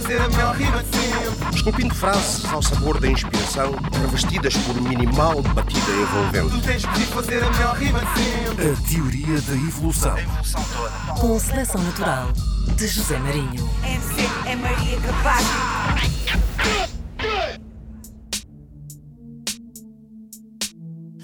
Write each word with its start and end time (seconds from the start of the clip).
fazer 0.00 0.20
a 0.20 0.28
melhor 0.28 0.54
rima 0.54 0.82
de 0.82 0.96
sempre. 0.96 1.56
Esculpindo 1.56 1.94
frases 1.94 2.44
ao 2.52 2.60
sabor 2.60 3.00
da 3.00 3.08
inspiração, 3.08 3.74
revestidas 3.98 4.54
por 4.58 4.78
minimal 4.82 5.40
batida 5.40 5.90
envolvente. 5.90 6.50
Tu 6.50 6.66
tens 6.66 6.84
que 6.84 7.00
fazer 7.06 7.42
a 7.42 7.50
melhor 7.50 7.76
rima 7.76 8.00
de 8.00 8.20
sempre. 8.20 8.70
A 8.72 8.90
teoria 8.90 9.40
da 9.40 9.54
evolução. 9.54 10.14
A 10.14 10.20
evolução 10.20 10.64
toda. 10.76 11.20
Com 11.20 11.38
seleção 11.38 11.82
natural 11.82 12.28
de 12.76 12.86
José 12.86 13.18
Marinho. 13.18 13.70
MC 13.82 14.28
é 14.44 14.56
Maria 14.56 15.00
Capaz. 15.00 15.46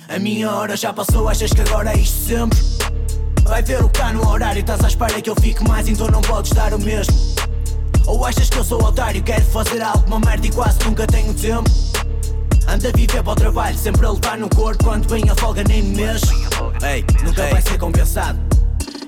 A 0.08 0.18
minha 0.18 0.50
hora 0.50 0.76
já 0.78 0.94
passou, 0.94 1.28
achas 1.28 1.52
que 1.52 1.60
agora 1.60 1.92
é 1.92 1.98
isto 1.98 2.26
sempre? 2.26 2.58
Vai 3.42 3.62
ver 3.62 3.84
o 3.84 3.88
que 3.90 3.98
tá 3.98 4.14
no 4.14 4.26
horário, 4.26 4.60
estás 4.60 4.82
à 4.82 4.88
espera 4.88 5.20
que 5.20 5.28
eu 5.28 5.34
fique 5.34 5.62
mais, 5.68 5.88
então 5.88 6.08
não 6.08 6.22
podes 6.22 6.52
dar 6.52 6.72
o 6.72 6.78
mesmo. 6.78 7.31
Ou 8.06 8.24
achas 8.24 8.50
que 8.50 8.58
eu 8.58 8.64
sou 8.64 8.82
otário, 8.82 9.22
quero 9.22 9.44
fazer 9.46 9.80
alguma 9.82 10.20
merda 10.20 10.46
e 10.46 10.50
quase 10.50 10.78
nunca 10.84 11.06
tenho 11.06 11.32
tempo? 11.34 11.70
Anda 12.68 12.88
a 12.88 12.92
viver 12.92 13.22
para 13.22 13.32
o 13.32 13.34
trabalho, 13.34 13.76
sempre 13.76 14.06
a 14.06 14.10
levar 14.10 14.38
no 14.38 14.48
corpo, 14.48 14.84
quando 14.84 15.08
vem 15.08 15.28
a 15.28 15.34
folga 15.34 15.64
nem 15.64 15.82
me 15.82 15.96
mexe. 15.96 16.26
Ei, 16.82 17.04
nunca 17.24 17.46
vai 17.48 17.62
ser 17.62 17.78
compensado. 17.78 18.38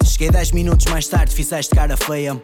Cheguei 0.04 0.30
10 0.30 0.52
minutos 0.52 0.86
mais 0.86 1.08
tarde, 1.08 1.34
fizeste 1.34 1.74
cara 1.74 1.96
feia. 1.96 2.40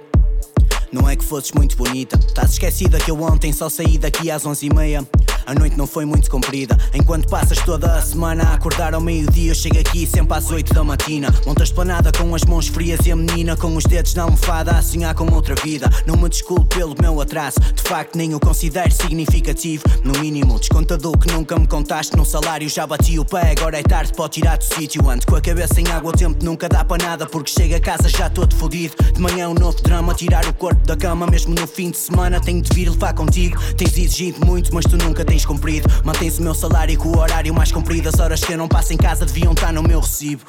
Não 0.92 1.08
é 1.08 1.14
que 1.14 1.24
fosses 1.24 1.52
muito 1.52 1.76
bonita. 1.76 2.18
Estás 2.18 2.52
esquecida 2.52 2.98
que 2.98 3.10
eu 3.10 3.22
ontem 3.22 3.52
só 3.52 3.68
saí 3.68 3.96
daqui 3.96 4.30
às 4.30 4.44
11h30. 4.44 5.06
A 5.46 5.54
noite 5.54 5.76
não 5.76 5.86
foi 5.86 6.04
muito 6.04 6.30
comprida. 6.30 6.76
Enquanto 6.94 7.28
passas 7.28 7.58
toda 7.58 7.94
a 7.94 8.02
semana 8.02 8.44
a 8.44 8.54
acordar 8.54 8.94
ao 8.94 9.00
meio-dia, 9.00 9.50
eu 9.50 9.54
chego 9.54 9.78
aqui 9.78 10.06
sempre 10.06 10.36
às 10.36 10.50
8 10.50 10.72
da 10.74 10.84
matina. 10.84 11.34
Montas 11.46 11.72
planada 11.72 12.12
com 12.12 12.34
as 12.34 12.44
mãos 12.44 12.68
frias 12.68 13.00
e 13.06 13.12
a 13.12 13.16
menina 13.16 13.56
com 13.56 13.74
os 13.76 13.84
dedos 13.84 14.14
na 14.14 14.24
almofada 14.24 14.72
a 14.72 14.82
sonhar 14.82 15.14
com 15.14 15.32
outra 15.32 15.54
vida. 15.54 15.90
Não 16.06 16.16
me 16.16 16.28
desculpe 16.28 16.76
pelo 16.76 16.94
meu 17.00 17.20
atraso, 17.20 17.58
de 17.60 17.82
facto 17.82 18.16
nem 18.16 18.34
o 18.34 18.40
considero 18.40 18.90
significativo. 18.92 19.84
No 20.04 20.18
mínimo, 20.20 20.58
descontador 20.58 21.16
que 21.18 21.32
nunca 21.32 21.58
me 21.58 21.66
contaste 21.66 22.16
no 22.16 22.24
salário. 22.24 22.68
Já 22.68 22.86
bati 22.86 23.18
o 23.18 23.24
pé, 23.24 23.54
agora 23.56 23.78
é 23.78 23.82
tarde, 23.82 24.12
pode 24.12 24.34
tirar 24.34 24.58
do 24.58 24.64
sítio. 24.64 25.08
Ando 25.08 25.26
com 25.26 25.36
a 25.36 25.40
cabeça 25.40 25.80
em 25.80 25.88
água, 25.88 26.10
o 26.10 26.16
tempo 26.16 26.44
nunca 26.44 26.68
dá 26.68 26.84
para 26.84 27.02
nada. 27.02 27.26
Porque 27.26 27.50
chego 27.50 27.74
a 27.74 27.80
casa 27.80 28.08
já 28.08 28.28
todo 28.28 28.54
fodido. 28.54 28.94
De 29.12 29.20
manhã 29.20 29.48
um 29.48 29.54
novo 29.54 29.80
drama, 29.82 30.14
tirar 30.14 30.46
o 30.46 30.54
corpo 30.54 30.86
da 30.86 30.96
cama. 30.96 31.26
Mesmo 31.26 31.54
no 31.54 31.66
fim 31.66 31.90
de 31.90 31.98
semana, 31.98 32.40
tenho 32.40 32.62
de 32.62 32.70
vir 32.74 32.88
levar 32.90 33.14
contigo. 33.14 33.58
Tens 33.76 33.96
exigido 33.96 34.44
muito, 34.44 34.74
mas 34.74 34.84
tu 34.84 34.96
nunca 34.96 35.24
tens 35.30 35.46
cumprido. 35.46 35.88
O 36.02 36.42
meu 36.42 36.54
salário 36.54 36.98
com 36.98 37.10
o 37.10 37.18
horário 37.18 37.54
mais 37.54 37.70
comprido. 37.70 38.08
As 38.08 38.18
horas 38.18 38.42
que 38.42 38.52
eu 38.52 38.58
não 38.58 38.66
passo 38.66 38.92
em 38.92 38.96
casa 38.96 39.24
deviam 39.24 39.52
estar 39.52 39.72
no 39.72 39.80
meu 39.80 40.00
recibo. 40.00 40.42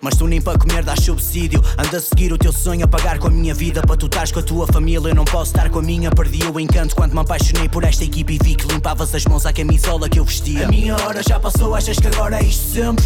Mas 0.00 0.16
tu 0.16 0.28
nem 0.28 0.40
para 0.40 0.56
comer 0.56 0.84
dás 0.84 1.00
subsídio. 1.00 1.60
Anda 1.76 1.98
a 1.98 2.00
seguir 2.00 2.32
o 2.32 2.38
teu 2.38 2.52
sonho, 2.52 2.84
a 2.84 2.88
pagar 2.88 3.18
com 3.18 3.26
a 3.26 3.30
minha 3.30 3.52
vida. 3.52 3.82
Para 3.82 3.96
tu 3.96 4.06
estares 4.06 4.30
com 4.30 4.38
a 4.38 4.42
tua 4.42 4.68
família, 4.68 5.08
eu 5.08 5.14
não 5.14 5.24
posso 5.24 5.50
estar 5.50 5.68
com 5.68 5.80
a 5.80 5.82
minha. 5.82 6.12
Perdi 6.12 6.46
o 6.46 6.60
encanto 6.60 6.94
quando 6.94 7.12
me 7.12 7.20
apaixonei 7.20 7.68
por 7.68 7.82
esta 7.82 8.04
equipe 8.04 8.34
e 8.34 8.38
vi 8.40 8.54
que 8.54 8.68
limpavas 8.72 9.12
as 9.12 9.24
mãos 9.24 9.44
à 9.46 9.52
camisola 9.52 10.08
que 10.08 10.20
eu 10.20 10.24
vestia. 10.24 10.66
A 10.66 10.70
minha 10.70 10.94
hora 10.94 11.20
já 11.26 11.40
passou, 11.40 11.74
achas 11.74 11.98
que 11.98 12.06
agora 12.06 12.38
é 12.38 12.44
isto 12.44 12.72
sempre? 12.72 13.04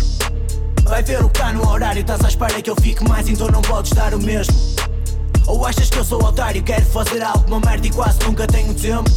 Vai 0.83 1.03
ver 1.03 1.25
o 1.25 1.31
que 1.31 1.39
tá 1.39 1.53
no 1.55 1.67
horário, 1.67 2.01
estás 2.01 2.23
à 2.23 2.29
espera 2.29 2.61
que 2.61 2.69
eu 2.69 2.77
fique 2.77 3.03
mais, 3.09 3.29
então 3.29 3.49
não 3.49 3.63
podes 3.63 3.93
dar 3.93 4.13
o 4.13 4.19
mesmo. 4.23 4.55
Ou 5.47 5.65
achas 5.65 5.89
que 5.89 5.97
eu 5.97 6.05
sou 6.05 6.23
otário, 6.23 6.63
quero 6.63 6.85
fazer 6.85 7.23
alguma 7.23 7.61
merda 7.61 7.87
e 7.87 7.91
quase 7.91 8.19
nunca 8.25 8.47
tenho 8.47 8.75
tempo? 8.75 9.11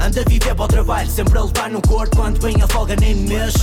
Anda 0.00 0.22
a 0.22 0.24
viver 0.24 0.54
para 0.54 0.64
o 0.64 0.68
trabalho, 0.68 1.10
sempre 1.10 1.38
a 1.38 1.42
levar 1.42 1.70
no 1.70 1.82
corpo, 1.82 2.16
quando 2.16 2.40
vem 2.40 2.62
a 2.62 2.66
folga 2.66 2.96
nem 2.96 3.14
me 3.14 3.28
mexe. 3.28 3.58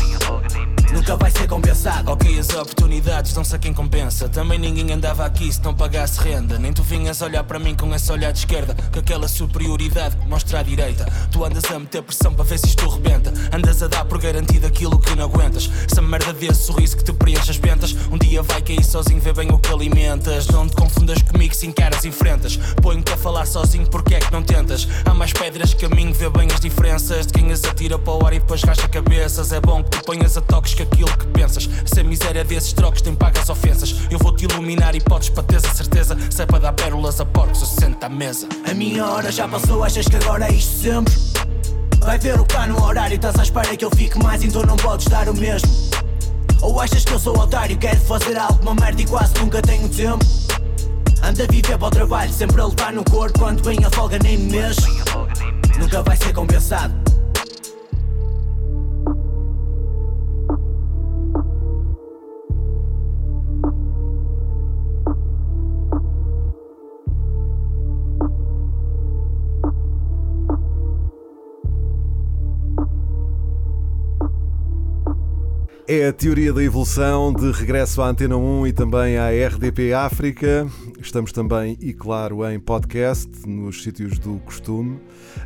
Nunca 0.91 1.15
vai 1.17 1.29
ser 1.29 1.47
compensado. 1.47 2.11
Ok, 2.11 2.39
as 2.39 2.49
oportunidades 2.49 3.33
dão-se 3.33 3.55
a 3.55 3.59
quem 3.59 3.73
compensa. 3.73 4.29
Também 4.29 4.57
ninguém 4.57 4.91
andava 4.91 5.25
aqui 5.25 5.51
se 5.51 5.61
não 5.63 5.73
pagasse 5.73 6.19
renda. 6.19 6.57
Nem 6.57 6.71
tu 6.71 6.81
vinhas 6.81 7.21
olhar 7.21 7.43
para 7.43 7.59
mim 7.59 7.75
com 7.75 7.93
esse 7.93 8.11
olhar 8.11 8.31
de 8.31 8.39
esquerda, 8.39 8.75
com 8.91 8.99
aquela 8.99 9.27
superioridade 9.27 10.15
que 10.15 10.27
mostra 10.27 10.59
à 10.59 10.63
direita. 10.63 11.05
Tu 11.31 11.43
andas 11.43 11.65
a 11.65 11.77
meter 11.77 12.01
pressão 12.01 12.33
para 12.33 12.45
ver 12.45 12.57
se 12.57 12.67
isto 12.67 12.87
rebenta. 12.87 13.33
Andas 13.53 13.83
a 13.83 13.87
dar 13.87 14.05
por 14.05 14.17
garantido 14.17 14.65
aquilo 14.65 14.97
que 14.97 15.13
não 15.15 15.25
aguentas. 15.25 15.69
Essa 15.89 16.01
merda 16.01 16.33
desse 16.33 16.65
sorriso 16.65 16.97
que 16.97 17.03
te 17.03 17.13
preenche 17.13 17.51
as 17.51 17.57
ventas. 17.57 17.95
Um 18.11 18.17
dia 18.17 18.41
vai 18.41 18.61
cair 18.61 18.83
sozinho, 18.83 19.19
vê 19.19 19.33
bem 19.33 19.51
o 19.51 19.59
que 19.59 19.71
alimentas. 19.71 20.47
Não 20.47 20.67
te 20.67 20.75
confundas 20.75 21.21
comigo 21.21 21.53
se 21.53 21.67
encaras 21.67 22.05
e 22.05 22.07
enfrentas. 22.07 22.57
Ponho-te 22.81 23.11
a 23.11 23.17
falar 23.17 23.45
sozinho, 23.45 23.87
porque 23.87 24.15
é 24.15 24.19
que 24.19 24.31
não 24.31 24.41
tentas? 24.41 24.87
Há 25.05 25.13
mais 25.13 25.33
pedras 25.33 25.73
que 25.73 25.87
caminho, 25.87 26.13
vê 26.13 26.29
bem 26.29 26.47
as 26.51 26.61
diferenças. 26.61 27.27
De 27.27 27.33
quem 27.33 27.51
as 27.51 27.63
atira 27.65 27.99
para 27.99 28.13
o 28.13 28.25
ar 28.25 28.33
e 28.33 28.39
depois 28.39 28.63
racha 28.63 28.87
cabeças. 28.87 29.51
É 29.51 29.59
bom 29.59 29.83
que 29.83 29.91
tu 29.91 30.03
ponhas 30.03 30.37
a 30.37 30.41
toques 30.41 30.76
que 30.77 30.83
aquilo 30.83 31.17
que 31.17 31.25
pensas. 31.27 31.67
Se 31.85 31.99
a 31.99 32.03
miséria 32.03 32.43
desses 32.43 32.71
trocos 32.71 33.01
tem 33.01 33.15
pagas 33.15 33.49
ofensas, 33.49 33.95
eu 34.11 34.19
vou 34.19 34.35
te 34.35 34.45
iluminar 34.45 34.95
e 34.95 35.01
podes 35.01 35.29
para 35.29 35.43
teres 35.43 35.65
a 35.65 35.73
certeza. 35.73 36.15
Se 36.29 36.43
é 36.43 36.45
para 36.45 36.59
dar 36.59 36.73
pérolas 36.73 37.19
a 37.19 37.25
porcos, 37.25 37.61
eu 37.61 37.67
sento 37.67 38.03
à 38.03 38.09
mesa. 38.09 38.47
A 38.69 38.73
minha 38.73 39.05
hora 39.05 39.31
já 39.31 39.47
passou, 39.47 39.83
achas 39.83 40.07
que 40.07 40.15
agora 40.15 40.47
é 40.47 40.53
isto 40.53 40.83
sempre? 40.83 41.13
Vai 41.99 42.19
ver 42.19 42.39
o 42.39 42.45
que 42.45 42.53
tá 42.53 42.67
no 42.67 42.81
horário, 42.83 43.15
estás 43.15 43.37
à 43.39 43.43
espera 43.43 43.75
que 43.75 43.83
eu 43.83 43.89
fique 43.89 44.17
mais, 44.19 44.43
então 44.43 44.61
não 44.63 44.77
podes 44.77 45.07
dar 45.07 45.27
o 45.27 45.33
mesmo. 45.33 45.69
Ou 46.61 46.79
achas 46.79 47.03
que 47.03 47.11
eu 47.11 47.19
sou 47.19 47.37
otário, 47.37 47.77
quero 47.77 47.99
fazer 48.01 48.37
alguma 48.37 48.75
merda 48.75 49.01
e 49.01 49.05
quase 49.05 49.33
nunca 49.39 49.61
tenho 49.61 49.89
tempo? 49.89 50.23
Anda 51.23 51.43
a 51.43 51.47
viver 51.47 51.77
para 51.77 51.87
o 51.87 51.89
trabalho, 51.89 52.31
sempre 52.31 52.61
a 52.61 52.65
levar 52.67 52.93
no 52.93 53.03
corpo, 53.03 53.39
quando 53.39 53.63
vem 53.63 53.83
a 53.83 53.89
folga 53.89 54.19
nem 54.19 54.37
me 54.37 54.57
mexe. 54.57 54.87
Nunca 55.79 56.03
vai 56.03 56.15
ser 56.15 56.33
compensado. 56.33 56.93
É 75.89 76.09
a 76.09 76.11
teoria 76.11 76.51
da 76.51 76.61
evolução 76.61 77.31
de 77.31 77.49
regresso 77.49 78.01
à 78.01 78.09
Antena 78.09 78.35
1 78.35 78.67
e 78.67 78.73
também 78.73 79.15
à 79.15 79.29
RDP 79.29 79.93
África. 79.93 80.67
Estamos 80.99 81.31
também, 81.31 81.77
e 81.79 81.93
claro, 81.93 82.45
em 82.45 82.59
podcast, 82.59 83.29
nos 83.47 83.83
sítios 83.83 84.19
do 84.19 84.37
costume. 84.39 84.99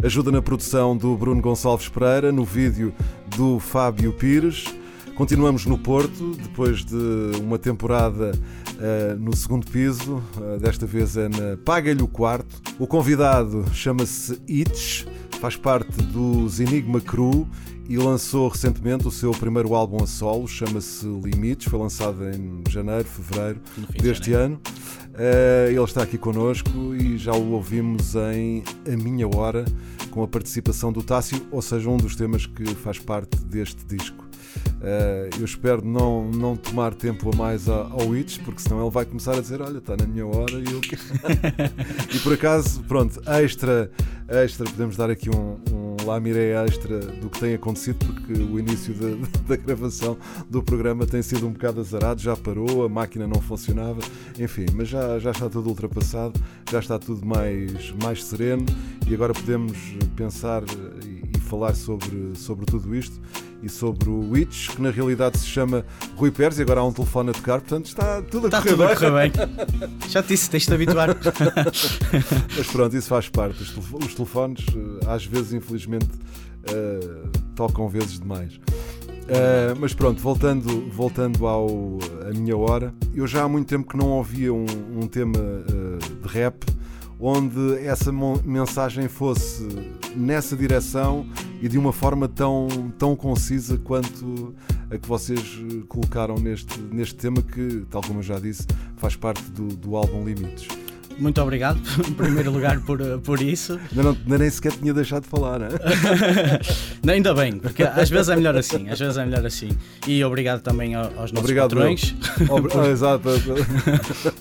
Ajuda 0.04 0.32
na 0.32 0.42
produção 0.42 0.98
do 0.98 1.16
Bruno 1.16 1.44
Gonçalves 1.44 1.88
Pereira, 1.90 2.32
no 2.32 2.44
vídeo 2.44 2.92
do 3.38 3.60
Fábio 3.60 4.14
Pires. 4.14 4.66
Continuamos 5.14 5.68
no 5.68 5.78
Porto, 5.78 6.36
depois 6.42 6.84
de 6.84 7.40
uma 7.40 7.60
temporada 7.60 8.32
uh, 8.32 9.20
no 9.20 9.36
segundo 9.36 9.68
piso. 9.68 10.24
Uh, 10.38 10.58
desta 10.60 10.88
vez 10.88 11.18
é 11.18 11.30
na 11.30 11.56
Paga-lhe 11.64 12.02
o 12.02 12.08
Quarto. 12.08 12.60
O 12.80 12.88
convidado 12.88 13.64
chama-se 13.76 14.42
Itch, 14.48 15.06
faz 15.40 15.56
parte 15.56 16.02
dos 16.02 16.60
Enigma 16.60 17.00
Crew 17.00 17.48
e 17.92 17.98
lançou 17.98 18.48
recentemente 18.48 19.06
o 19.06 19.12
seu 19.12 19.32
primeiro 19.32 19.76
álbum 19.76 20.02
a 20.02 20.08
solo, 20.08 20.48
chama-se 20.48 21.06
Limites, 21.06 21.68
foi 21.70 21.78
lançado 21.78 22.24
em 22.30 22.64
janeiro, 22.70 23.04
fevereiro 23.04 23.60
deste 24.02 24.32
janeiro. 24.32 24.54
ano. 24.54 24.62
Uh, 25.14 25.72
ele 25.72 25.84
está 25.84 26.02
aqui 26.02 26.18
connosco 26.18 26.96
e 26.96 27.18
já 27.18 27.34
o 27.34 27.52
ouvimos 27.52 28.16
em 28.16 28.64
A 28.88 28.96
Minha 28.96 29.28
Hora, 29.28 29.66
com 30.10 30.24
a 30.24 30.28
participação 30.28 30.94
do 30.94 31.04
Tássio, 31.04 31.46
ou 31.52 31.62
seja, 31.62 31.90
um 31.90 31.98
dos 31.98 32.16
temas 32.16 32.46
que 32.46 32.64
faz 32.76 32.98
parte 32.98 33.38
deste 33.42 33.86
disco. 33.86 34.21
Uh, 34.82 35.30
eu 35.40 35.46
espero 35.46 35.86
não, 35.86 36.32
não 36.32 36.56
tomar 36.56 36.96
tempo 36.96 37.30
a 37.32 37.36
mais 37.36 37.70
ao 37.70 38.16
Itch, 38.16 38.40
porque 38.40 38.62
senão 38.62 38.82
ele 38.82 38.90
vai 38.90 39.06
começar 39.06 39.36
a 39.36 39.42
dizer: 39.42 39.62
Olha, 39.62 39.78
está 39.78 39.96
na 39.96 40.08
minha 40.08 40.26
hora 40.26 40.54
e 40.54 40.72
eu. 40.72 40.82
quero." 40.82 41.02
e 42.14 42.20
por 42.20 42.34
acaso, 42.34 42.84
pronto, 42.86 43.22
extra, 43.30 43.92
extra, 44.28 44.66
podemos 44.66 44.98
dar 44.98 45.12
aqui 45.12 45.30
um, 45.30 45.60
um 45.72 45.92
lamiré 46.06 46.54
extra 46.66 47.00
do 47.00 47.30
que 47.30 47.40
tem 47.40 47.54
acontecido, 47.54 48.04
porque 48.06 48.34
o 48.34 48.60
início 48.60 48.94
da, 48.96 49.28
da 49.48 49.56
gravação 49.56 50.18
do 50.50 50.64
programa 50.64 51.06
tem 51.06 51.22
sido 51.22 51.48
um 51.48 51.52
bocado 51.52 51.80
azarado, 51.82 52.20
já 52.20 52.36
parou, 52.36 52.84
a 52.84 52.90
máquina 52.90 53.28
não 53.28 53.40
funcionava, 53.42 54.02
enfim, 54.40 54.66
mas 54.74 54.88
já, 54.88 55.20
já 55.20 55.32
está 55.32 55.50
tudo 55.50 55.70
ultrapassado, 55.70 56.42
já 56.70 56.80
está 56.80 56.98
tudo 56.98 57.26
mais, 57.26 57.92
mais 58.02 58.24
sereno 58.24 58.66
e 59.08 59.14
agora 59.14 59.34
podemos 59.34 59.78
pensar 60.16 60.64
e, 61.06 61.38
e 61.38 61.40
falar 61.40 61.76
sobre, 61.76 62.36
sobre 62.36 62.66
tudo 62.66 62.96
isto 62.96 63.20
e 63.64 63.70
sobre 63.70 64.10
o 64.10 64.30
Witch, 64.32 64.70
que 64.76 64.82
na 64.82 64.90
realidade 64.92 65.38
se 65.38 65.46
chama 65.46 65.86
Rui 66.16 66.32
Pérez 66.32 66.58
e 66.60 66.62
agora 66.64 66.80
há 66.80 66.86
um 66.86 66.92
telefone 66.92 67.30
a 67.30 67.34
tocar, 67.34 67.62
portanto 67.62 67.86
está 67.86 68.22
tudo 68.22 68.46
a 68.46 68.50
Está 68.50 68.62
correr 68.62 68.72
tudo 68.72 68.84
a 68.84 68.88
bem. 68.88 69.32
correr 69.32 69.32
bem. 69.90 69.90
Já 70.10 70.22
te 70.24 70.30
disse, 70.30 70.50
tens 70.50 70.66
de 70.66 70.74
habituar. 70.74 71.10
Mas 72.58 72.68
pronto, 72.68 72.96
isso 72.96 73.08
faz 73.10 73.30
parte. 73.30 73.62
Os, 73.62 73.70
telefo- 73.72 73.98
os 73.98 74.14
telefones, 74.14 74.66
eh, 74.76 75.06
às 75.08 75.26
vezes, 75.26 75.54
infelizmente, 75.54 76.08
eh, 76.66 77.00
tocam 77.56 77.88
vezes 77.88 78.20
demais. 78.20 78.60
Eh, 79.28 79.74
mas 79.80 79.94
pronto, 79.94 80.20
voltando, 80.22 80.90
voltando 80.92 81.48
ao, 81.48 82.00
à 82.28 82.34
minha 82.34 82.58
hora, 82.58 82.94
eu 83.14 83.26
já 83.28 83.44
há 83.44 83.48
muito 83.48 83.68
tempo 83.68 83.88
que 83.90 83.96
não 83.96 84.08
ouvia 84.10 84.54
um, 84.54 84.66
um 84.98 85.08
tema 85.08 85.38
eh, 85.40 86.28
de 86.28 86.34
rap 86.34 86.66
onde 87.20 87.78
essa 87.86 88.12
mensagem 88.44 89.08
fosse 89.08 89.66
nessa 90.16 90.56
direção 90.56 91.26
e 91.62 91.70
de 91.70 91.78
uma 91.78 91.94
forma 91.94 92.28
tão, 92.28 92.68
tão 92.98 93.16
concisa 93.16 93.78
quanto 93.78 94.56
a 94.90 94.98
que 94.98 95.08
vocês 95.08 95.40
eh, 95.40 95.84
colocaram 95.88 96.36
neste, 96.36 96.80
neste 96.82 97.16
tema 97.16 97.42
que, 97.42 97.86
tal 97.90 98.02
como 98.02 98.20
eu 98.20 98.24
já 98.24 98.40
disse, 98.40 98.66
faz 98.98 99.16
parte 99.16 99.44
do, 99.52 99.68
do 99.68 99.96
álbum 99.96 100.26
Limites. 100.26 100.68
Muito 101.22 101.42
obrigado, 101.42 101.80
em 102.08 102.14
primeiro 102.14 102.52
lugar, 102.52 102.80
por, 102.82 103.00
por 103.20 103.42
isso. 103.42 103.80
Ainda, 103.92 104.04
não, 104.04 104.18
ainda 104.24 104.38
nem 104.38 104.50
sequer 104.50 104.72
tinha 104.74 104.94
deixado 104.94 105.24
de 105.24 105.30
falar, 105.30 105.60
não 105.60 105.68
é? 105.68 105.72
Não, 107.04 107.14
ainda 107.16 107.34
bem, 107.34 107.54
porque 107.58 107.82
às 107.84 108.10
vezes 108.10 108.30
é 108.30 108.36
melhor 108.36 108.56
assim, 108.56 108.88
às 108.90 109.00
vezes 109.00 109.18
é 109.18 109.26
melhor 109.26 109.44
assim. 109.46 109.70
E 110.08 110.24
obrigado 110.24 110.62
também 110.62 110.94
ao- 110.94 111.06
aos 111.06 111.32
nossos 111.32 111.40
Obrigado, 111.40 111.70
patrões 111.76 112.14
Obri- 112.50 112.72
ah, 112.78 112.88
exato. 112.90 113.28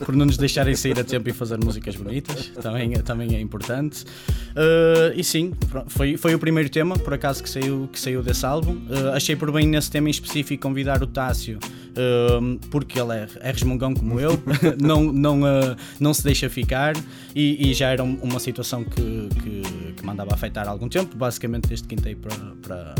por 0.04 0.14
não 0.14 0.26
nos 0.26 0.36
deixarem 0.36 0.74
sair 0.74 0.98
a 0.98 1.04
tempo 1.04 1.28
e 1.30 1.32
fazer 1.32 1.58
músicas 1.62 1.96
bonitas, 1.96 2.48
também, 2.60 2.90
também 3.00 3.34
é 3.34 3.40
importante. 3.40 4.04
Uh, 4.50 5.12
e 5.14 5.24
sim, 5.24 5.52
foi, 5.88 6.16
foi 6.16 6.34
o 6.34 6.38
primeiro 6.38 6.68
tema, 6.68 6.98
por 6.98 7.14
acaso, 7.14 7.42
que 7.42 7.48
saiu, 7.48 7.88
que 7.92 7.98
saiu 7.98 8.22
desse 8.22 8.44
álbum. 8.44 8.72
Uh, 8.88 9.10
achei 9.14 9.34
por 9.36 9.50
bem 9.50 9.66
nesse 9.66 9.90
tema 9.90 10.08
em 10.08 10.10
específico 10.10 10.62
convidar 10.62 11.02
o 11.02 11.06
Tássio, 11.06 11.58
porque 12.70 13.00
ele 13.00 13.12
é, 13.12 13.28
é 13.40 13.50
resmungão 13.52 13.92
como 13.94 14.18
eu, 14.20 14.40
não, 14.80 15.12
não, 15.12 15.42
uh, 15.42 15.76
não 15.98 16.14
se 16.14 16.22
deixa 16.22 16.48
ficar 16.48 16.94
e, 17.34 17.70
e 17.70 17.74
já 17.74 17.88
era 17.90 18.02
um- 18.04 18.18
uma 18.22 18.38
situação 18.40 18.84
que, 18.84 19.28
que, 19.42 19.92
que 19.94 20.04
me 20.04 20.10
andava 20.12 20.30
a 20.32 20.34
afetar 20.34 20.66
há 20.66 20.70
algum 20.70 20.88
tempo, 20.88 21.16
basicamente 21.16 21.68
desde 21.68 21.86
que 21.88 21.94
entrei 21.94 22.14
para, 22.14 22.34
para, 22.62 22.94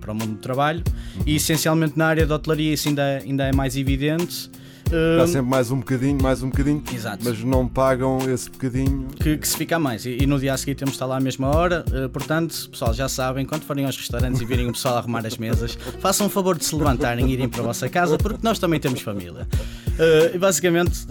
para 0.00 0.12
o 0.12 0.14
mundo 0.14 0.32
do 0.34 0.38
trabalho. 0.38 0.82
E 1.26 1.36
essencialmente 1.36 1.96
na 1.98 2.06
área 2.06 2.26
da 2.26 2.34
hotelaria 2.36 2.72
isso 2.72 2.88
ainda, 2.88 3.18
ainda 3.18 3.44
é 3.44 3.52
mais 3.52 3.76
evidente. 3.76 4.50
Dá 4.90 5.24
Uh, 5.24 5.26
sempre 5.26 5.50
mais 5.50 5.70
um 5.70 5.78
bocadinho, 5.78 6.18
mais 6.22 6.42
um 6.42 6.48
bocadinho, 6.50 6.82
Exato. 6.94 7.24
mas 7.24 7.42
não 7.42 7.66
pagam 7.66 8.18
esse 8.32 8.48
bocadinho. 8.48 9.08
que, 9.20 9.36
que 9.36 9.48
se 9.48 9.56
fica 9.56 9.78
mais. 9.78 10.06
E, 10.06 10.18
e 10.20 10.26
no 10.26 10.38
dia 10.38 10.54
a 10.54 10.56
seguir 10.56 10.74
temos 10.76 10.92
de 10.92 10.96
estar 10.96 11.06
lá 11.06 11.16
à 11.16 11.20
mesma 11.20 11.48
hora. 11.48 11.84
eh, 11.92 12.06
portanto, 12.08 12.68
pessoal, 12.70 12.94
já 12.94 13.08
sabem, 13.08 13.44
quando 13.44 13.62
forem 13.64 13.84
aos 13.84 13.96
restaurantes 13.96 14.40
e 14.40 14.44
virem 14.44 14.68
o 14.68 14.72
pessoal 14.72 14.96
arrumar 14.98 15.26
as 15.26 15.36
mesas, 15.38 15.76
façam 16.00 16.26
o 16.28 16.30
favor 16.30 16.56
de 16.56 16.64
se 16.64 16.74
levantarem 16.74 17.26
e 17.28 17.32
irem 17.32 17.48
para 17.48 17.60
a 17.60 17.64
vossa 17.64 17.88
casa, 17.88 18.16
porque 18.16 18.38
nós 18.42 18.58
também 18.58 18.78
temos 18.78 19.00
família. 19.00 19.46
E 20.32 20.38
basicamente, 20.38 21.06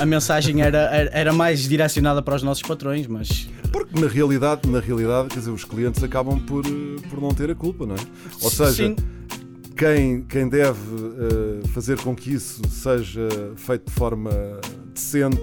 a 0.00 0.06
mensagem 0.06 0.62
era, 0.62 0.78
era, 0.78 1.10
era 1.12 1.32
mais 1.32 1.68
direcionada 1.68 2.22
para 2.22 2.34
os 2.34 2.42
nossos 2.42 2.62
patrões, 2.62 3.06
mas 3.06 3.48
Porque 3.70 4.00
na 4.00 4.08
realidade, 4.08 4.68
na 4.68 4.80
realidade, 4.80 5.28
quer 5.28 5.38
dizer, 5.40 5.50
os 5.50 5.64
clientes 5.64 6.02
acabam 6.02 6.38
por, 6.40 6.64
eh, 6.66 7.08
por 7.08 7.20
não 7.20 7.32
ter 7.34 7.50
a 7.50 7.54
culpa, 7.54 7.86
não 7.86 7.94
é? 7.94 7.98
Ou 8.42 8.50
seja, 8.50 8.88
sim, 8.88 8.96
quem, 9.80 10.22
quem 10.24 10.46
deve 10.46 10.78
eh, 10.78 11.66
fazer 11.68 11.98
com 12.02 12.14
que 12.14 12.34
isso 12.34 12.60
seja 12.68 13.26
feito 13.56 13.86
de 13.88 13.92
forma 13.92 14.30
decente 14.92 15.40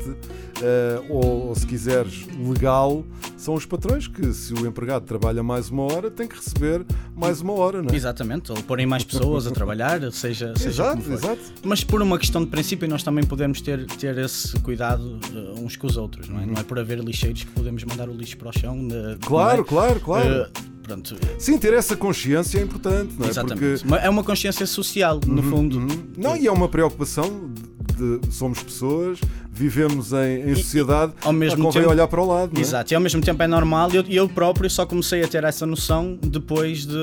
eh, 0.62 1.02
ou, 1.10 1.48
ou, 1.48 1.56
se 1.56 1.66
quiseres, 1.66 2.28
legal, 2.48 3.04
são 3.36 3.56
os 3.56 3.66
patrões 3.66 4.08
que, 4.08 4.32
se 4.34 4.54
o 4.54 4.68
empregado 4.68 5.06
trabalha 5.06 5.42
mais 5.42 5.72
uma 5.72 5.84
hora, 5.92 6.12
tem 6.12 6.28
que 6.28 6.36
receber 6.36 6.86
mais 7.16 7.42
uma 7.42 7.54
hora, 7.54 7.82
não 7.82 7.90
é? 7.92 7.96
exatamente, 7.96 8.52
ou 8.52 8.62
porem 8.62 8.86
mais 8.86 9.04
pessoas 9.04 9.48
a 9.48 9.52
trabalhar, 9.52 10.00
seja, 10.12 10.54
seja 10.56 10.70
Exato, 10.70 11.02
como 11.02 11.18
for. 11.18 11.32
exato. 11.32 11.42
Mas 11.64 11.84
por 11.84 12.00
uma 12.04 12.20
questão 12.20 12.44
de 12.44 12.48
princípio, 12.52 12.88
nós 12.88 13.02
também 13.02 13.24
podemos 13.26 13.60
ter, 13.60 13.88
ter 13.88 14.16
esse 14.20 14.60
cuidado 14.60 15.20
eh, 15.34 15.60
uns 15.60 15.76
com 15.76 15.88
os 15.88 15.98
outros, 15.98 16.30
não 16.30 16.40
é? 16.40 16.46
Não 16.46 16.54
é 16.60 16.64
por 16.64 16.78
haver 16.78 17.00
lixeiros 17.00 17.44
que 17.44 17.52
podemos 17.54 17.84
mandar 17.86 18.08
o 18.08 18.14
lixo 18.14 18.38
para 18.38 18.50
o 18.50 18.54
chão. 18.54 18.88
eh, 18.92 19.18
Claro, 19.26 19.62
é? 19.62 19.66
claro, 19.66 20.00
claro. 20.00 20.28
Eh, 20.28 20.50
pronto, 20.88 21.16
Sim, 21.38 21.58
ter 21.58 21.74
essa 21.74 21.96
consciência 21.96 22.60
é 22.60 22.64
importante, 22.64 23.14
não 23.20 23.26
é? 23.28 23.30
Exatamente. 23.30 23.86
Mas 23.86 24.04
É 24.04 24.10
uma 24.10 24.24
consciência 24.24 24.66
social, 24.66 25.20
no 25.26 25.44
fundo. 25.44 25.78
Uhum. 25.80 25.88
Não, 26.18 26.36
e 26.36 26.48
é 26.48 26.52
uma 26.52 26.68
preocupação 26.70 27.52
de, 27.96 28.20
de- 28.20 28.34
somos 28.34 28.62
pessoas, 28.64 29.20
vivemos 29.58 30.14
em, 30.14 30.50
em 30.52 30.56
sociedade, 30.56 31.14
ao 31.22 31.34
mesmo 31.34 31.58
mas 31.58 31.66
convém 31.68 31.82
tempo- 31.82 31.94
olhar 31.94 32.08
para 32.08 32.22
o 32.22 32.28
lado, 32.28 32.52
é? 32.58 32.62
Exato, 32.62 32.94
e 32.94 32.96
ao 32.96 33.02
mesmo 33.02 33.22
tempo 33.22 33.42
é 33.42 33.48
normal. 33.48 33.90
Eu, 33.92 34.04
eu 34.08 34.30
próprio 34.30 34.70
só 34.70 34.86
comecei 34.86 35.24
a 35.24 35.28
ter 35.28 35.44
essa 35.44 35.66
noção 35.66 36.18
depois 36.22 36.86
de, 36.86 36.94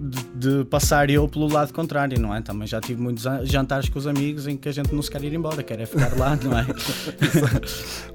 de, 0.00 0.24
de 0.58 0.64
passar 0.64 1.10
eu 1.10 1.28
pelo 1.28 1.46
lado 1.52 1.72
contrário, 1.72 2.18
não 2.20 2.34
é? 2.34 2.40
Também 2.40 2.66
já 2.66 2.80
tive 2.80 3.00
muitos 3.00 3.26
an- 3.26 3.44
jantares 3.44 3.88
com 3.88 3.98
os 3.98 4.06
amigos 4.06 4.46
em 4.46 4.56
que 4.56 4.68
a 4.68 4.72
gente 4.72 4.94
não 4.94 5.02
se 5.02 5.10
quer 5.10 5.22
ir 5.22 5.32
embora, 5.34 5.62
quer 5.62 5.80
é 5.80 5.86
ficar 5.86 6.16
lá, 6.16 6.36
não 6.42 6.58
é? 6.58 6.66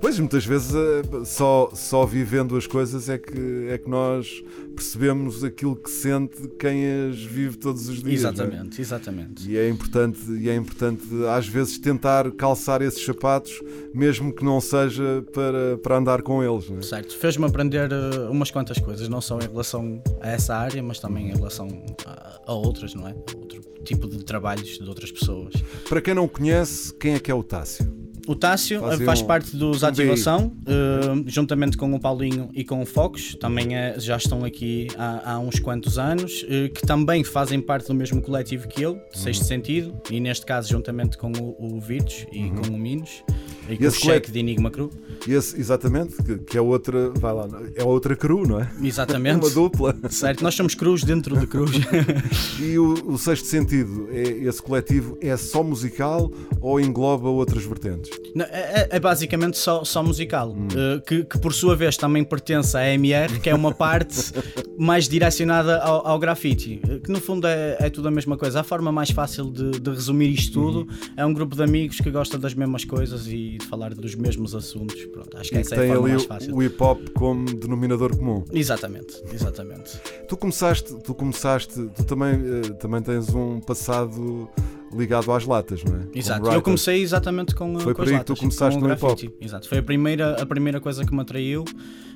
Pois 0.01 0.17
muitas 0.19 0.45
vezes 0.45 0.73
eh, 0.73 1.25
só, 1.25 1.69
só 1.73 2.05
vivendo 2.05 2.55
as 2.57 2.65
coisas 2.67 3.09
é 3.09 3.17
que, 3.17 3.67
é 3.69 3.77
que 3.77 3.89
nós 3.89 4.27
percebemos 4.75 5.43
aquilo 5.43 5.75
que 5.75 5.89
sente 5.89 6.35
quem 6.59 7.09
as 7.09 7.17
vive 7.21 7.57
todos 7.57 7.89
os 7.89 8.01
dias. 8.01 8.07
é? 8.23 8.29
exatamente, 8.29 8.81
exatamente. 8.81 9.49
E 9.49 9.57
é 9.57 9.69
importante, 9.69 10.19
e 10.31 10.49
é 10.49 10.55
importante 10.55 11.03
às 11.35 11.47
vezes 11.47 11.77
tentar 11.77 12.31
calçar 12.31 12.81
esses 12.81 13.03
sapatos, 13.03 13.58
mesmo 13.93 14.33
que 14.33 14.43
não 14.43 14.59
seja 14.61 15.23
para, 15.33 15.77
para 15.77 15.97
andar 15.97 16.21
com 16.21 16.43
eles. 16.43 16.69
não 16.69 16.79
é? 16.79 16.81
Certo, 16.81 17.15
fez-me 17.17 17.45
aprender 17.45 17.91
eh, 17.91 18.29
umas 18.29 18.51
quantas 18.51 18.77
coisas, 18.79 19.07
não 19.09 19.21
só 19.21 19.37
em 19.39 19.47
relação 19.47 20.01
a 20.21 20.29
essa 20.31 20.55
área, 20.55 20.81
mas 20.81 20.99
também 20.99 21.29
em 21.29 21.35
relação 21.35 21.67
a, 22.05 22.39
a 22.47 22.53
outras, 22.53 22.93
não 22.93 23.07
é? 23.07 23.11
A 23.11 23.37
outro 23.37 23.59
tipo 23.83 24.07
de 24.07 24.23
trabalhos 24.23 24.77
de 24.77 24.87
outras 24.87 25.11
pessoas. 25.11 25.53
Para 25.87 26.01
quem 26.01 26.13
não 26.13 26.27
conhece, 26.27 26.93
quem 26.95 27.13
é 27.15 27.19
que 27.19 27.31
é 27.31 27.33
o 27.33 27.41
Tássio? 27.43 27.97
O 28.27 28.35
Tássio 28.35 28.87
eh, 28.91 28.97
faz 28.99 29.21
um- 29.21 29.25
parte 29.25 29.55
dos 29.55 29.83
Ativação, 29.83 30.51
eh, 30.67 31.23
juntamente 31.25 31.75
com 31.77 31.91
o 31.95 31.99
Paulinho 31.99 32.49
e 32.53 32.63
com 32.63 32.79
o 32.79 32.85
Focus, 32.85 33.35
também 33.39 33.75
é- 33.75 33.95
já 33.99 34.17
estão 34.17 34.45
aqui 34.45 34.87
há, 34.97 35.31
há 35.33 35.39
uns 35.39 35.57
quantos 35.59 35.97
anos, 35.97 36.45
eh, 36.47 36.67
que 36.69 36.85
também 36.85 37.23
fazem 37.23 37.59
parte 37.59 37.87
do 37.87 37.95
mesmo 37.95 38.21
coletivo 38.21 38.67
que 38.67 38.83
eu, 38.83 38.99
de 39.11 39.17
Sexto 39.17 39.41
Uhum. 39.41 39.47
Sentido, 39.47 40.01
e 40.11 40.19
neste 40.19 40.45
caso 40.45 40.69
juntamente 40.69 41.17
com 41.17 41.31
o, 41.31 41.75
o 41.77 41.79
Virtus 41.79 42.27
e 42.31 42.49
com 42.51 42.67
o 42.75 42.77
Minos, 42.77 43.23
e 43.71 43.77
com 43.77 43.83
o 43.83 43.85
Uhum. 43.85 43.89
esse 43.89 43.97
Cheque 43.99 44.07
colete- 44.07 44.31
de 44.31 44.39
Enigma 44.39 44.71
Crew. 44.71 44.89
Esse, 45.27 45.59
exatamente, 45.59 46.15
que, 46.23 46.37
que 46.39 46.57
é 46.57 46.61
outra, 46.61 47.09
vai 47.11 47.33
lá, 47.33 47.47
é 47.75 47.83
outra 47.83 48.15
cru, 48.15 48.47
não 48.47 48.61
é? 48.61 48.69
Exatamente. 48.81 49.39
Uma 49.45 49.49
dupla. 49.53 49.95
Certo, 50.09 50.41
nós 50.43 50.55
somos 50.55 50.73
cruz 50.75 51.03
dentro 51.03 51.37
de 51.37 51.45
cruz. 51.47 51.71
E 52.59 52.77
o, 52.77 52.93
o 53.13 53.17
sexto 53.17 53.45
sentido, 53.45 54.07
é, 54.11 54.21
esse 54.21 54.61
coletivo 54.61 55.17
é 55.21 55.35
só 55.37 55.63
musical 55.63 56.31
ou 56.61 56.79
engloba 56.79 57.29
outras 57.29 57.63
vertentes? 57.63 58.11
Não, 58.35 58.45
É, 58.45 58.81
é- 58.81 58.87
é 58.91 58.99
basicamente 58.99 59.57
só, 59.57 59.83
só 59.83 60.01
musical, 60.03 60.51
Hum. 60.51 60.67
eh, 60.75 61.01
que, 61.05 61.23
que 61.23 61.37
por 61.39 61.53
sua 61.53 61.75
vez 61.75 61.95
também 61.97 62.23
pertence 62.23 62.75
à 62.77 62.87
MR, 62.93 63.39
que 63.39 63.49
é 63.49 63.55
uma 63.55 63.73
parte 63.73 64.15
mais 64.77 65.07
direcionada 65.07 65.79
ao, 65.79 66.05
ao 66.07 66.19
grafite, 66.19 66.81
eh, 66.87 66.99
que 66.99 67.11
no 67.11 67.19
fundo 67.21 67.47
é, 67.47 67.77
é 67.79 67.89
tudo 67.89 68.07
a 68.07 68.11
mesma 68.11 68.37
coisa. 68.37 68.59
A 68.59 68.63
forma 68.63 68.91
mais 68.91 69.09
fácil 69.11 69.51
de, 69.51 69.79
de 69.79 69.89
resumir 69.89 70.29
isto 70.33 70.53
tudo 70.53 70.79
Uhum. 70.79 70.87
é 71.17 71.25
um 71.25 71.33
grupo 71.33 71.55
de 71.55 71.63
amigos 71.63 71.97
que 71.97 72.09
gosta 72.11 72.37
das 72.37 72.53
mesmas 72.53 72.83
coisas 72.85 73.27
e 73.27 73.57
de 73.59 73.67
falar 73.67 73.93
dos 73.93 74.15
mesmos 74.15 74.55
assuntos. 74.55 75.05
Pronto, 75.05 75.37
acho 75.37 75.49
que 75.49 75.55
E 75.57 75.59
essa 75.59 75.75
é 75.75 75.77
a 75.77 75.81
tem 75.81 75.89
forma 75.91 76.03
ali 76.07 76.13
mais 76.15 76.25
fácil. 76.25 76.55
o 76.55 76.63
hip 76.63 76.81
hop 76.83 77.09
como 77.13 77.45
denominador 77.45 78.15
comum. 78.17 78.43
Exatamente, 78.51 79.21
exatamente. 79.33 79.99
Tu 80.27 80.35
começaste, 80.37 80.95
tu 81.03 81.13
começaste, 81.13 81.73
tu 81.95 82.03
também, 82.05 82.33
eh, 82.35 82.73
também 82.79 83.01
tens 83.01 83.29
um 83.33 83.59
passado 83.59 84.49
ligado 84.95 85.31
às 85.31 85.45
latas, 85.45 85.83
não 85.83 85.95
é? 85.97 85.99
Exato, 86.13 86.49
eu 86.51 86.61
comecei 86.61 87.01
exatamente 87.01 87.53
com, 87.55 87.79
Foi 87.79 87.93
com 87.93 88.01
por 88.03 88.07
as 88.07 88.13
aí 88.13 88.19
que 88.19 88.25
tu 88.25 88.31
latas, 88.31 88.39
começaste 88.39 88.79
com 88.79 88.85
no 88.87 88.93
hip-hop. 88.93 89.19
grafite. 89.21 89.33
Exato, 89.45 89.69
foi 89.69 89.77
a 89.77 89.83
primeira, 89.83 90.41
a 90.41 90.45
primeira 90.45 90.79
coisa 90.79 91.05
que 91.05 91.13
me 91.13 91.21
atraiu 91.21 91.63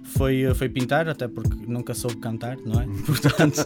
foi, 0.04 0.54
foi 0.54 0.68
pintar, 0.68 1.08
até 1.08 1.28
porque 1.28 1.56
nunca 1.66 1.94
soube 1.94 2.18
cantar, 2.18 2.58
não 2.66 2.82
é? 2.82 2.86
Portanto, 3.06 3.64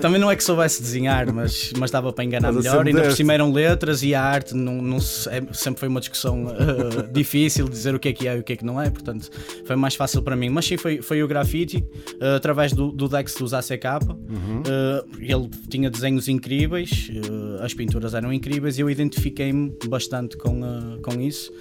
também 0.00 0.20
não 0.20 0.30
é 0.30 0.36
que 0.36 0.44
soubesse 0.44 0.80
desenhar, 0.80 1.32
mas, 1.32 1.72
mas 1.76 1.90
dava 1.90 2.12
para 2.12 2.24
enganar 2.24 2.52
Mas 2.52 2.66
a 2.66 2.70
melhor. 2.70 2.86
Ainda 2.86 3.02
por 3.02 3.12
cima 3.12 3.32
eram 3.32 3.52
letras 3.52 4.02
e 4.02 4.14
a 4.14 4.22
arte 4.22 4.54
não, 4.54 4.80
não 4.80 4.98
é- 4.98 5.52
sempre 5.52 5.80
foi 5.80 5.88
uma 5.88 5.98
discussão 6.00 6.46
eh, 6.50 7.08
difícil 7.12 7.68
dizer 7.68 7.94
o 7.94 7.98
que 7.98 8.08
é 8.10 8.12
que 8.12 8.28
é 8.28 8.36
e 8.36 8.40
o 8.40 8.42
que 8.44 8.52
é 8.52 8.56
que 8.56 8.64
não 8.64 8.80
é, 8.80 8.88
portanto 8.90 9.28
foi 9.64 9.74
mais 9.76 9.94
fácil 9.96 10.22
para 10.22 10.36
mim. 10.36 10.48
Mas 10.50 10.66
sim, 10.66 10.76
foi, 10.76 11.02
foi 11.02 11.22
o 11.22 11.26
grafite 11.26 11.84
eh, 12.20 12.36
através 12.36 12.72
do, 12.72 12.92
do 12.92 13.08
Dex 13.08 13.34
dos 13.34 13.52
ACK. 13.52 13.84
Uhum. 14.08 14.62
Eh, 14.66 15.04
ele 15.20 15.50
tinha 15.68 15.90
desenhos 15.90 16.28
incríveis, 16.28 17.10
eh, 17.12 17.64
as 17.64 17.74
pinturas 17.74 18.14
eram 18.14 18.32
incríveis 18.32 18.41
e 18.50 18.80
eu 18.80 18.90
identifiquei-me 18.90 19.72
bastante 19.88 20.36
com, 20.36 20.64
eh, 20.64 20.98
com 21.02 21.20
isso. 21.20 21.52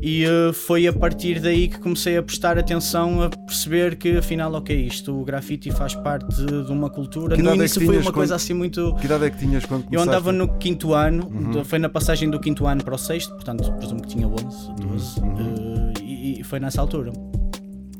E 0.00 0.24
eh, 0.24 0.52
foi 0.52 0.86
a 0.86 0.92
partir 0.92 1.40
daí 1.40 1.66
que 1.68 1.78
comecei 1.80 2.16
a 2.16 2.22
prestar 2.22 2.56
atenção 2.58 3.22
a 3.22 3.30
perceber 3.30 3.96
que 3.96 4.16
afinal, 4.18 4.52
ok, 4.54 4.76
isto 4.86 5.18
o 5.20 5.24
grafite 5.24 5.70
faz 5.72 5.94
parte 5.94 6.36
de 6.44 6.70
uma 6.72 6.88
cultura. 6.90 7.34
Que 7.36 7.42
No 7.42 7.48
é 7.50 7.52
que 7.52 7.58
início 7.58 7.80
foi 7.80 7.88
tinhas 7.88 8.04
uma 8.06 8.10
quando- 8.12 8.14
coisa 8.14 8.34
assim 8.36 8.54
muito. 8.54 8.94
Que 8.96 9.06
idade 9.06 9.24
é 9.24 9.30
que 9.30 9.38
tinhas 9.38 9.64
quando 9.64 9.80
Eu 9.82 9.86
começaste? 9.86 10.08
andava 10.10 10.32
no 10.32 10.48
quinto 10.58 10.94
ano, 10.94 11.26
Uhum. 11.28 11.64
foi 11.64 11.78
na 11.78 11.88
passagem 11.88 12.30
do 12.30 12.38
quinto 12.38 12.66
ano 12.66 12.84
para 12.84 12.94
o 12.94 12.98
sexto, 12.98 13.34
portanto 13.34 13.72
presumo 13.72 14.00
que 14.02 14.08
tinha 14.08 14.28
11, 14.28 14.44
Uhum, 14.44 14.88
12, 14.92 15.20
eh, 15.20 16.02
e, 16.02 16.40
e 16.40 16.44
foi 16.44 16.60
nessa 16.60 16.80
altura. 16.80 17.12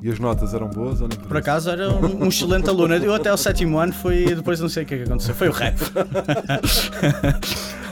E 0.01 0.09
as 0.09 0.21
notas 0.21 0.55
eram 0.55 0.69
boas 0.71 1.01
ou 1.01 1.09
nem 1.09 1.19
Por 1.19 1.37
acaso 1.37 1.69
era 1.71 1.91
um, 1.91 2.23
um 2.25 2.29
excelente 2.31 2.69
aluno. 2.69 2.95
Eu 2.95 3.13
até 3.15 3.31
ao 3.31 3.37
sétimo 3.37 3.79
ano 3.81 3.93
foi, 3.93 4.27
depois 4.33 4.61
não 4.61 4.69
sei 4.69 4.85
o 4.85 4.87
que 4.87 4.95
é 4.95 4.99
que 4.99 5.03
aconteceu, 5.03 5.35
foi 5.35 5.49
o 5.49 5.53
rap. 5.53 5.75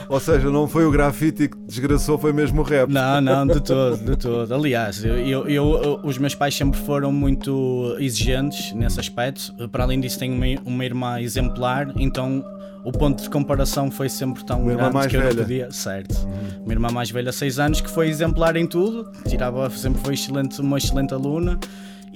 Ou 0.09 0.19
seja, 0.19 0.49
não 0.49 0.67
foi 0.67 0.85
o 0.85 0.91
grafite 0.91 1.49
que 1.49 1.57
desgraçou, 1.65 2.17
foi 2.17 2.31
mesmo 2.31 2.61
o 2.61 2.63
rap. 2.63 2.89
Não, 2.89 3.19
não, 3.19 3.45
de 3.45 3.59
todo, 3.61 3.97
de 3.97 4.15
todo. 4.15 4.53
Aliás, 4.53 5.03
eu, 5.03 5.15
eu- 5.17 5.47
eu- 5.49 5.99
os 6.03 6.17
meus 6.17 6.33
pais 6.33 6.55
sempre 6.55 6.79
foram 6.79 7.11
muito 7.11 7.95
exigentes 7.99 8.71
nesse 8.73 8.99
aspecto. 8.99 9.53
Para 9.69 9.83
além 9.83 9.99
disso, 9.99 10.17
tenho 10.17 10.33
uma, 10.33 10.45
uma 10.65 10.85
irmã 10.85 11.19
exemplar, 11.19 11.91
então 11.97 12.43
o 12.85 12.91
ponto 12.91 13.21
de 13.21 13.29
comparação 13.29 13.91
foi 13.91 14.07
sempre 14.07 14.45
tão 14.45 14.61
Uma 14.61 14.75
grande 14.75 14.93
mais 14.93 15.07
que 15.07 15.17
eu 15.17 15.19
não 15.21 15.27
velha. 15.27 15.41
podia. 15.41 15.71
Certo. 15.71 16.15
Uma 16.63 16.71
irmã 16.73 16.89
mais 16.89 17.11
velha, 17.11 17.31
6 17.33 17.59
anos, 17.59 17.81
que 17.81 17.89
foi 17.89 18.07
exemplar 18.07 18.55
em 18.55 18.65
tudo, 18.65 19.11
tirava, 19.27 19.69
sempre 19.71 20.01
foi 20.01 20.13
excelente, 20.13 20.61
uma 20.61 20.77
excelente 20.77 21.13
aluna. 21.13 21.59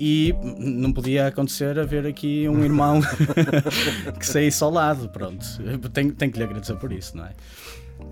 E 0.04 0.34
não 0.58 0.92
podia 0.92 1.28
acontecer 1.28 1.78
haver 1.78 2.08
aqui 2.08 2.48
um 2.50 2.64
irmão 2.64 3.02
que 4.20 4.26
saísse 4.26 4.64
ao 4.64 4.72
lado, 4.72 5.10
pronto. 5.10 5.46
Tenho, 5.94 6.12
tenho 6.14 6.32
que 6.32 6.38
lhe 6.40 6.44
agradecer 6.44 6.76
por 6.78 6.92
isso, 6.92 7.16
não 7.18 7.26
é? 7.26 7.30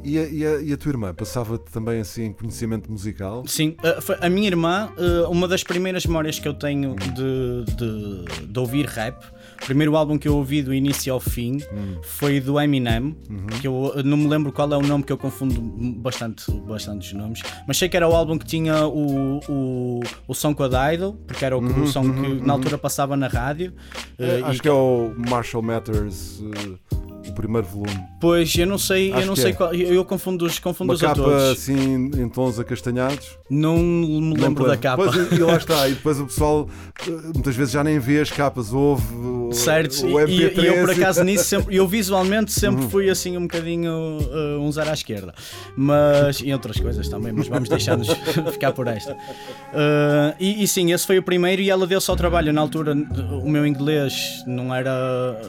E 0.03 0.17
a, 0.17 0.23
e 0.29 0.45
a- 0.45 0.61
e 0.61 0.71
a 0.73 0.77
tua 0.77 0.91
irmã 0.91 1.13
passava-te 1.13 1.69
também 1.71 1.99
assim 1.99 2.31
conhecimento 2.31 2.89
musical? 2.91 3.43
Sim, 3.45 3.75
uh, 3.83 4.01
foi- 4.01 4.15
a 4.21 4.29
minha 4.29 4.47
irmã, 4.47 4.89
uh, 4.97 5.29
uma 5.29 5.45
das 5.47 5.61
primeiras 5.63 6.05
memórias 6.05 6.39
que 6.39 6.47
eu 6.47 6.53
tenho 6.53 6.95
de, 6.95 7.65
de, 7.75 8.45
de 8.47 8.59
ouvir 8.59 8.85
rap, 8.85 9.21
o 9.61 9.65
primeiro 9.65 9.95
álbum 9.97 10.17
que 10.17 10.27
eu 10.27 10.37
ouvi 10.37 10.61
do 10.61 10.73
início 10.73 11.11
ao 11.13 11.19
fim 11.19 11.59
foi 12.03 12.39
do 12.39 12.57
Eminem, 12.59 13.15
que 13.59 13.67
eu 13.67 13.73
uh, 13.73 14.01
não 14.03 14.15
me 14.15 14.27
lembro 14.27 14.53
qual 14.53 14.71
é 14.71 14.77
o 14.77 14.81
nome, 14.81 15.03
que 15.03 15.11
eu 15.11 15.17
confundo 15.17 15.59
bastante, 15.99 16.49
bastante 16.61 17.07
os 17.07 17.13
nomes, 17.13 17.41
mas 17.67 17.77
sei 17.77 17.89
que 17.89 17.97
era 17.97 18.07
o 18.07 18.15
álbum 18.15 18.37
que 18.37 18.45
tinha 18.45 18.87
o, 18.87 19.39
o, 19.49 19.99
o 20.27 20.33
som 20.33 20.55
com 20.55 20.63
a 20.63 20.93
Idol, 20.93 21.13
porque 21.27 21.43
era 21.43 21.57
o, 21.57 21.61
o 21.83 21.87
som 21.87 22.03
que 22.03 22.41
na 22.45 22.53
altura 22.53 22.77
passava 22.77 23.17
na 23.17 23.27
rádio. 23.27 23.73
uh, 24.17 24.45
Acho 24.45 24.59
e 24.59 24.61
que 24.61 24.67
é 24.67 24.71
o 24.71 25.13
Marshall 25.29 25.61
Matters, 25.61 26.41
eh, 26.41 26.95
o 27.29 27.33
primeiro 27.33 27.67
volume. 27.67 28.03
Depois, 28.13 28.53
eu 28.55 28.67
não 28.67 28.77
sei, 28.77 29.11
Acho 29.11 29.21
eu 29.21 29.25
não 29.27 29.35
sei 29.35 29.51
é. 29.51 29.53
qual, 29.53 29.73
eu, 29.73 29.93
eu 29.93 30.05
confundo 30.05 30.45
os, 30.45 30.59
confundo 30.59 30.91
Uma 30.91 30.95
os 30.95 31.01
capa 31.01 31.51
assim 31.51 32.11
em 32.17 32.29
tons 32.29 32.59
acastanhados. 32.59 33.37
Não 33.49 33.77
me 33.77 34.35
lembro 34.39 34.65
da 34.67 34.75
capa. 34.77 35.03
Pois, 35.05 35.31
e 35.31 35.37
lá 35.39 35.55
está, 35.55 35.87
e 35.87 35.93
depois 35.93 36.19
o 36.19 36.25
pessoal 36.25 36.67
eh, 37.07 37.11
muitas 37.33 37.55
vezes 37.55 37.73
já 37.73 37.83
nem 37.83 37.99
vê 37.99 38.19
as 38.21 38.29
capas, 38.31 38.73
ouve 38.73 39.13
o- 39.15 39.49
Certo, 39.53 40.05
o 40.05 40.19
e, 40.21 40.23
MP3. 40.25 40.63
e 40.63 40.65
eu 40.67 40.85
por 40.85 40.91
acaso 40.91 41.23
nisso 41.23 41.43
sempre, 41.45 41.75
eu 41.75 41.87
visualmente 41.87 42.51
sempre 42.51 42.87
fui 42.87 43.09
assim 43.09 43.35
um 43.37 43.41
bocadinho 43.41 43.91
uh, 44.19 44.59
um 44.61 44.71
zero 44.71 44.89
à 44.89 44.93
esquerda, 44.93 45.33
mas 45.75 46.39
e 46.43 46.51
outras 46.53 46.79
coisas 46.79 47.07
também, 47.09 47.31
mas 47.31 47.47
vamos 47.47 47.67
deixar-nos 47.69 48.07
ficar 48.53 48.71
por 48.73 48.87
esta. 48.87 49.13
Uh, 49.13 50.35
e, 50.39 50.63
e 50.63 50.67
sim, 50.67 50.91
esse 50.91 51.05
foi 51.05 51.17
o 51.17 51.23
primeiro 51.23 51.61
e 51.61 51.69
ela 51.69 51.87
deu-se 51.87 52.09
ao 52.09 52.15
trabalho. 52.17 52.53
Na 52.53 52.61
altura, 52.61 52.93
o 52.93 53.49
meu 53.49 53.65
inglês 53.65 54.43
não 54.45 54.73
era 54.73 55.39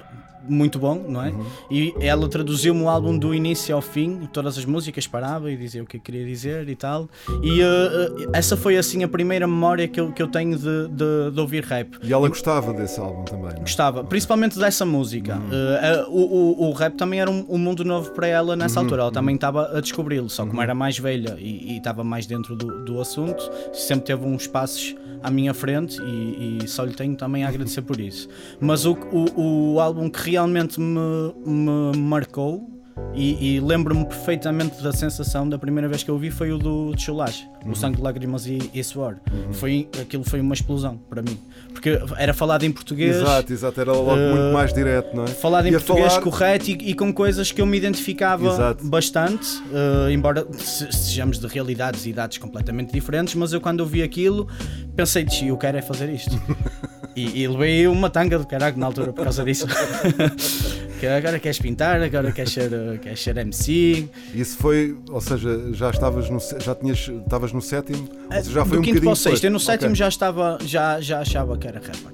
muito 0.48 0.78
bom, 0.78 1.04
não 1.08 1.22
é? 1.22 1.32
E 1.70 1.94
ela 2.00 2.28
traduziu-me 2.28 2.82
o 2.82 2.88
álbum 2.88 3.16
do 3.16 3.34
início 3.34 3.74
ao 3.74 3.82
fim, 3.82 4.28
todas 4.32 4.58
as 4.58 4.64
músicas, 4.64 5.06
parava 5.06 5.50
e 5.50 5.56
dizia 5.56 5.82
o 5.82 5.86
que 5.86 5.96
eu 5.96 6.00
queria 6.00 6.24
dizer 6.24 6.68
e 6.68 6.76
tal. 6.76 7.08
E 7.42 7.62
uh, 7.62 8.30
essa 8.32 8.56
foi 8.56 8.76
assim 8.76 9.02
a 9.04 9.08
primeira 9.08 9.46
memória 9.46 9.86
que 9.88 10.00
eu, 10.00 10.12
que 10.12 10.22
eu 10.22 10.28
tenho 10.28 10.56
de, 10.56 10.88
de, 10.88 11.30
de 11.32 11.40
ouvir 11.40 11.64
rap. 11.64 11.98
E 12.02 12.12
ela 12.12 12.28
gostava 12.28 12.72
desse 12.72 13.00
álbum 13.00 13.24
também. 13.24 13.42
não 13.42 13.50
é? 13.50 13.60
Gostava, 13.60 14.04
principalmente 14.04 14.58
dessa 14.58 14.84
música. 14.84 15.36
Uh, 15.36 16.08
uh, 16.08 16.10
o, 16.10 16.66
o, 16.66 16.68
o 16.68 16.72
rap 16.72 16.94
também 16.94 17.20
era 17.20 17.30
um, 17.30 17.44
um 17.48 17.58
mundo 17.58 17.84
novo 17.84 18.10
para 18.12 18.26
ela 18.26 18.56
nessa 18.56 18.80
altura. 18.80 19.02
Ela 19.02 19.12
também 19.12 19.34
estava 19.34 19.76
a 19.76 19.80
descobri-lo, 19.80 20.28
só 20.28 20.46
como 20.46 20.60
era 20.60 20.74
mais 20.74 20.98
velha 20.98 21.36
e, 21.38 21.74
e 21.74 21.76
estava 21.78 22.04
mais 22.04 22.26
dentro 22.26 22.54
do, 22.56 22.84
do 22.84 23.00
assunto, 23.00 23.50
sempre 23.72 24.06
teve 24.06 24.24
uns 24.24 24.46
passos 24.46 24.94
à 25.22 25.30
minha 25.30 25.52
frente 25.52 26.00
e, 26.02 26.58
e 26.62 26.68
só 26.68 26.84
lhe 26.84 26.94
tenho 26.94 27.14
também 27.14 27.44
a 27.44 27.48
agradecer 27.48 27.82
por 27.82 28.00
isso. 28.00 28.28
Mas 28.58 28.86
o, 28.86 28.96
o, 29.12 29.74
o 29.74 29.80
álbum 29.80 30.08
que 30.08 30.29
realmente 30.30 30.80
me, 30.80 31.34
me 31.46 31.96
marcou. 31.98 32.68
E, 33.14 33.56
e 33.56 33.60
lembro-me 33.60 34.04
perfeitamente 34.04 34.80
da 34.82 34.92
sensação 34.92 35.48
da 35.48 35.58
primeira 35.58 35.88
vez 35.88 36.02
que 36.02 36.10
eu 36.10 36.14
ouvi 36.14 36.30
foi 36.30 36.52
o 36.52 36.58
do 36.58 36.92
Chulage, 36.98 37.48
o 37.66 37.74
Sangue, 37.74 38.00
Lágrimas 38.00 38.46
e, 38.46 38.70
e 38.74 38.84
Suor. 38.84 39.16
Foi, 39.52 39.88
aquilo 40.00 40.22
foi 40.22 40.38
uma 40.40 40.52
explosão 40.54 40.98
para 41.08 41.22
mim, 41.22 41.36
porque 41.72 41.98
era 42.18 42.34
falado 42.34 42.62
em 42.64 42.70
português, 42.70 43.16
Exato, 43.16 43.52
exato, 43.52 43.80
era 43.80 43.92
logo 43.92 44.12
Uh, 44.12 44.36
muito 44.36 44.52
mais 44.52 44.72
direto, 44.72 45.16
não 45.16 45.24
é? 45.24 45.28
falado 45.28 45.66
em 45.66 45.70
E 45.70 45.72
português 45.72 46.12
falar- 46.12 46.22
correto 46.22 46.70
e, 46.70 46.90
e 46.90 46.94
com 46.94 47.12
coisas 47.12 47.50
que 47.50 47.60
eu 47.60 47.66
me 47.66 47.76
identificava 47.78 48.46
Exato. 48.46 48.86
bastante, 48.86 49.48
eh, 49.72 50.12
embora 50.12 50.46
se- 50.58 50.92
sejamos 50.92 51.38
de 51.38 51.46
realidades 51.46 52.04
e 52.06 52.10
idades 52.10 52.36
completamente 52.38 52.92
diferentes, 52.92 53.34
mas 53.34 53.52
eu 53.52 53.60
quando 53.62 53.80
ouvi 53.80 54.02
aquilo 54.02 54.46
pensei, 54.94 55.24
"Tchi, 55.24 55.48
eu 55.48 55.56
quero 55.56 55.78
é 55.78 55.82
fazer 55.82 56.10
isto. 56.10 56.30
e, 57.14 57.42
e 57.42 57.48
levei 57.48 57.86
uma 57.86 58.10
tanga 58.10 58.38
do 58.38 58.46
caralho 58.46 58.76
na 58.76 58.86
altura 58.86 59.12
por 59.12 59.24
causa 59.24 59.44
disso. 59.44 59.66
que 61.00 61.06
agora 61.06 61.38
queres 61.38 61.58
pintar, 61.58 62.00
agora 62.02 62.30
queres 62.30 62.52
ser, 62.52 62.70
eh, 62.72 62.98
queres 63.00 63.20
ser 63.22 63.36
MC. 63.38 64.06
Isso 64.34 64.56
foi, 64.58 64.96
ou 65.10 65.20
seja, 65.20 65.72
já 65.72 65.88
estavas 65.90 66.28
no, 66.28 66.38
já 66.60 66.74
tinhas, 66.74 67.08
estavas 67.08 67.52
no 67.52 67.62
sétimo, 67.62 68.08
ou 68.26 68.32
seja, 68.36 68.50
já 68.52 68.64
foi 68.64 68.76
do 68.76 68.80
um 68.80 68.84
quinto 68.84 69.00
para 69.00 69.10
o 69.10 69.16
sexto, 69.16 69.44
eu 69.44 69.50
no 69.50 69.58
sétimo 69.58 69.88
Ok. 69.90 69.96
já 69.96 70.08
estava, 70.08 70.58
já, 70.64 71.00
já 71.00 71.20
achava 71.20 71.56
que 71.56 71.66
era 71.66 71.80
rapper. 71.80 72.10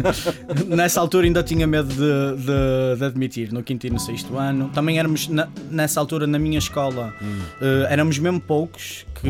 nessa 0.66 1.00
altura 1.00 1.26
ainda 1.26 1.42
tinha 1.42 1.66
medo 1.66 1.88
de, 1.88 1.96
de- 2.44 2.98
de 2.98 3.04
admitir, 3.04 3.52
no 3.52 3.62
quinto 3.62 3.86
e 3.86 3.90
no 3.90 3.98
sexto 3.98 4.36
ano. 4.38 4.70
Também 4.72 4.98
éramos, 4.98 5.28
na- 5.28 5.48
nessa 5.70 5.98
altura, 6.00 6.26
na 6.26 6.38
minha 6.38 6.58
escola, 6.58 7.12
Hum. 7.20 7.38
eh, 7.60 7.86
éramos 7.90 8.18
mesmo 8.18 8.40
poucos 8.40 9.04
que, 9.20 9.28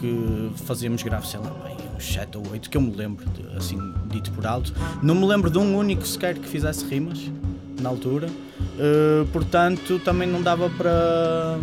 que 0.00 0.50
fazíamos 0.64 1.02
grave, 1.02 1.26
sei 1.26 1.40
lá, 1.40 1.50
bem, 1.64 1.76
uns 1.96 2.04
7 2.12 2.36
ou 2.36 2.44
8, 2.50 2.68
que 2.68 2.76
eu 2.76 2.80
me 2.80 2.94
lembro, 2.94 3.24
de- 3.30 3.56
assim, 3.56 3.78
dito 4.10 4.30
por 4.32 4.46
alto. 4.46 4.72
Não 5.02 5.14
me 5.14 5.24
lembro 5.26 5.50
de 5.50 5.58
um 5.58 5.76
único 5.76 6.06
sequer 6.06 6.34
que 6.36 6.48
fizesse 6.48 6.84
rimas, 6.84 7.18
na 7.80 7.88
altura. 7.88 8.28
Eh, 8.78 9.24
portanto, 9.32 9.98
também 10.04 10.28
não 10.28 10.42
dava 10.42 10.68
para. 10.70 11.58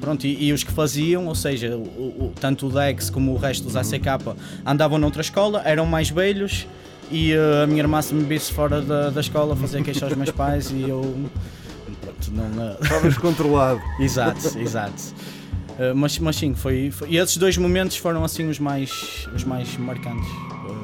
Pronto, 0.00 0.26
e, 0.26 0.46
e 0.48 0.52
os 0.52 0.64
que 0.64 0.72
faziam, 0.72 1.26
ou 1.26 1.34
seja, 1.34 1.76
o- 1.76 1.80
o- 2.26 2.32
tanto 2.40 2.66
o 2.66 2.70
Dex 2.70 3.08
como 3.08 3.32
o 3.32 3.36
resto 3.36 3.64
dos 3.64 3.76
ACK 3.76 4.34
andavam 4.66 4.98
noutra 4.98 5.20
escola, 5.22 5.62
eram 5.64 5.86
mais 5.86 6.10
velhos 6.10 6.66
e 7.10 7.32
eh, 7.32 7.62
a 7.62 7.66
minha 7.68 7.80
irmã 7.80 8.02
se 8.02 8.12
me 8.12 8.24
visse 8.24 8.52
fora 8.52 8.80
da, 8.82 9.10
da 9.10 9.20
escola 9.20 9.54
fazia 9.54 9.80
queixa 9.82 10.04
aos 10.06 10.16
meus 10.16 10.30
pais 10.30 10.70
e 10.72 10.82
eu. 10.88 11.00
Pronto, 12.00 12.32
não. 12.32 12.72
Estavas 12.82 13.16
controlado. 13.18 13.80
Exato, 14.00 14.58
exato. 14.58 15.02
Uh, 15.78 15.94
mas, 15.94 16.18
mas 16.18 16.36
sim, 16.36 16.52
foi, 16.54 16.90
foi- 16.90 17.08
E 17.10 17.16
esses 17.16 17.36
dois 17.36 17.56
momentos 17.56 17.96
foram 17.96 18.24
assim 18.24 18.46
os 18.48 18.58
mais, 18.58 19.26
os 19.34 19.42
mais 19.44 19.74
marcantes 19.78 20.28
uh. 20.28 20.81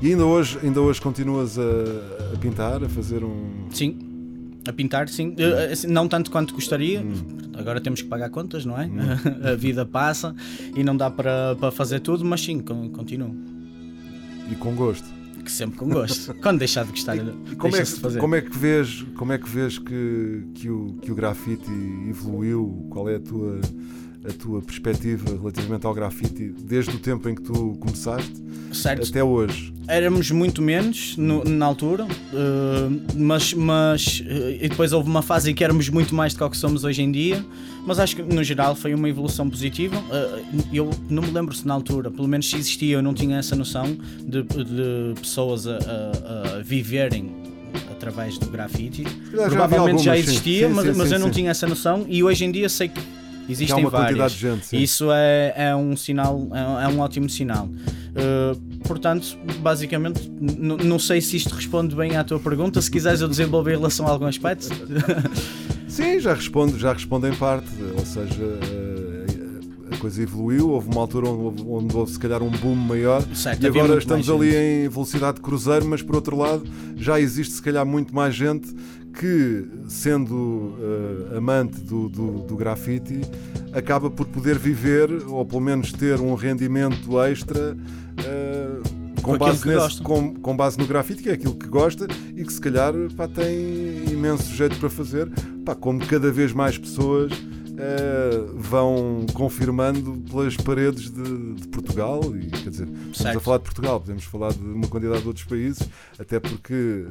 E 0.00 0.08
ainda 0.10 0.24
hoje, 0.24 0.58
ainda 0.62 0.80
hoje 0.80 1.00
continuas 1.00 1.58
a, 1.58 1.62
a 2.34 2.38
pintar, 2.38 2.82
a 2.84 2.88
fazer 2.88 3.24
um. 3.24 3.66
Sim, 3.70 3.96
a 4.66 4.72
pintar, 4.72 5.08
sim. 5.08 5.34
Assim, 5.72 5.88
não 5.88 6.06
tanto 6.08 6.30
quanto 6.30 6.54
gostaria. 6.54 7.00
Hum. 7.00 7.38
Agora 7.56 7.80
temos 7.80 8.00
que 8.02 8.08
pagar 8.08 8.30
contas, 8.30 8.64
não 8.64 8.78
é? 8.80 8.88
a 9.52 9.56
vida 9.56 9.84
passa 9.84 10.34
e 10.76 10.84
não 10.84 10.96
dá 10.96 11.10
para, 11.10 11.56
para 11.56 11.72
fazer 11.72 11.98
tudo, 12.00 12.24
mas 12.24 12.40
sim, 12.40 12.60
con- 12.60 12.88
continuo. 12.90 13.34
e 14.50 14.54
com 14.54 14.74
gosto. 14.76 15.18
Que 15.44 15.50
sempre 15.50 15.78
com 15.78 15.88
gosto. 15.88 16.32
Quando 16.42 16.58
deixar 16.60 16.84
de 16.84 16.90
gostar, 16.92 17.16
Como 17.58 17.74
é, 17.74 17.80
que, 17.80 17.86
fazer. 18.00 18.20
como 18.20 18.34
é 18.36 18.40
que 18.40 18.56
vês, 18.56 19.02
como 19.16 19.32
é 19.32 19.38
que, 19.38 19.48
vês 19.48 19.78
que, 19.78 20.44
que, 20.54 20.70
o, 20.70 20.94
que 21.02 21.10
o 21.10 21.14
grafite 21.16 21.68
evoluiu? 22.08 22.86
Qual 22.90 23.08
é 23.08 23.16
a 23.16 23.20
tua, 23.20 23.60
a 24.28 24.32
tua 24.32 24.60
perspectiva 24.62 25.30
relativamente 25.36 25.86
ao 25.86 25.94
grafite 25.94 26.52
desde 26.62 26.94
o 26.94 26.98
tempo 26.98 27.28
em 27.28 27.34
que 27.34 27.42
tu 27.42 27.76
começaste 27.80 28.32
certo, 28.72 29.08
até 29.08 29.22
hoje? 29.24 29.72
éramos 29.88 30.30
muito 30.30 30.60
menos 30.60 31.16
no- 31.16 31.42
na 31.44 31.64
altura, 31.64 32.04
uh, 32.04 33.00
mas, 33.16 33.54
mas 33.54 34.20
uh, 34.20 34.50
e 34.60 34.68
depois 34.68 34.92
houve 34.92 35.08
uma 35.08 35.22
fase 35.22 35.50
em 35.50 35.54
que 35.54 35.64
éramos 35.64 35.88
muito 35.88 36.14
mais 36.14 36.34
do 36.34 36.38
que 36.38 36.44
o 36.44 36.50
que 36.50 36.56
somos 36.56 36.84
hoje 36.84 37.00
em 37.02 37.10
dia, 37.10 37.42
mas 37.86 37.98
acho 37.98 38.14
que 38.16 38.22
no 38.22 38.44
geral 38.44 38.74
foi 38.76 38.92
uma 38.94 39.08
evolução 39.08 39.48
positiva. 39.48 39.96
Uh, 39.96 40.62
eu 40.72 40.90
não 41.08 41.22
me 41.22 41.30
lembro 41.30 41.54
se 41.54 41.66
na 41.66 41.72
altura, 41.74 42.10
pelo 42.10 42.28
menos 42.28 42.50
se 42.50 42.56
existia, 42.56 42.96
eu 42.96 43.02
não 43.02 43.14
tinha 43.14 43.38
essa 43.38 43.56
noção 43.56 43.96
de, 44.20 44.42
de 44.42 45.14
pessoas 45.20 45.66
a, 45.66 45.76
a- 45.78 46.56
a 46.58 46.62
viverem 46.62 47.30
através 47.90 48.36
do 48.38 48.46
grafite. 48.46 49.04
já 49.32 49.48
Provavelmente 49.48 50.02
já 50.04 50.12
algumas, 50.12 50.26
sim. 50.26 50.32
existia, 50.32 50.68
Sim, 50.68 50.74
mas, 50.74 50.86
sim, 50.86 50.92
mas 50.96 51.08
sim, 51.08 51.14
eu 51.14 51.20
não 51.20 51.30
tinha 51.30 51.50
essa 51.50 51.66
noção 51.66 52.04
e 52.08 52.22
hoje 52.22 52.44
em 52.44 52.52
dia 52.52 52.68
sei 52.68 52.88
que 52.88 53.00
Há 53.48 53.52
existem 53.52 53.76
uma 53.84 53.90
várias. 53.90 54.08
quantidade 54.10 54.34
de 54.34 54.40
gente. 54.40 54.66
Sim. 54.66 54.76
Isso 54.78 55.08
é, 55.10 55.54
é 55.56 55.76
um 55.76 55.96
sinal, 55.96 56.48
é, 56.52 56.84
é 56.84 56.88
um 56.88 57.00
ótimo 57.00 57.28
sinal. 57.28 57.66
Uh, 57.66 58.78
portanto, 58.86 59.38
basicamente, 59.60 60.28
não 60.30 60.98
sei 60.98 61.20
se 61.20 61.36
isto 61.36 61.54
responde 61.54 61.94
bem 61.94 62.16
à 62.16 62.24
tua 62.24 62.38
pergunta. 62.38 62.80
Se 62.82 62.90
quiseres 62.90 63.20
eu 63.20 63.28
desenvolver 63.28 63.72
em 63.72 63.76
relação 63.76 64.06
a 64.06 64.10
algum 64.10 64.26
aspecto. 64.26 64.68
Sim, 65.88 66.20
já 66.20 66.34
responde, 66.34 66.78
já 66.78 66.92
responde 66.92 67.28
em 67.28 67.34
parte. 67.34 67.68
Ou 67.96 68.04
seja, 68.04 68.42
eh, 68.42 69.94
a 69.94 69.96
coisa 69.96 70.22
evoluiu. 70.22 70.70
Houve 70.70 70.90
uma 70.90 71.00
altura 71.00 71.28
onde 71.28 71.42
houve, 71.42 71.62
onde 71.84 71.96
houve 71.96 72.12
se 72.12 72.18
calhar 72.18 72.42
um 72.42 72.50
boom 72.50 72.74
maior. 72.74 73.22
Certo, 73.34 73.62
E 73.62 73.66
agora 73.66 73.98
estamos 73.98 74.28
ali 74.28 74.50
gente. 74.50 74.86
em 74.86 74.88
velocidade 74.88 75.36
de 75.36 75.40
cruzeiro, 75.42 75.86
mas 75.86 76.02
por 76.02 76.14
outro 76.16 76.36
lado 76.36 76.62
já 76.96 77.18
existe 77.20 77.54
se 77.54 77.62
calhar 77.62 77.86
muito 77.86 78.14
mais 78.14 78.34
gente 78.34 78.68
que, 79.14 79.64
sendo 79.88 80.74
eh, 81.32 81.36
amante 81.38 81.80
do, 81.80 82.08
do, 82.08 82.30
do 82.42 82.56
grafite, 82.56 83.20
acaba 83.72 84.10
por 84.10 84.26
poder 84.26 84.58
viver 84.58 85.10
ou 85.26 85.44
pelo 85.44 85.60
menos 85.60 85.92
ter 85.92 86.20
um 86.20 86.34
rendimento 86.34 87.20
extra. 87.22 87.76
eh, 88.18 88.80
com, 89.22 89.32
base 89.38 89.58
nesse- 89.68 90.02
com, 90.02 90.34
com 90.34 90.56
base 90.56 90.78
no 90.78 90.86
grafite, 90.86 91.22
que 91.22 91.28
é 91.28 91.32
aquilo 91.32 91.54
que 91.54 91.66
gosta 91.66 92.06
e 92.36 92.44
que 92.44 92.52
se 92.52 92.60
calhar 92.60 92.94
pá, 93.16 93.26
tem 93.28 94.04
imenso 94.10 94.54
jeito 94.54 94.76
para 94.78 94.88
fazer, 94.88 95.28
pá, 95.64 95.74
como 95.74 95.98
cada 96.06 96.30
vez 96.30 96.52
mais 96.52 96.78
pessoas 96.78 97.32
eh, 97.76 98.44
vão 98.54 99.26
confirmando 99.34 100.22
pelas 100.30 100.56
paredes 100.56 101.10
de, 101.10 101.54
de 101.54 101.68
Portugal 101.68 102.20
e 102.36 102.46
quer 102.46 102.70
dizer, 102.70 102.88
estamos 103.12 103.36
a 103.36 103.40
falar 103.40 103.58
de 103.58 103.64
Portugal, 103.64 104.00
podemos 104.00 104.24
falar 104.24 104.52
de 104.52 104.60
uma 104.64 104.86
quantidade 104.86 105.20
de 105.22 105.26
outros 105.28 105.44
países, 105.46 105.86
até 106.18 106.38
porque 106.40 107.06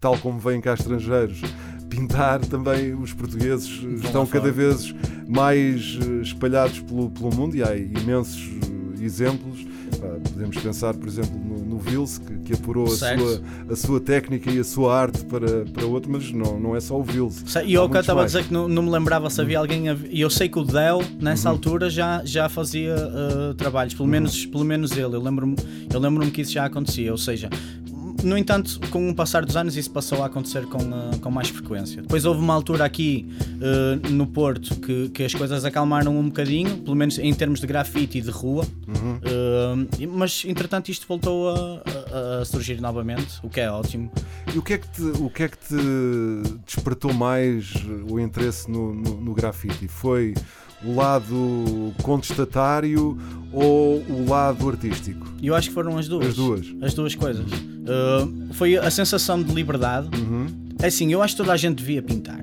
tal 0.00 0.16
como 0.18 0.38
vêm 0.38 0.60
cá 0.60 0.74
estrangeiros 0.74 1.40
pintar, 1.88 2.40
também 2.40 2.94
os 2.94 3.12
portugueses 3.12 3.68
estão 4.04 4.22
lá 4.22 4.26
cada 4.26 4.50
vez 4.50 4.94
mais 5.28 5.98
eh, 6.02 6.22
espalhados 6.22 6.80
pelo, 6.80 7.10
pelo 7.10 7.34
mundo 7.34 7.56
e 7.56 7.62
há 7.62 7.76
imensos 7.76 8.50
eh, 8.98 9.04
exemplos. 9.04 9.64
podemos 10.32 10.56
pensar, 10.58 10.94
por 10.94 11.06
exemplo, 11.08 11.38
no, 11.38 11.58
no 11.64 11.78
Vils, 11.78 12.18
que, 12.18 12.34
que 12.38 12.52
apurou 12.54 12.86
a 12.86 12.90
sua, 12.90 13.42
a 13.70 13.76
sua 13.76 14.00
técnica 14.00 14.50
e 14.50 14.58
a 14.58 14.64
sua 14.64 14.94
arte 15.00 15.24
para, 15.24 15.64
para 15.66 15.86
outro, 15.86 16.10
mas 16.10 16.30
não, 16.32 16.58
não 16.58 16.76
é 16.76 16.80
só 16.80 16.98
o 16.98 17.02
Vils. 17.04 17.42
E 17.64 17.74
eu 17.74 17.88
que 17.88 17.96
estava 17.98 18.22
a 18.22 18.26
dizer 18.26 18.44
que 18.44 18.52
não, 18.52 18.66
não 18.68 18.82
me 18.82 18.90
lembrava 18.90 19.30
se 19.30 19.40
havia 19.40 19.58
alguém. 19.58 19.88
a- 19.88 19.96
E 20.10 20.20
eu 20.20 20.28
sei 20.28 20.48
que 20.48 20.58
o 20.58 20.64
Del, 20.64 21.00
nessa 21.20 21.48
altura, 21.48 21.88
já, 21.88 22.20
já 22.24 22.48
fazia 22.48 22.94
uh, 22.96 23.54
trabalhos, 23.54 23.94
pelo 23.94 24.08
menos, 24.08 24.44
pelo 24.44 24.64
menos 24.64 24.90
ele. 24.92 25.14
Eu 25.16 25.22
lembro-me 25.22 25.56
eu 25.92 26.00
lembro 26.00 26.28
que 26.30 26.42
isso 26.42 26.52
já 26.52 26.64
acontecia. 26.66 27.10
Ou 27.12 27.18
seja, 27.18 27.48
no 28.22 28.36
entanto, 28.36 28.80
com 28.90 29.08
o 29.10 29.14
passar 29.14 29.44
dos 29.44 29.56
anos, 29.56 29.76
isso 29.76 29.90
passou 29.90 30.22
a 30.22 30.26
acontecer 30.26 30.66
com, 30.66 30.78
uh, 30.78 31.18
com 31.20 31.30
mais 31.30 31.48
frequência. 31.48 32.02
Depois 32.02 32.24
houve 32.24 32.40
uma 32.40 32.54
altura 32.54 32.84
aqui 32.84 33.26
uh, 33.56 34.10
no 34.10 34.26
Porto 34.26 34.74
que, 34.80 35.08
que 35.10 35.24
as 35.24 35.34
coisas 35.34 35.64
acalmaram 35.64 36.16
um 36.18 36.24
bocadinho, 36.26 36.78
pelo 36.78 36.96
menos 36.96 37.18
em 37.18 37.32
termos 37.34 37.60
de 37.60 37.66
grafite 37.66 38.18
e 38.18 38.20
de 38.20 38.30
rua. 38.30 38.64
Uh, 38.64 39.88
e- 39.98 40.06
mas 40.06 40.44
entretanto, 40.46 40.88
isto 40.90 41.06
voltou 41.06 41.48
a, 41.50 41.54
a- 41.58 42.42
a 42.42 42.44
surgir 42.44 42.80
novamente, 42.80 43.38
o 43.42 43.48
que 43.48 43.60
é 43.60 43.70
ótimo. 43.70 44.10
E 44.54 44.58
o 44.58 44.62
que 44.62 44.74
é 44.74 44.78
que 44.78 44.88
te, 44.88 45.02
o 45.02 45.28
que 45.30 45.42
é 45.42 45.48
que 45.48 45.58
te 45.58 45.74
despertou 46.66 47.12
mais 47.12 47.72
o 48.08 48.18
interesse 48.20 48.70
no, 48.70 48.94
no, 48.94 49.20
no 49.20 49.34
grafite? 49.34 49.88
Foi 49.88 50.34
o 50.84 50.94
lado 50.94 51.94
contestatário 52.02 53.18
ou 53.52 54.02
o 54.08 54.26
lado 54.28 54.68
artístico? 54.68 55.26
Eu 55.42 55.54
acho 55.54 55.68
que 55.68 55.74
foram 55.74 55.96
as 55.98 56.08
duas. 56.08 56.28
As 56.28 56.34
duas. 56.34 56.66
As 56.82 56.94
duas 56.94 57.14
coisas. 57.14 57.46
Uh, 57.50 58.52
foi 58.54 58.76
a 58.76 58.90
sensação 58.90 59.42
de 59.42 59.52
liberdade. 59.52 60.08
É 60.82 60.86
assim, 60.86 61.12
eu 61.12 61.22
acho 61.22 61.34
que 61.34 61.38
toda 61.38 61.52
a 61.52 61.56
gente 61.56 61.78
devia 61.78 62.02
pintar. 62.02 62.40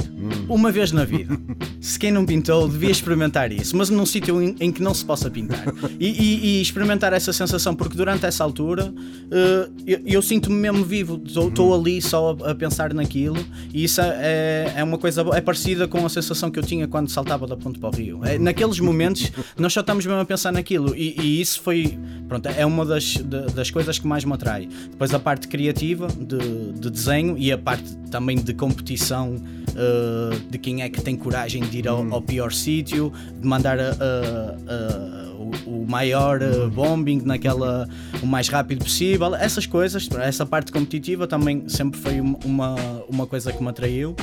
Uma 0.48 0.72
vez 0.72 0.92
na 0.92 1.04
vida. 1.06 1.38
Se 1.84 2.00
quem 2.00 2.13
não 2.13 2.25
pintou, 2.25 2.66
devia 2.70 2.90
experimentar 2.90 3.52
isso, 3.52 3.75
mas 3.75 3.90
num 3.90 4.06
sítio 4.06 4.42
em, 4.42 4.56
em 4.58 4.72
que 4.72 4.82
não 4.82 4.94
se 4.94 5.04
possa 5.04 5.30
pintar. 5.30 5.66
E, 6.00 6.08
e- 6.08 6.46
e 6.46 6.62
experimentar 6.62 7.12
essa 7.12 7.34
sensação, 7.34 7.75
porque 7.75 7.98
durante 7.98 8.25
essa 8.25 8.42
altura 8.42 8.86
uh, 8.88 9.74
eu, 9.86 10.00
eu 10.06 10.22
sinto-me 10.22 10.56
mesmo 10.56 10.86
vivo. 10.86 11.22
Estou 11.25 11.74
ali 11.78 12.02
só 12.02 12.38
a, 12.42 12.52
a 12.52 12.56
pensar 12.56 12.94
naquilo, 12.94 13.36
e 13.74 13.84
isso 13.84 14.00
é, 14.00 14.72
é 14.78 14.84
uma 14.84 14.98
coisa 14.98 15.25
boa. 15.25 15.36
É 15.38 15.42
parecida 15.42 15.86
com 15.86 16.06
a 16.06 16.10
sensação 16.10 16.50
que 16.50 16.58
eu 16.58 16.63
tinha 16.63 16.88
quando 16.88 17.10
saltava 17.10 17.46
da 17.46 17.58
ponte 17.58 17.78
para 17.80 17.90
o 17.90 17.94
rio. 17.94 18.22
É, 18.24 18.40
naqueles 18.40 18.80
momentos, 18.80 19.30
nós 19.58 19.74
só 19.74 19.82
estamos 19.82 20.06
mesmo 20.06 20.22
a 20.22 20.25
pensar 20.25 20.54
naquilo, 20.54 20.96
e, 20.96 21.20
e 21.20 21.42
isso 21.42 21.62
foi. 21.62 22.00
Pronto, 22.30 22.48
é 22.48 22.66
uma 22.66 22.86
das, 22.86 23.04
de- 23.18 23.54
das 23.54 23.70
coisas 23.70 24.00
que 24.00 24.08
mais 24.08 24.24
me 24.24 24.32
atrai. 24.32 24.70
Depois 24.90 25.13
a 25.13 25.20
parte 25.20 25.50
criativa, 25.50 26.08
de, 26.08 26.72
de 26.80 26.90
desenho, 26.90 27.38
e 27.38 27.52
a 27.52 27.58
parte 27.58 27.94
também 28.10 28.38
de 28.38 28.54
competição. 28.54 29.36
uh, 29.36 30.40
de 30.50 30.58
quem 30.60 30.82
é 30.84 30.90
que 30.90 31.02
tem 31.02 31.16
coragem 31.16 31.63
de 31.74 31.80
ir 31.80 31.88
ao, 31.88 32.06
ao 32.13 32.22
pior 32.22 32.51
sítio, 32.51 33.12
de 33.42 33.48
mandar 33.48 33.80
a- 33.80 33.84
a- 33.84 34.74
a- 34.74 35.34
o, 35.65 35.86
maior 35.88 36.39
uh, 36.42 36.70
bombing 36.70 37.22
naquela 37.25 37.88
o 38.22 38.25
mais 38.25 38.48
rápido 38.48 38.84
possível, 38.84 39.34
essas 39.36 39.65
coisas, 39.65 40.08
essa 40.22 40.46
parte 40.46 40.72
competitiva 40.72 41.27
também 41.27 41.68
sempre 41.68 42.00
foi 42.00 42.22
um- 42.22 42.38
uma, 42.46 42.75
uma 43.10 43.25
coisa 43.27 43.51
que 43.51 43.62
me 43.62 43.70
atraiu. 43.70 44.15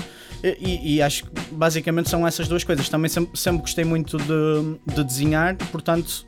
E, 0.43 0.95
e 0.97 1.03
acho 1.03 1.25
que 1.25 1.31
basicamente 1.53 2.09
são 2.09 2.27
essas 2.27 2.49
duas 2.49 2.65
coisas. 2.65 2.89
Também 2.89 3.11
sempre, 3.11 3.39
sempre 3.39 3.61
gostei 3.61 3.85
muito 3.85 4.17
de, 4.17 4.95
de 4.95 5.05
desenhar, 5.05 5.55
portanto 5.71 6.25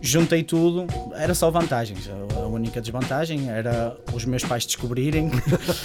juntei 0.00 0.42
tudo, 0.42 0.86
era 1.14 1.34
só 1.34 1.50
vantagens. 1.50 2.08
A- 2.08 2.38
única 2.48 2.80
desvantagem 2.80 3.48
era 3.50 3.94
os 4.12 4.24
meus 4.24 4.42
pais 4.44 4.64
descobrirem 4.66 5.30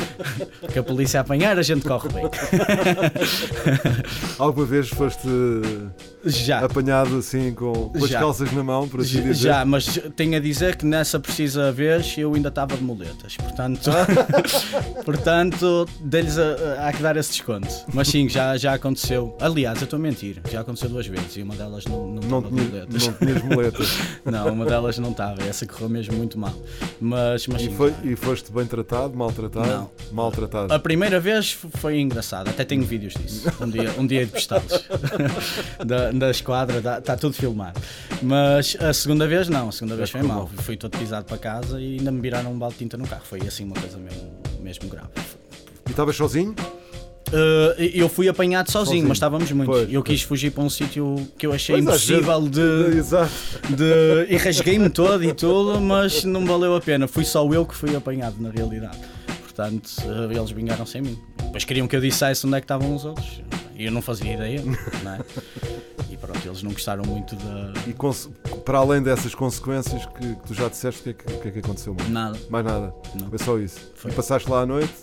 que 0.72 0.79
a 0.79 0.84
polícia 0.84 1.20
apanhar, 1.20 1.60
a 1.60 1.62
gente 1.62 1.86
corre 1.86 2.10
bem. 2.10 2.24
Alguma 4.39 4.65
vez 4.65 4.89
foste 4.89 5.27
Já. 6.25 6.59
apanhado 6.59 7.17
assim 7.17 7.53
com, 7.53 7.89
com 7.89 8.03
as 8.03 8.09
Já. 8.09 8.19
calças 8.19 8.51
na 8.51 8.63
mão, 8.63 8.87
por 8.87 9.01
assim 9.01 9.21
dizer? 9.21 9.33
Já, 9.49 9.65
mas 9.65 9.99
tenho 10.15 10.35
a 10.37 10.39
dizer 10.39 10.75
que 10.75 10.85
nessa 10.85 11.19
precisa 11.19 11.71
vez 11.71 12.15
eu 12.17 12.33
ainda 12.33 12.49
estava 12.49 12.75
de 12.77 12.83
muletas, 12.83 13.35
portanto, 13.37 13.89
portanto 15.05 15.85
dei-lhes 15.99 16.37
a, 16.37 16.87
há 16.87 16.93
que 16.93 17.01
dar 17.01 17.17
esse 17.17 17.31
desconto. 17.31 17.67
Mas 17.93 18.07
sim, 18.07 18.27
já, 18.29 18.57
já 18.57 18.73
aconteceu. 18.73 19.35
Aliás, 19.39 19.79
eu 19.79 19.85
estou 19.85 19.97
a 19.97 20.01
mentir, 20.01 20.41
já 20.51 20.61
aconteceu 20.61 20.89
duas 20.89 21.07
vezes 21.07 21.35
e 21.37 21.41
uma 21.41 21.55
delas 21.55 21.85
não, 21.85 22.07
não, 22.07 22.21
Não, 22.29 22.41
tinha, 22.43 22.63
muletas. 22.63 23.07
não 23.07 23.13
tinhas 23.13 23.43
muletas. 23.43 23.93
Não, 24.25 24.51
uma 24.53 24.65
delas 24.65 24.97
não 24.97 25.11
estava, 25.11 25.43
essa 25.43 25.65
correu 25.65 25.89
mesmo 25.89 26.15
muito 26.15 26.39
mal. 26.39 26.53
Mas, 26.99 27.45
mas 27.47 27.61
E, 27.61 27.65
sim, 27.65 27.75
foi, 27.75 27.93
e 28.03 28.15
foste 28.15 28.51
bem 28.51 28.65
tratado, 28.65 29.15
maltratado? 29.15 29.67
Não. 29.67 29.91
Maltratado. 30.11 30.73
A 30.73 30.79
primeira 30.79 31.19
vez 31.19 31.51
foi 31.77 31.99
engraçado, 31.99 32.47
até 32.49 32.63
tenho 32.63 32.83
vídeos 32.83 33.13
disso. 33.13 33.51
Um 33.62 33.69
dia, 33.69 33.91
um 33.97 34.07
dia 34.07 34.25
de 34.25 34.31
postá-los 34.31 34.86
da, 35.86 36.12
da 36.13 36.30
esquadra, 36.32 36.78
está 36.97 37.15
tudo 37.17 37.34
filmado. 37.34 37.80
Mas 38.21 38.78
a 38.80 38.93
segunda 38.93 39.28
vez 39.28 39.49
não, 39.49 39.69
a 39.69 39.71
segunda 39.71 39.95
vez 39.95 40.10
foi 40.10 40.21
mal. 40.21 40.49
Fui 40.60 40.78
todo 40.78 40.97
pisado 40.97 41.26
para 41.26 41.38
casa 41.38 41.80
e 41.82 41.97
ainda 41.97 42.12
me 42.12 42.21
viraram 42.21 42.52
um 42.54 42.58
balde 42.58 42.76
de 42.76 42.80
tinta 42.80 42.97
no 42.97 43.08
carro. 43.08 43.23
Foi 43.26 43.39
assim 43.41 43.65
uma 43.65 43.76
coisa 43.76 43.97
mesmo, 43.97 44.32
mesmo 44.62 44.89
grave. 44.89 45.10
E 45.88 45.89
estavas 45.91 46.15
sozinho? 46.15 46.56
Uh, 47.30 47.73
eu 47.82 48.08
fui 48.08 48.30
apanhado 48.30 48.69
sozinho, 48.69 48.86
Sozinho. 48.86 49.08
mas 49.08 49.17
estávamos 49.17 49.52
muito. 49.52 49.71
Pois, 49.71 49.91
eu 49.91 50.04
quis 50.04 50.21
fugir 50.21 50.52
para 50.52 50.63
um 50.63 50.69
sítio 50.69 51.15
que 51.36 51.47
eu 51.47 51.52
achei 51.54 51.82
Pois, 51.82 51.86
impossível 51.86 52.41
de, 52.47 53.02
de. 53.76 54.28
E 54.30 54.38
rasguei-me 54.38 54.88
todo 54.89 55.23
e 55.23 55.34
tudo, 55.34 55.82
mas 55.82 56.23
não 56.23 56.45
valeu 56.45 56.76
a 56.76 56.82
pena. 56.82 57.08
Fui 57.08 57.26
só 57.26 57.43
eu 57.52 57.65
que 57.65 57.76
fui 57.76 57.95
apanhado, 57.95 58.36
na 58.39 58.52
realidade. 58.52 58.99
Portanto, 59.41 59.89
eh, 60.04 60.36
eles 60.38 60.52
vingaram 60.52 60.86
sem 60.86 61.02
mim. 61.02 61.17
Depois 61.41 61.63
queriam 61.63 61.88
que 61.88 61.95
eu 61.95 62.02
dissesse 62.02 62.45
onde 62.45 62.58
é 62.58 62.60
que 62.60 62.65
estavam 62.65 62.95
os 62.95 63.04
outros. 63.06 63.41
Eu 63.86 63.91
não 63.91 64.02
fazia 64.02 64.34
ideia, 64.34 64.62
não 65.04 65.13
é? 65.13 65.19
E 66.10 66.17
pronto, 66.17 66.39
eles 66.48 66.62
não 66.63 66.72
gostaram 66.72 67.04
muito 67.06 67.36
da. 67.36 67.74
E 67.88 67.93
para 68.63 68.78
além 68.78 69.02
dessas 69.02 69.34
consequências 69.34 70.06
que, 70.06 70.36
que 70.36 70.48
tu 70.48 70.54
já 70.54 70.67
disseste, 70.69 71.02
o 71.02 71.04
que, 71.04 71.10
é 71.10 71.13
que, 71.13 71.41
que 71.41 71.48
é 71.48 71.52
que 71.52 71.60
aconteceu 71.60 71.93
mais? 71.93 72.10
Nada. 72.10 72.39
Mais 72.50 72.65
nada? 72.65 72.93
Não. 73.19 73.30
Foi 73.30 73.38
só 73.39 73.58
isso? 73.58 73.91
Foi. 73.96 74.12
E 74.12 74.13
passaste 74.13 74.50
lá 74.50 74.62
à 74.62 74.65
noite 74.65 74.93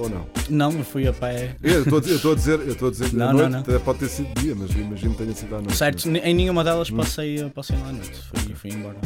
ou 0.00 0.08
não? 0.08 0.26
Não, 0.48 0.72
eu 0.72 0.84
fui 0.84 1.06
a 1.08 1.12
pé. 1.12 1.56
Eu 1.62 1.82
estou 1.82 2.32
a 2.32 2.34
dizer, 2.36 2.60
eu 2.60 2.72
estou 2.72 2.88
a 2.88 2.90
dizer, 2.90 3.12
Não, 3.12 3.28
à 3.28 3.32
não, 3.32 3.38
noite, 3.40 3.52
não. 3.52 3.60
até 3.60 3.78
pode 3.78 3.98
ter 3.98 4.08
sido 4.08 4.32
dia, 4.40 4.54
mas 4.54 4.70
imagino 4.70 5.14
que 5.14 5.22
tenha 5.24 5.34
sido 5.34 5.54
à 5.56 5.58
noite. 5.60 5.76
Certo, 5.76 6.08
em 6.08 6.34
nenhuma 6.34 6.62
delas 6.64 6.90
passei, 6.90 7.48
passei 7.50 7.76
lá 7.76 7.88
à 7.88 7.92
noite. 7.92 8.12
Fui, 8.32 8.54
fui 8.54 8.70
embora 8.70 8.96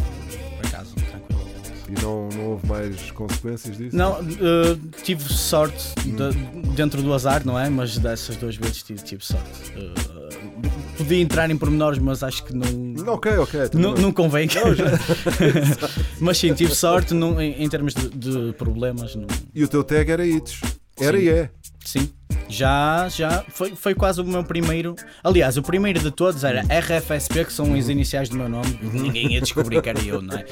para 0.60 0.70
casa, 0.70 0.90
tranquilo. 0.94 1.43
E 1.88 2.02
não, 2.02 2.28
não 2.30 2.44
houve 2.52 2.66
mais 2.66 3.10
consequências 3.10 3.76
disso? 3.76 3.94
Não, 3.96 4.18
eh, 4.20 4.76
tive 5.02 5.22
sorte 5.32 5.84
de- 6.04 6.70
dentro 6.74 7.02
do 7.02 7.12
azar, 7.12 7.44
não 7.44 7.58
é? 7.58 7.68
Mas 7.68 7.98
dessas 7.98 8.36
duas 8.36 8.56
vezes 8.56 8.82
tive, 8.82 9.02
tive 9.02 9.24
sorte. 9.24 9.50
Eh, 9.76 10.96
podia 10.96 11.18
entrar 11.20 11.50
em 11.50 11.56
pormenores, 11.56 11.98
mas 11.98 12.22
acho 12.22 12.42
que 12.44 12.54
não. 12.54 12.94
Ok, 13.12 13.36
ok. 13.36 13.60
Não, 13.74 13.92
bem. 13.94 14.02
não 14.02 14.12
convém. 14.12 14.48
mas 16.20 16.38
sim, 16.38 16.52
tive 16.54 16.74
sorte 16.74 17.12
num- 17.14 17.40
em, 17.40 17.62
em 17.62 17.68
termos 17.68 17.94
de, 17.94 18.08
de 18.08 18.52
problemas. 18.54 19.14
não- 19.14 19.26
E 19.54 19.62
o 19.62 19.68
teu 19.68 19.84
tag 19.84 20.10
era 20.10 20.26
Itos. 20.26 20.60
Era 20.98 21.18
Sim. 21.18 21.24
e 21.24 21.28
é. 21.28 21.50
Sim, 21.84 22.08
já, 22.48 23.08
já. 23.08 23.44
Foi, 23.48 23.74
foi 23.74 23.94
quase 23.94 24.20
o 24.20 24.24
meu 24.24 24.44
primeiro. 24.44 24.94
Aliás, 25.22 25.56
o 25.56 25.62
primeiro 25.62 26.00
de 26.00 26.10
todos 26.10 26.44
era 26.44 26.62
RFSP, 26.62 27.44
que 27.44 27.52
são 27.52 27.74
as 27.74 27.88
iniciais 27.88 28.28
do 28.28 28.36
meu 28.36 28.48
nome. 28.48 28.78
Ninguém 28.82 29.32
ia 29.32 29.40
descobrir 29.40 29.80
que 29.82 29.88
era 29.88 30.00
eu, 30.00 30.22
não 30.22 30.36
é? 30.36 30.44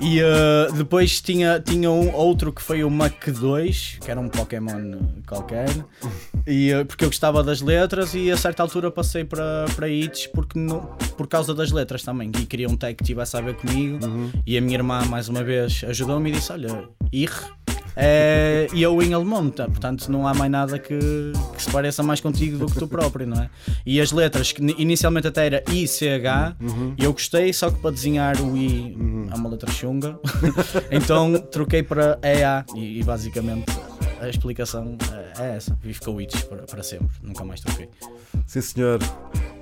E 0.00 0.20
eh, 0.20 0.68
depois 0.76 1.20
tinha, 1.20 1.60
tinha 1.60 1.90
um 1.90 2.14
outro 2.14 2.52
que 2.52 2.62
foi 2.62 2.84
o 2.84 2.90
Mac 2.90 3.28
2, 3.28 3.98
que 4.00 4.10
era 4.10 4.20
um 4.20 4.28
Pokémon 4.28 4.98
qualquer. 5.26 5.68
E, 6.46 6.70
eh, 6.72 6.84
porque 6.84 7.04
eu 7.04 7.08
gostava 7.08 7.42
das 7.42 7.60
letras 7.60 8.14
e 8.14 8.30
a 8.30 8.36
certa 8.36 8.62
altura 8.62 8.90
passei 8.90 9.24
para, 9.24 9.66
para 9.74 9.88
ITS 9.88 10.28
porque 10.28 10.58
não, 10.58 10.80
por 11.16 11.26
causa 11.26 11.54
das 11.54 11.70
letras 11.70 12.02
também. 12.02 12.30
E 12.38 12.46
queria 12.46 12.68
um 12.68 12.76
tag 12.76 12.94
que 12.94 13.04
tivesse 13.04 13.36
a 13.36 13.40
ver 13.40 13.54
comigo. 13.54 13.98
E 14.46 14.56
a 14.56 14.60
minha 14.60 14.76
irmã, 14.76 15.04
mais 15.04 15.28
uma 15.28 15.42
vez, 15.42 15.84
ajudou-me 15.86 16.30
e 16.30 16.32
disse: 16.32 16.52
Olha, 16.52 16.88
IR. 17.12 17.57
É, 18.00 18.68
e 18.72 18.80
eu 18.80 19.02
em 19.02 19.12
alemão, 19.12 19.50
tá? 19.50 19.64
portanto 19.64 20.08
não 20.08 20.26
há 20.26 20.32
mais 20.32 20.50
nada 20.50 20.78
que, 20.78 20.96
que 20.96 21.62
se 21.62 21.68
pareça 21.68 22.00
mais 22.00 22.20
contigo 22.20 22.56
do 22.56 22.66
que 22.66 22.78
tu 22.78 22.86
próprio, 22.86 23.26
não 23.26 23.42
é? 23.42 23.50
E 23.84 24.00
as 24.00 24.12
letras, 24.12 24.52
que 24.52 24.62
inicialmente 24.78 25.26
até 25.26 25.46
era 25.46 25.64
ICH, 25.68 26.56
e 26.96 27.04
eu 27.04 27.12
gostei, 27.12 27.52
só 27.52 27.70
que 27.70 27.80
para 27.80 27.90
desenhar 27.90 28.40
o 28.40 28.56
I 28.56 28.96
é 29.32 29.34
uma 29.34 29.48
letra 29.48 29.68
chunga, 29.72 30.16
então 30.92 31.36
troquei 31.50 31.82
para 31.82 32.18
EA, 32.22 32.64
e, 32.76 33.00
e 33.00 33.02
basicamente 33.02 33.66
a 34.20 34.28
explicação 34.28 34.96
é 35.40 35.56
essa, 35.56 35.76
e 35.84 35.92
ficou 35.92 36.20
ITS 36.20 36.42
para, 36.44 36.62
para 36.62 36.82
sempre, 36.84 37.08
nunca 37.20 37.44
mais 37.44 37.60
troquei. 37.60 37.88
Sim, 38.46 38.60
senhor. 38.60 39.00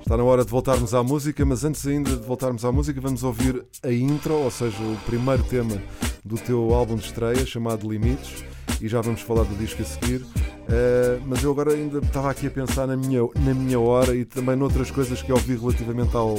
Está 0.07 0.15
na 0.15 0.23
hora 0.23 0.45
de 0.45 0.49
voltarmos 0.49 0.93
à 0.93 1.03
música, 1.03 1.45
mas 1.45 1.65
antes 1.65 1.85
ainda 1.85 2.11
de 2.11 2.25
voltarmos 2.25 2.63
à 2.63 2.71
música, 2.71 3.01
vamos 3.01 3.25
ouvir 3.25 3.65
a 3.83 3.91
intro, 3.91 4.35
ou 4.35 4.49
seja, 4.49 4.81
o 4.81 4.95
primeiro 5.05 5.43
tema 5.43 5.81
do 6.23 6.37
teu 6.37 6.73
álbum 6.73 6.95
de 6.95 7.07
estreia, 7.07 7.45
chamado 7.45 7.91
Limites, 7.91 8.41
e 8.79 8.87
já 8.87 9.01
vamos 9.01 9.19
falar 9.19 9.43
do 9.43 9.53
disco 9.57 9.81
a 9.81 9.85
seguir. 9.85 10.25
Eh, 10.69 11.19
mas 11.25 11.43
eu 11.43 11.51
agora 11.51 11.73
ainda 11.73 11.97
estava 11.97 12.31
aqui 12.31 12.47
a 12.47 12.49
pensar 12.49 12.87
na 12.87 12.95
minha, 12.95 13.19
na 13.35 13.53
minha 13.53 13.77
hora 13.81 14.15
e 14.15 14.23
também 14.23 14.55
noutras 14.55 14.89
coisas 14.89 15.21
que 15.21 15.29
ouvi 15.29 15.57
relativamente 15.57 16.15
ao, 16.15 16.37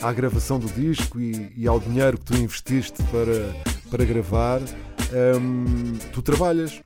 à 0.00 0.10
gravação 0.10 0.58
do 0.58 0.68
disco 0.68 1.20
e, 1.20 1.52
e 1.58 1.68
ao 1.68 1.78
dinheiro 1.78 2.16
que 2.16 2.24
tu 2.24 2.34
investiste 2.34 3.02
para, 3.12 3.54
para 3.90 4.02
gravar. 4.06 4.62
Ehm, 5.12 5.98
tu 6.10 6.22
trabalhas, 6.22 6.80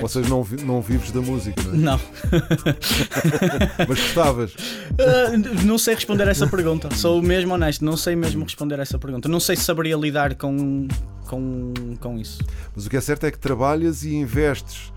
Ou 0.00 0.08
seja, 0.08 0.28
não, 0.28 0.42
vi- 0.42 0.62
não 0.64 0.80
vives 0.80 1.10
da 1.10 1.20
música, 1.20 1.60
não 1.62 1.72
é? 1.74 1.76
Não. 1.76 2.00
Mas 3.88 3.98
gostavas. 3.98 4.52
Uh, 4.54 5.64
não 5.64 5.78
sei 5.78 5.94
responder 5.94 6.28
essa 6.28 6.46
pergunta. 6.46 6.94
Sou 6.94 7.20
mesmo 7.22 7.54
honesto, 7.54 7.84
não 7.84 7.96
sei 7.96 8.14
mesmo 8.16 8.44
responder 8.44 8.78
essa 8.78 8.98
pergunta. 8.98 9.28
Não 9.28 9.40
sei 9.40 9.56
se 9.56 9.62
saberia 9.64 9.96
lidar 9.96 10.34
com, 10.34 10.86
com, 11.26 11.72
com 12.00 12.18
isso. 12.18 12.38
Mas 12.74 12.86
o 12.86 12.90
que 12.90 12.96
é 12.96 13.00
certo 13.00 13.24
é 13.24 13.30
que 13.30 13.38
trabalhas 13.38 14.02
e 14.04 14.14
investes 14.14 14.91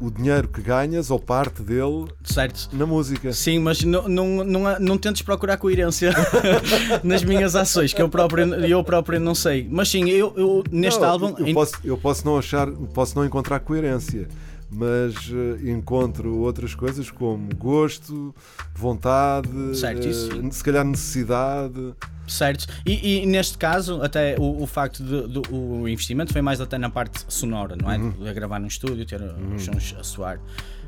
o 0.00 0.10
dinheiro 0.10 0.48
que 0.48 0.60
ganhas, 0.60 1.10
ou 1.10 1.18
parte 1.18 1.62
dele, 1.62 2.06
Certo? 2.22 2.68
na 2.72 2.86
música. 2.86 3.32
Sim, 3.32 3.58
mas 3.60 3.82
não, 3.82 4.08
não, 4.08 4.44
não, 4.44 4.78
não 4.78 4.98
tentes 4.98 5.22
procurar 5.22 5.56
coerência 5.56 6.12
nas 7.02 7.24
minhas 7.24 7.56
ações, 7.56 7.92
que 7.92 8.02
eu 8.02 8.08
próprio, 8.08 8.54
eu 8.54 8.82
próprio 8.84 9.18
não 9.18 9.34
sei. 9.34 9.66
Mas 9.70 9.88
sim, 9.88 10.08
eu, 10.08 10.32
eu 10.36 10.64
neste 10.70 11.00
Não, 11.00 11.08
álbum. 11.08 11.34
Eu 11.38 11.54
posso, 11.54 11.74
eu 11.84 11.96
posso 11.98 12.26
não 12.26 12.38
achar, 12.38 12.66
posso 12.92 13.16
não 13.16 13.24
encontrar 13.24 13.60
coerência, 13.60 14.28
mas 14.70 15.14
eh, 15.30 15.70
encontro 15.70 16.36
outras 16.38 16.74
coisas 16.74 17.10
como 17.10 17.54
gosto, 17.56 18.34
vontade, 18.74 19.48
sim. 19.74 20.50
se 20.50 20.64
calhar 20.64 20.84
necessidade. 20.84 21.94
Certo. 22.26 22.66
E, 22.84 23.22
e 23.22 23.26
neste 23.26 23.56
caso, 23.56 24.02
até 24.02 24.36
o, 24.38 24.62
o 24.62 24.66
facto 24.66 25.02
do 25.02 25.42
o 25.54 25.88
investimento 25.88 26.32
foi 26.32 26.42
mais 26.42 26.60
até 26.60 26.76
na 26.76 26.90
parte 26.90 27.24
sonora, 27.28 27.76
não 27.80 27.90
é? 27.90 27.98
Uhum. 27.98 28.10
De 28.10 28.34
gravar 28.34 28.58
num 28.58 28.66
estúdio, 28.66 29.06
ter 29.06 29.20
os 29.22 29.64
sons 29.64 29.94
a 29.98 30.02
soar. 30.02 30.40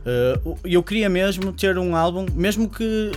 Uh, 0.05 0.51
o- 0.51 0.59
eu 0.65 0.83
queria 0.83 1.09
mesmo 1.09 1.53
ter 1.53 1.77
um 1.79 1.95
álbum, 1.95 2.27
mesmo 2.35 2.69
que 2.69 3.11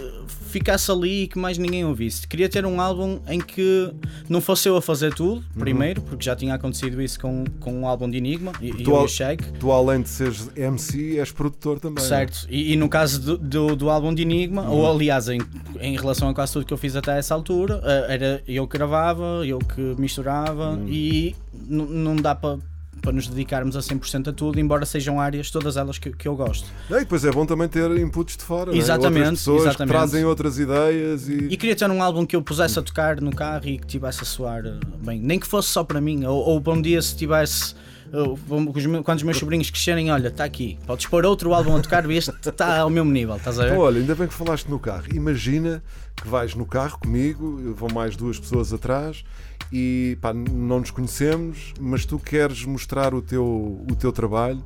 ficasse 0.49 0.91
ali 0.91 1.23
e 1.23 1.27
que 1.27 1.39
mais 1.39 1.57
ninguém 1.57 1.85
ouvisse. 1.85 2.27
Queria 2.27 2.49
ter 2.49 2.65
um 2.65 2.81
álbum 2.81 3.19
em 3.29 3.39
que 3.39 3.89
não 4.27 4.41
fosse 4.41 4.67
eu 4.67 4.75
a 4.75 4.81
fazer 4.81 5.13
tudo, 5.13 5.35
Uhum. 5.55 5.59
primeiro, 5.59 6.01
porque 6.01 6.25
já 6.25 6.35
tinha 6.35 6.53
acontecido 6.53 7.01
isso 7.01 7.17
com, 7.19 7.45
com 7.61 7.71
um 7.73 7.87
álbum 7.87 8.09
de 8.09 8.17
Enigma 8.17 8.51
e, 8.59 8.69
e 8.69 8.83
Tu, 8.83 8.89
e 8.89 8.93
o 8.93 9.07
Shake. 9.07 9.43
tu, 9.59 9.71
além 9.71 10.01
de 10.01 10.09
seres 10.09 10.49
MC, 10.55 11.17
és 11.19 11.31
produtor 11.31 11.79
também. 11.79 12.03
é? 12.03 12.07
Certo, 12.07 12.45
e, 12.49 12.73
e 12.73 12.75
no 12.75 12.89
caso 12.89 13.21
do, 13.21 13.37
do, 13.37 13.75
do 13.77 13.89
álbum 13.89 14.13
de 14.13 14.23
Enigma, 14.23 14.69
ou 14.69 14.89
aliás, 14.91 15.29
em, 15.29 15.39
em 15.79 15.95
relação 15.95 16.27
a 16.27 16.33
quase 16.33 16.51
tudo 16.51 16.65
que 16.65 16.73
eu 16.73 16.77
fiz 16.77 16.97
até 16.97 17.17
essa 17.17 17.33
altura, 17.33 17.79
eh, 17.85 18.05
era 18.13 18.43
eu 18.45 18.67
que 18.67 18.77
gravava, 18.77 19.45
eu 19.45 19.59
que 19.59 19.79
misturava 19.97 20.77
e 20.87 21.33
n- 21.69 21.85
não 21.89 22.15
dá 22.17 22.35
para 22.35 22.57
para 23.01 23.11
nos 23.11 23.27
dedicarmos 23.27 23.75
a 23.75 23.79
100% 23.79 24.29
a 24.29 24.33
tudo, 24.33 24.59
embora 24.59 24.85
sejam 24.85 25.19
áreas, 25.19 25.49
todas 25.49 25.75
elas 25.77 25.97
que, 25.97 26.11
que 26.11 26.27
eu 26.27 26.35
gosto. 26.35 26.67
E 26.89 26.93
depois 26.99 27.25
é 27.25 27.31
bom 27.31 27.45
também 27.45 27.67
ter 27.67 27.89
inputs 27.97 28.37
de 28.37 28.43
fora. 28.43 28.71
é? 28.73 28.77
Exatamente, 28.77 29.19
Outras 29.21 29.39
pessoas 29.39 29.61
exatamente. 29.63 29.91
que 29.93 29.97
trazem 29.99 30.25
outras 30.25 30.59
ideias 30.59 31.27
e. 31.27 31.33
E 31.49 31.57
queria 31.57 31.75
ter 31.75 31.89
um 31.89 32.01
álbum 32.01 32.25
que 32.25 32.35
eu 32.35 32.41
pusesse 32.41 32.77
a 32.77 32.81
tocar 32.81 33.19
no 33.19 33.35
carro 33.35 33.67
e 33.67 33.77
que 33.77 33.87
tivesse 33.87 34.21
a 34.21 34.25
soar 34.25 34.65
eh, 34.65 34.73
bem, 35.03 35.19
nem 35.19 35.39
que 35.39 35.47
fosse 35.47 35.69
só 35.69 35.83
para 35.83 35.99
mim, 35.99 36.23
ou, 36.25 36.37
ou 36.43 36.61
para 36.61 36.73
um 36.73 36.81
dia 36.81 37.01
se 37.01 37.15
tivesse. 37.15 37.73
eh, 38.13 39.01
Quando 39.03 39.17
os 39.17 39.23
meus 39.23 39.37
sobrinhos 39.37 39.69
crescerem, 39.69 40.11
olha, 40.11 40.27
está 40.27 40.43
aqui, 40.43 40.77
podes 40.85 41.05
pôr 41.07 41.25
outro 41.25 41.53
álbum 41.53 41.75
a 41.77 41.79
tocar 41.79 42.09
e 42.09 42.15
este 42.17 42.31
está 42.47 42.79
ao 42.79 42.89
mesmo 42.89 43.11
nível, 43.11 43.35
estás 43.37 43.59
a 43.59 43.63
ver? 43.63 43.71
Então, 43.71 43.81
olha, 43.83 43.99
ainda 43.99 44.15
bem 44.15 44.27
que 44.27 44.33
falaste 44.33 44.67
no 44.67 44.79
carro. 44.79 45.05
Imagina 45.13 45.81
que 46.15 46.27
vais 46.27 46.53
no 46.53 46.65
carro 46.65 46.99
comigo, 46.99 47.73
vão 47.75 47.89
mais 47.93 48.15
duas 48.15 48.37
pessoas 48.39 48.71
atrás 48.73 49.23
e 49.71 50.17
pá, 50.21 50.33
não 50.33 50.79
nos 50.79 50.91
conhecemos, 50.91 51.73
mas 51.79 52.05
tu 52.05 52.19
queres 52.19 52.65
mostrar 52.65 53.13
o 53.13 53.21
teu, 53.21 53.45
o 53.89 53.95
teu 53.95 54.11
trabalho. 54.11 54.63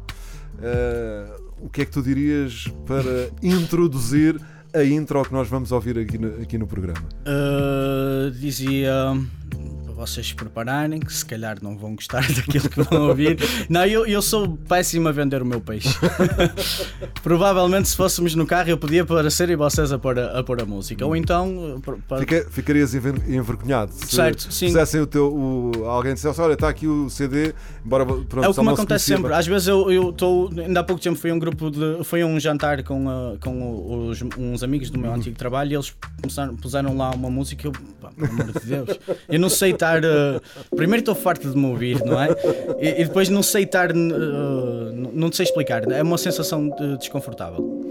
Eh, 0.61 1.37
o 1.61 1.69
que 1.69 1.81
é 1.81 1.85
que 1.85 1.91
tu 1.91 2.01
dirias 2.01 2.67
para 2.85 3.29
introduzir 3.41 4.39
a 4.73 4.83
intro 4.83 5.23
que 5.23 5.33
nós 5.33 5.47
vamos 5.47 5.71
ouvir 5.71 5.97
aqui 5.97 6.17
no, 6.17 6.41
aqui 6.41 6.57
no 6.57 6.67
programa? 6.67 7.07
Uh, 7.25 8.31
dizia 8.31 9.13
vocês 9.95 10.33
prepararem, 10.33 10.99
que 10.99 11.13
se 11.13 11.25
calhar 11.25 11.57
não 11.61 11.77
vão 11.77 11.95
gostar 11.95 12.21
daquilo 12.33 12.69
que 12.69 12.81
vão 12.83 13.07
ouvir. 13.09 13.37
Não, 13.69 13.85
eu, 13.85 14.05
eu 14.05 14.21
sou 14.21 14.57
péssimo 14.67 15.07
a 15.07 15.11
vender 15.11 15.41
o 15.41 15.45
meu 15.45 15.61
peixe. 15.61 15.89
Provavelmente, 17.23 17.89
se 17.89 17.95
fôssemos 17.95 18.35
no 18.35 18.45
carro, 18.45 18.69
eu 18.69 18.77
podia 18.77 19.03
aparecer 19.03 19.49
e 19.49 19.55
vocês 19.55 19.91
a 19.91 19.97
pôr 19.97 20.19
a, 20.19 20.39
a, 20.39 20.43
pôr 20.43 20.61
a 20.61 20.65
música. 20.65 21.05
Ou 21.05 21.15
então, 21.15 21.75
uh, 21.77 21.81
para- 22.07 22.19
Fica- 22.19 22.47
ficarias 22.49 22.93
enver- 22.93 23.21
envergonhado 23.27 23.91
se 23.93 24.15
Certo, 24.15 24.51
sim. 24.51 24.67
fizessem 24.67 25.01
o 25.01 25.07
teu. 25.07 25.33
O, 25.33 25.85
alguém 25.85 26.13
dissesse: 26.13 26.39
Olha, 26.39 26.53
está 26.53 26.69
aqui 26.69 26.87
o 26.87 27.09
CD, 27.09 27.53
embora 27.85 28.05
pronto, 28.05 28.43
é 28.43 28.49
o 28.49 28.53
que 28.53 28.61
me 28.61 28.69
acontece 28.69 29.05
sempre. 29.05 29.33
Às 29.33 29.47
vezes 29.47 29.67
eu 29.67 30.09
estou. 30.09 30.49
Ainda 30.57 30.79
há 30.81 30.83
pouco 30.83 31.01
tempo 31.01 31.17
foi 31.17 31.31
um 31.31 31.39
grupo 31.39 31.69
de. 31.71 32.03
Foi 32.03 32.23
um 32.23 32.39
jantar 32.39 32.83
com, 32.83 33.05
uh, 33.07 33.37
com 33.39 34.07
os- 34.09 34.21
uns 34.37 34.63
amigos 34.63 34.89
do 34.89 34.99
meu 34.99 35.09
Uhum. 35.11 35.17
antigo 35.17 35.35
trabalho 35.37 35.71
e 35.71 35.75
eles 35.75 35.95
puseram 36.61 36.95
lá 36.97 37.11
uma 37.11 37.29
música 37.29 37.67
eu, 37.67 37.73
pá, 38.05 38.11
pelo 38.15 38.31
amor 38.41 38.51
de 38.59 38.59
Deus, 38.65 38.99
eu 39.29 39.39
não 39.39 39.49
sei 39.49 39.71
estar. 39.71 40.01
uh, 40.03 40.41
primeiro 40.75 40.99
estou 41.01 41.15
farto 41.15 41.49
de 41.49 41.57
me 41.57 41.65
ouvir, 41.65 42.03
não 42.05 42.19
é? 42.21 42.29
E, 42.79 43.01
e 43.01 43.05
depois 43.05 43.29
não 43.29 43.43
sei 43.43 43.63
estar. 43.63 43.91
uh, 43.91 43.95
não- 45.13 45.31
sei 45.31 45.43
explicar. 45.45 45.89
É 45.91 46.01
uma 46.03 46.17
sensação 46.17 46.69
de- 46.69 46.97
desconfortável. 46.97 47.81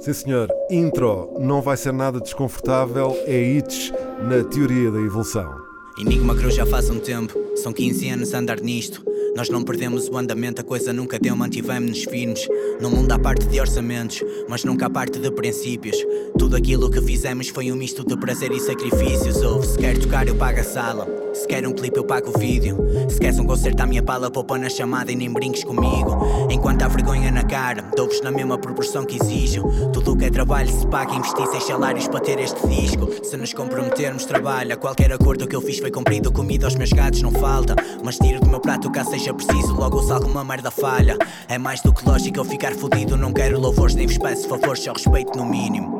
Sim, 0.00 0.12
senhor. 0.12 0.48
Intro 0.70 1.36
não 1.40 1.60
vai 1.60 1.76
ser 1.76 1.92
nada 1.92 2.20
desconfortável, 2.20 3.16
é 3.26 3.40
hits 3.40 3.92
na 4.22 4.44
teoria 4.44 4.90
da 4.90 5.00
evolução. 5.00 5.67
Enigma 6.00 6.36
Cruz 6.36 6.54
já 6.54 6.64
faz 6.64 6.88
um 6.90 7.00
tempo, 7.00 7.34
são 7.56 7.72
15 7.72 8.08
anos 8.10 8.32
a 8.32 8.38
andar 8.38 8.60
nisto. 8.60 9.02
Nós 9.34 9.48
não 9.48 9.62
perdemos 9.62 10.08
o 10.08 10.16
andamento, 10.16 10.60
a 10.60 10.64
coisa 10.64 10.92
nunca 10.92 11.18
deu, 11.18 11.36
mantivemos-nos 11.36 12.04
firmes. 12.04 12.46
No 12.80 12.90
mundo 12.90 13.10
há 13.12 13.18
parte 13.18 13.46
de 13.46 13.60
orçamentos, 13.60 14.22
mas 14.48 14.64
nunca 14.64 14.86
há 14.86 14.90
parte 14.90 15.18
de 15.18 15.30
princípios. 15.30 15.96
Tudo 16.38 16.56
aquilo 16.56 16.90
que 16.90 17.00
fizemos 17.00 17.48
foi 17.48 17.70
um 17.70 17.76
misto 17.76 18.04
de 18.04 18.16
prazer 18.16 18.52
e 18.52 18.60
sacrifícios. 18.60 19.42
Ouve, 19.42 19.66
se 19.66 19.78
quer 19.78 19.98
tocar, 19.98 20.26
eu 20.28 20.36
pago 20.36 20.60
a 20.60 20.64
sala. 20.64 21.06
Se 21.34 21.46
quer 21.46 21.66
um 21.66 21.72
clipe, 21.72 21.98
eu 21.98 22.04
pago 22.04 22.32
o 22.34 22.38
vídeo. 22.38 22.76
Se 23.08 23.18
queres 23.18 23.38
um 23.38 23.44
concerto 23.44 23.82
à 23.82 23.86
minha 23.86 24.02
pala, 24.02 24.30
poupa 24.30 24.58
na 24.58 24.68
chamada 24.68 25.12
e 25.12 25.16
nem 25.16 25.30
brinques 25.30 25.62
comigo. 25.62 26.48
Enquanto 26.50 26.82
há 26.82 26.88
vergonha 26.88 27.30
na 27.30 27.44
cara, 27.44 27.82
dou-vos 27.96 28.20
na 28.22 28.30
mesma 28.30 28.58
proporção 28.58 29.04
que 29.04 29.16
exijo. 29.22 29.62
Tudo 29.92 30.12
o 30.12 30.16
que 30.16 30.24
é 30.24 30.30
trabalho 30.30 30.68
se 30.68 30.86
paga, 30.86 31.14
investi 31.14 31.46
seis 31.46 31.64
salários 31.64 32.08
para 32.08 32.20
ter 32.20 32.40
este 32.40 32.66
disco. 32.66 33.08
Se 33.22 33.36
nos 33.36 33.52
comprometermos, 33.52 34.24
trabalha. 34.24 34.76
Qualquer 34.76 35.12
acordo 35.12 35.46
que 35.46 35.54
eu 35.54 35.60
fiz 35.60 35.78
foi 35.78 35.87
cumprido. 35.90 36.32
Comida 36.32 36.66
aos 36.66 36.74
meus 36.74 36.90
gatos 36.90 37.22
não 37.22 37.30
falta. 37.30 37.74
Mas 38.02 38.16
tiro 38.18 38.40
do 38.40 38.48
meu 38.48 38.60
prato 38.60 38.90
caso 38.90 39.10
seja 39.10 39.34
preciso. 39.34 39.74
Logo 39.74 40.02
se 40.02 40.12
alguma 40.12 40.44
merda 40.44 40.70
falha. 40.70 41.16
É 41.48 41.58
mais 41.58 41.80
do 41.80 41.92
que 41.92 42.04
lógico 42.06 42.38
eu 42.38 42.44
ficar 42.44 42.74
fodido. 42.74 43.16
Não 43.16 43.32
quero 43.32 43.60
louvores 43.60 43.94
nem 43.94 44.06
vos 44.06 44.18
peço 44.18 44.48
favores, 44.48 44.82
só 44.82 44.92
respeito 44.92 45.36
no 45.36 45.44
mínimo. 45.44 45.98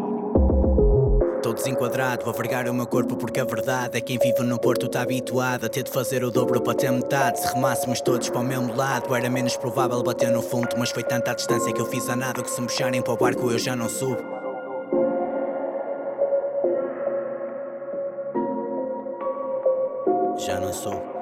Estou 1.38 1.54
desenquadrado, 1.54 2.24
vou 2.24 2.34
vergar 2.34 2.68
o 2.68 2.74
meu 2.74 2.86
corpo 2.86 3.16
porque 3.16 3.38
a 3.38 3.44
verdade 3.44 3.96
é 3.96 4.00
que 4.00 4.18
quem 4.18 4.18
vive 4.18 4.42
no 4.42 4.58
Porto 4.58 4.86
está 4.86 5.02
habituado 5.02 5.66
a 5.66 5.68
ter 5.68 5.84
de 5.84 5.90
fazer 5.90 6.24
o 6.24 6.32
dobro 6.32 6.60
para 6.60 6.74
ter 6.74 6.90
metade. 6.90 7.40
Se 7.40 7.54
remássemos 7.54 8.00
todos 8.00 8.28
para 8.28 8.40
o 8.40 8.44
mesmo 8.44 8.74
lado, 8.74 9.14
era 9.14 9.30
menos 9.30 9.56
provável 9.56 10.02
bater 10.02 10.32
no 10.32 10.42
fundo. 10.42 10.70
Mas 10.76 10.90
foi 10.90 11.04
tanta 11.04 11.30
a 11.30 11.34
distância 11.34 11.72
que 11.72 11.80
eu 11.80 11.86
fiz 11.86 12.08
a 12.08 12.16
nada 12.16 12.42
que 12.42 12.50
se 12.50 12.60
me 12.60 12.66
puxarem 12.66 13.00
para 13.00 13.14
o 13.14 13.16
barco 13.16 13.50
eu 13.50 13.58
já 13.58 13.76
não 13.76 13.88
subo. 13.88 14.37
Já 20.38 20.60
não 20.60 20.72
sou. 20.72 21.17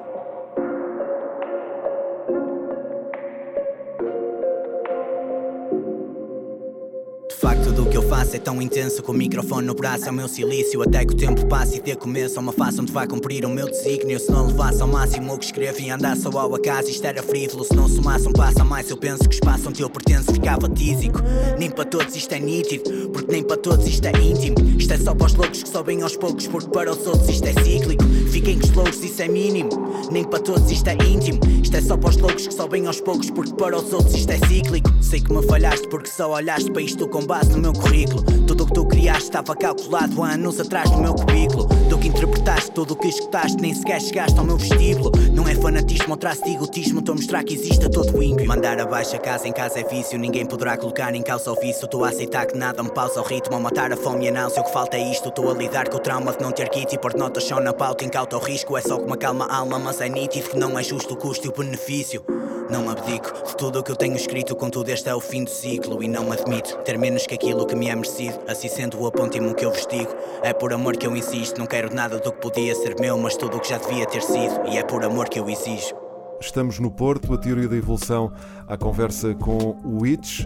Facto, 7.37 7.65
tudo 7.65 7.83
o 7.83 7.89
que 7.89 7.95
eu 7.95 8.01
faço 8.01 8.35
é 8.35 8.39
tão 8.39 8.61
intenso 8.61 9.03
que 9.03 9.11
o 9.11 9.13
microfone 9.13 9.67
no 9.67 9.75
braço 9.75 10.05
é 10.05 10.11
o 10.11 10.13
meu 10.13 10.27
silício. 10.27 10.81
Até 10.81 11.05
que 11.05 11.13
o 11.13 11.17
tempo 11.17 11.45
passe 11.45 11.77
e 11.77 11.81
dê 11.81 11.95
começo 11.95 12.39
a 12.39 12.41
uma 12.41 12.51
face 12.51 12.81
onde 12.81 12.91
vai 12.91 13.07
cumprir 13.07 13.45
o 13.45 13.49
meu 13.49 13.69
desígnio. 13.69 14.19
Se 14.19 14.31
não 14.31 14.47
levasse 14.47 14.81
ao 14.81 14.87
máximo 14.87 15.33
o 15.33 15.37
que 15.37 15.45
escrevo 15.45 15.79
e 15.79 15.89
andasse 15.89 16.23
só 16.23 16.29
ao 16.37 16.55
acaso, 16.55 16.89
isto 16.89 17.05
era 17.05 17.21
frívolo. 17.21 17.63
Se 17.63 17.75
não 17.75 17.87
somasse 17.87 18.27
um 18.27 18.33
passo 18.33 18.61
a 18.61 18.65
mais, 18.65 18.89
eu 18.89 18.97
penso 18.97 19.23
que 19.23 19.35
o 19.35 19.37
espaço 19.37 19.69
onde 19.69 19.81
eu 19.81 19.89
pertenço 19.89 20.33
ficava 20.33 20.67
tísico. 20.67 21.19
Nem 21.59 21.69
para 21.69 21.85
todos 21.85 22.15
isto 22.15 22.33
é 22.33 22.39
nítido, 22.39 23.09
porque 23.09 23.31
nem 23.31 23.43
para 23.43 23.57
todos 23.57 23.85
isto 23.85 24.05
é 24.05 24.11
íntimo. 24.19 24.55
Isto 24.77 24.93
é 24.93 24.97
só 24.97 25.13
para 25.13 25.27
os 25.27 25.35
loucos 25.35 25.63
que 25.63 25.69
sobem 25.69 26.01
aos 26.01 26.15
poucos, 26.15 26.47
porque 26.47 26.69
para 26.69 26.91
os 26.91 27.05
outros 27.05 27.29
isto 27.29 27.47
é 27.47 27.53
cíclico. 27.63 28.03
Fiquem 28.31 28.57
com 28.59 28.65
os 28.65 28.73
loucos, 28.73 29.03
isso 29.03 29.21
é 29.21 29.27
mínimo. 29.27 29.69
Nem 30.11 30.23
para 30.23 30.39
todos 30.39 30.71
isto 30.71 30.87
é 30.87 30.93
íntimo. 30.93 31.39
Isto 31.61 31.77
é 31.77 31.81
só 31.81 31.97
para 31.97 32.09
os 32.09 32.17
loucos 32.17 32.47
que 32.47 32.53
sobem 32.53 32.87
aos 32.87 32.99
poucos, 32.99 33.29
porque 33.29 33.53
para 33.53 33.77
os 33.77 33.93
outros 33.93 34.15
isto 34.15 34.31
é 34.31 34.37
cíclico. 34.47 34.89
Sei 35.01 35.19
que 35.19 35.31
me 35.31 35.45
falhaste 35.45 35.87
porque 35.87 36.09
só 36.09 36.31
olhaste 36.31 36.71
para 36.71 36.81
isto 36.81 37.07
com 37.07 37.26
base 37.27 37.51
no 37.51 37.57
meu 37.59 37.73
currículo. 37.73 38.23
Tudo 38.47 38.63
o 38.63 38.67
que 38.67 38.73
tu 38.73 38.85
criaste 38.85 39.23
estava 39.23 39.53
calculado 39.53 40.23
há 40.23 40.31
anos 40.31 40.61
atrás 40.61 40.89
no 40.89 41.01
meu 41.01 41.13
cubículo. 41.13 41.67
Tu 41.89 41.97
que 41.97 42.07
interpretaste 42.07 42.71
tudo 42.71 42.93
o 42.93 42.95
que 42.95 43.09
escutaste, 43.09 43.61
nem 43.61 43.73
sequer 43.73 44.01
chegaste 44.01 44.39
ao 44.39 44.45
meu 44.45 44.55
vestíbulo. 44.55 45.11
Não 45.33 45.45
é 45.45 45.53
fanatismo 45.53 46.11
ou 46.11 46.17
traço 46.17 46.45
de 46.45 46.51
egotismo, 46.51 46.99
estou 46.99 47.13
a 47.13 47.15
mostrar 47.17 47.43
que 47.43 47.53
existe 47.53 47.85
a 47.85 47.89
todo 47.89 48.23
ímpio. 48.23 48.47
Mandar 48.47 48.79
abaixo 48.79 49.17
a 49.17 49.19
casa 49.19 49.45
em 49.45 49.51
casa 49.51 49.81
é 49.81 49.83
vício, 49.83 50.17
ninguém 50.17 50.45
poderá 50.45 50.77
colocar 50.77 51.13
em 51.13 51.21
causa 51.21 51.51
o 51.51 51.55
vício. 51.59 51.83
Estou 51.83 52.05
a 52.05 52.09
aceitar 52.09 52.45
que 52.45 52.57
nada 52.57 52.81
me 52.81 52.91
pausa 52.91 53.19
o 53.19 53.23
ritmo, 53.23 53.57
a 53.57 53.59
matar 53.59 53.91
a 53.91 53.97
fome 53.97 54.25
e 54.25 54.29
a 54.29 54.31
náusea. 54.31 54.61
O 54.61 54.65
que 54.65 54.71
falta 54.71 54.95
é 54.95 55.11
isto, 55.11 55.27
estou 55.27 55.51
a 55.51 55.53
lidar 55.53 55.89
com 55.89 55.97
o 55.97 55.99
trauma 55.99 56.31
de 56.31 56.41
não 56.41 56.53
ter 56.53 56.69
kit 56.69 56.95
e 56.95 56.97
pôr 56.97 57.13
notas 57.13 57.43
só 57.43 57.59
na 57.59 57.73
pauta. 57.73 58.05
Incauta 58.05 58.37
o 58.37 58.39
risco, 58.39 58.77
é 58.77 58.81
só 58.81 58.97
que 58.97 59.03
uma 59.03 59.17
calma 59.17 59.45
a 59.45 59.57
alma, 59.57 59.77
mas 59.77 59.99
é 59.99 60.07
nítido 60.07 60.49
que 60.49 60.57
não 60.57 60.79
é 60.79 60.83
justo 60.83 61.13
o 61.13 61.17
custo 61.17 61.45
e 61.45 61.49
o 61.49 61.53
benefício. 61.53 62.23
Não 62.69 62.89
abdico 62.89 63.31
de 63.45 63.55
tudo 63.55 63.79
o 63.79 63.83
que 63.83 63.91
eu 63.91 63.95
tenho 63.95 64.15
escrito, 64.15 64.55
contudo 64.55 64.89
este 64.89 65.07
é 65.07 65.15
o 65.15 65.21
fim 65.21 65.45
do 65.45 65.49
ciclo 65.49 66.03
e 66.03 66.07
não 66.07 66.31
admito 66.31 66.77
ter 66.79 66.97
menos 66.97 67.25
que 67.25 67.35
aquilo 67.35 67.65
que 67.65 67.75
me 67.75 67.87
é 67.87 67.95
merecido. 67.95 68.39
Assim 68.47 68.67
sendo 68.67 69.01
o 69.01 69.07
apontimo 69.07 69.55
que 69.55 69.63
eu 69.63 69.71
vos 69.71 69.87
digo, 69.87 70.13
é 70.43 70.51
por 70.51 70.73
amor 70.73 70.97
que 70.97 71.07
eu 71.07 71.15
insisto. 71.15 71.57
Não 71.57 71.65
quero 71.65 71.93
nada 71.93 72.19
do 72.19 72.31
que 72.31 72.41
podia 72.41 72.75
ser 72.75 72.99
meu, 72.99 73.17
mas 73.17 73.37
tudo 73.37 73.57
o 73.57 73.59
que 73.59 73.69
já 73.69 73.77
devia 73.77 74.05
ter 74.05 74.21
sido, 74.21 74.67
e 74.67 74.77
é 74.77 74.83
por 74.83 75.03
amor 75.05 75.29
que 75.29 75.39
eu 75.39 75.49
exijo. 75.49 76.06
Estamos 76.39 76.79
no 76.79 76.91
Porto, 76.91 77.33
a 77.33 77.37
teoria 77.37 77.67
da 77.67 77.75
evolução 77.75 78.31
à 78.67 78.77
conversa 78.77 79.33
com 79.35 79.77
o 79.83 80.05
Itch. 80.05 80.45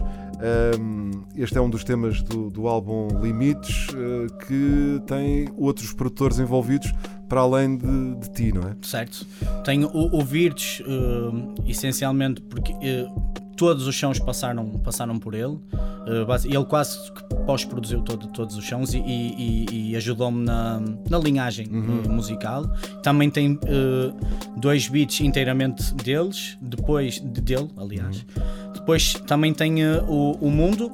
Este 1.36 1.58
é 1.58 1.60
um 1.60 1.70
dos 1.70 1.84
temas 1.84 2.22
do, 2.22 2.50
do 2.50 2.66
álbum 2.66 3.08
Limites 3.20 3.88
uh, 3.90 4.26
que 4.44 5.00
tem 5.06 5.48
outros 5.56 5.92
produtores 5.92 6.38
envolvidos 6.40 6.92
para 7.28 7.42
além 7.42 7.76
de, 7.76 8.14
de 8.16 8.30
ti, 8.30 8.52
não 8.52 8.62
é? 8.62 8.76
Certo. 8.82 9.24
Tenho 9.64 9.88
o, 9.88 10.18
o 10.18 10.24
Virtus, 10.24 10.80
uh, 10.80 11.54
essencialmente 11.64 12.40
porque 12.40 12.72
uh, 12.72 13.32
todos 13.62 13.86
os 13.86 13.94
chãos 13.94 14.18
passaram, 14.18 14.70
passaram 14.70 15.20
por 15.20 15.34
ele. 15.34 15.52
Uh, 15.54 16.26
ele 16.44 16.64
quase 16.64 17.12
que 17.12 17.22
pós-produziu 17.46 18.00
todo, 18.00 18.26
todos 18.26 18.56
os 18.56 18.64
chãos 18.64 18.92
e, 18.92 18.98
e, 18.98 19.90
e 19.92 19.96
ajudou-me 19.96 20.44
na, 20.44 20.82
na 21.08 21.16
linhagem 21.16 21.68
uhum. 21.68 22.02
uh, 22.04 22.10
musical. 22.10 22.68
Também 23.04 23.30
tem 23.30 23.52
uh, 23.52 24.58
dois 24.58 24.88
beats 24.88 25.20
inteiramente 25.20 25.94
deles, 25.94 26.58
depois 26.60 27.20
de, 27.20 27.40
dele, 27.40 27.70
aliás. 27.76 28.26
Uhum. 28.36 28.72
Depois 28.72 29.14
também 29.28 29.54
tem 29.54 29.86
o, 30.08 30.32
o 30.40 30.50
Mundo, 30.50 30.90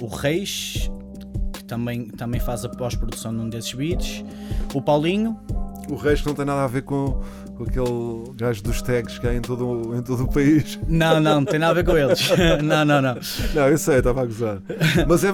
o 0.00 0.06
Reis, 0.06 0.90
que 1.52 1.62
também, 1.64 2.06
também 2.06 2.40
faz 2.40 2.64
a 2.64 2.70
pós-produção 2.70 3.32
num 3.32 3.50
desses 3.50 3.74
beats. 3.74 4.24
O 4.72 4.80
Paulinho. 4.80 5.38
O 5.90 5.94
Reis 5.94 6.24
não 6.24 6.34
tem 6.34 6.46
nada 6.46 6.64
a 6.64 6.66
ver 6.66 6.82
com 6.82 7.20
com 7.58 7.64
aquele 7.64 8.36
gajo 8.36 8.62
dos 8.62 8.80
tags 8.80 9.18
que 9.18 9.26
há 9.26 9.34
em 9.34 9.40
todo, 9.40 9.96
em 9.96 10.02
todo 10.02 10.22
o 10.22 10.32
país. 10.32 10.78
Não, 10.86 11.20
não, 11.20 11.40
não 11.40 11.44
tem 11.44 11.58
nada 11.58 11.72
a 11.72 11.74
ver 11.74 11.84
com 11.84 11.96
eles. 11.98 12.30
Não, 12.62 12.84
não, 12.84 13.02
não. 13.02 13.18
Não, 13.54 13.68
eu 13.68 13.78
sei, 13.78 13.98
estava 13.98 14.22
a 14.22 14.24
gozar. 14.24 14.58
Mas 15.06 15.24
é, 15.24 15.30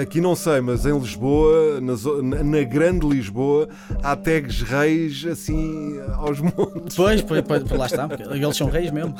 aqui 0.00 0.20
não 0.20 0.34
sei, 0.34 0.60
mas 0.60 0.84
em 0.86 0.98
Lisboa, 0.98 1.80
na, 1.80 2.42
na 2.42 2.62
grande 2.64 3.06
Lisboa, 3.06 3.68
há 4.02 4.16
tags 4.16 4.62
reis 4.62 5.24
assim 5.26 6.00
aos 6.14 6.40
montes. 6.40 6.96
Pois, 6.96 7.22
pois, 7.22 7.42
pois 7.42 7.70
lá 7.70 7.86
está, 7.86 8.08
eles 8.30 8.56
são 8.56 8.68
reis 8.68 8.90
mesmo. 8.90 9.14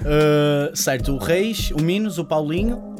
Uh, 0.00 0.74
certo, 0.74 1.12
o 1.14 1.18
Reis, 1.18 1.70
o 1.70 1.82
Minos, 1.82 2.18
o 2.18 2.24
Paulinho 2.24 2.96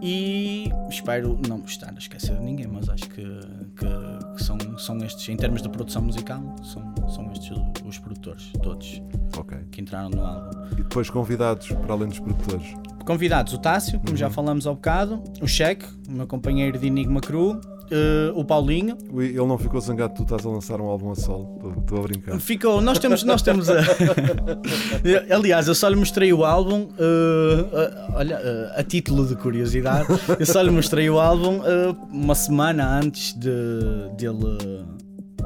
e 0.00 0.70
espero 0.88 1.38
não 1.48 1.62
estar 1.64 1.92
a 1.94 1.98
esquecer 1.98 2.36
de 2.36 2.42
ninguém, 2.42 2.66
mas 2.66 2.88
acho 2.88 3.08
que, 3.08 3.22
são, 4.48 4.78
são 4.78 4.96
estes, 5.04 5.28
em 5.28 5.36
termos 5.36 5.60
de 5.60 5.68
produção 5.68 6.00
musical, 6.00 6.42
são, 6.62 6.82
são 7.08 7.30
estes 7.32 7.50
os, 7.84 7.98
produtores, 7.98 8.50
todos 8.62 9.02
okay. 9.36 9.58
que 9.70 9.80
entraram 9.82 10.08
no 10.08 10.24
álbum. 10.24 10.50
E 10.72 10.76
depois 10.76 11.10
convidados, 11.10 11.68
para 11.68 11.92
além 11.92 12.08
dos 12.08 12.18
produtores? 12.18 12.74
Convidados, 13.04 13.52
o 13.52 13.58
Tássio, 13.58 13.98
como 13.98 14.12
uhum. 14.12 14.16
já 14.16 14.30
falamos 14.30 14.66
há 14.66 14.72
bocado, 14.72 15.22
o 15.42 15.46
Cheque, 15.46 15.84
o 16.08 16.12
meu 16.12 16.26
companheiro 16.26 16.78
de 16.78 16.86
Enigma 16.86 17.20
Cru, 17.20 17.60
Uh, 17.90 18.38
o 18.38 18.44
Paulinho. 18.44 18.96
Ele 19.16 19.36
não 19.38 19.56
ficou 19.56 19.80
zangado 19.80 20.14
tu 20.14 20.22
estás 20.22 20.44
a 20.44 20.48
lançar 20.48 20.80
um 20.80 20.86
álbum 20.86 21.10
a 21.10 21.14
solo? 21.14 21.74
Estou 21.80 21.98
a 21.98 22.02
brincar. 22.02 22.38
Ficou, 22.38 22.80
nós 22.80 22.98
temos, 22.98 23.22
nós 23.24 23.40
temos 23.40 23.68
a... 23.70 23.76
Aliás, 25.34 25.68
eu 25.68 25.74
só 25.74 25.88
lhe 25.88 25.96
mostrei 25.96 26.32
o 26.32 26.44
álbum, 26.44 26.82
uh, 26.82 26.86
uh, 26.86 28.16
olha, 28.16 28.38
a 28.76 28.82
título 28.82 29.26
de 29.26 29.36
curiosidade, 29.36 30.06
eu 30.38 30.46
só 30.46 30.60
lhe 30.60 30.70
mostrei 30.70 31.08
o 31.08 31.18
álbum 31.18 31.60
uma 32.10 32.34
semana 32.34 32.98
antes 32.98 33.32
de, 33.32 33.50
dele 34.16 34.58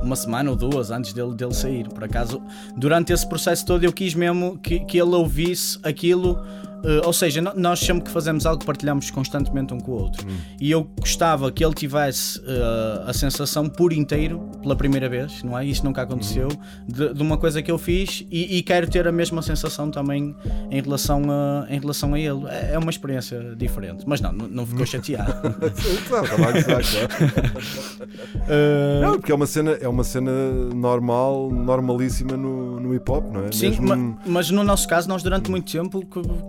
uma 0.02 0.16
semana 0.16 0.50
ou 0.50 0.56
duas 0.56 0.90
antes 0.90 1.12
dele, 1.12 1.34
dele 1.34 1.54
sair. 1.54 1.88
Por 1.88 2.04
acaso, 2.04 2.42
durante 2.76 3.12
esse 3.12 3.26
processo 3.26 3.64
todo, 3.64 3.84
eu 3.84 3.92
quis 3.92 4.14
mesmo 4.14 4.58
que, 4.58 4.80
que 4.80 4.98
ele 4.98 5.14
ouvisse 5.14 5.78
aquilo 5.82 6.42
Uh, 6.82 7.06
ou 7.06 7.12
seja, 7.12 7.40
nós 7.40 7.78
sempre 7.80 8.04
que 8.04 8.10
fazemos 8.10 8.44
algo 8.44 8.64
partilhamos 8.64 9.10
constantemente 9.10 9.72
um 9.72 9.78
com 9.78 9.92
o 9.92 9.94
outro. 9.94 10.26
Hum. 10.26 10.36
E 10.60 10.70
eu 10.70 10.88
gostava 10.98 11.50
que 11.52 11.64
ele 11.64 11.74
tivesse 11.74 12.38
uh, 12.40 13.06
a 13.06 13.12
sensação 13.12 13.68
por 13.68 13.92
inteiro, 13.92 14.50
pela 14.60 14.74
primeira 14.74 15.08
vez, 15.08 15.42
não 15.42 15.58
é? 15.58 15.64
Isto 15.64 15.84
nunca 15.84 16.02
aconteceu, 16.02 16.48
hum. 16.48 16.86
de, 16.86 17.14
de, 17.14 17.22
uma 17.22 17.36
coisa 17.36 17.62
que 17.62 17.70
eu 17.70 17.78
fiz 17.78 18.26
e, 18.30 18.58
e, 18.58 18.62
quero 18.62 18.90
ter 18.90 19.06
a 19.06 19.12
mesma 19.12 19.42
sensação 19.42 19.90
também 19.90 20.34
em 20.70 20.80
relação 20.80 21.22
a, 21.30 21.66
em 21.70 21.78
relação 21.78 22.14
a 22.14 22.18
ele. 22.18 22.46
É, 22.48 22.72
é 22.74 22.78
uma 22.78 22.90
experiência 22.90 23.54
diferente. 23.56 24.04
Mas 24.06 24.20
não, 24.20 24.32
não, 24.32 24.66
ficou 24.66 24.84
chateado. 24.86 25.32
uh... 28.48 29.02
Não, 29.02 29.12
porque 29.18 29.32
é 29.32 29.34
uma 29.34 29.46
cena, 29.46 29.72
é 29.72 29.88
uma 29.88 30.04
cena 30.04 30.30
normal, 30.74 31.50
normalíssima 31.50 32.36
no, 32.36 32.80
no 32.80 32.94
hip 32.94 33.10
hop, 33.10 33.32
não 33.32 33.44
é? 33.44 33.52
Sim, 33.52 33.70
Mesmo... 33.70 33.86
ma, 33.86 34.18
mas 34.26 34.50
no 34.50 34.62
nosso 34.64 34.88
caso, 34.88 35.08
nós 35.08 35.22
durante 35.22 35.50
muito 35.50 35.70
tempo 35.70 36.04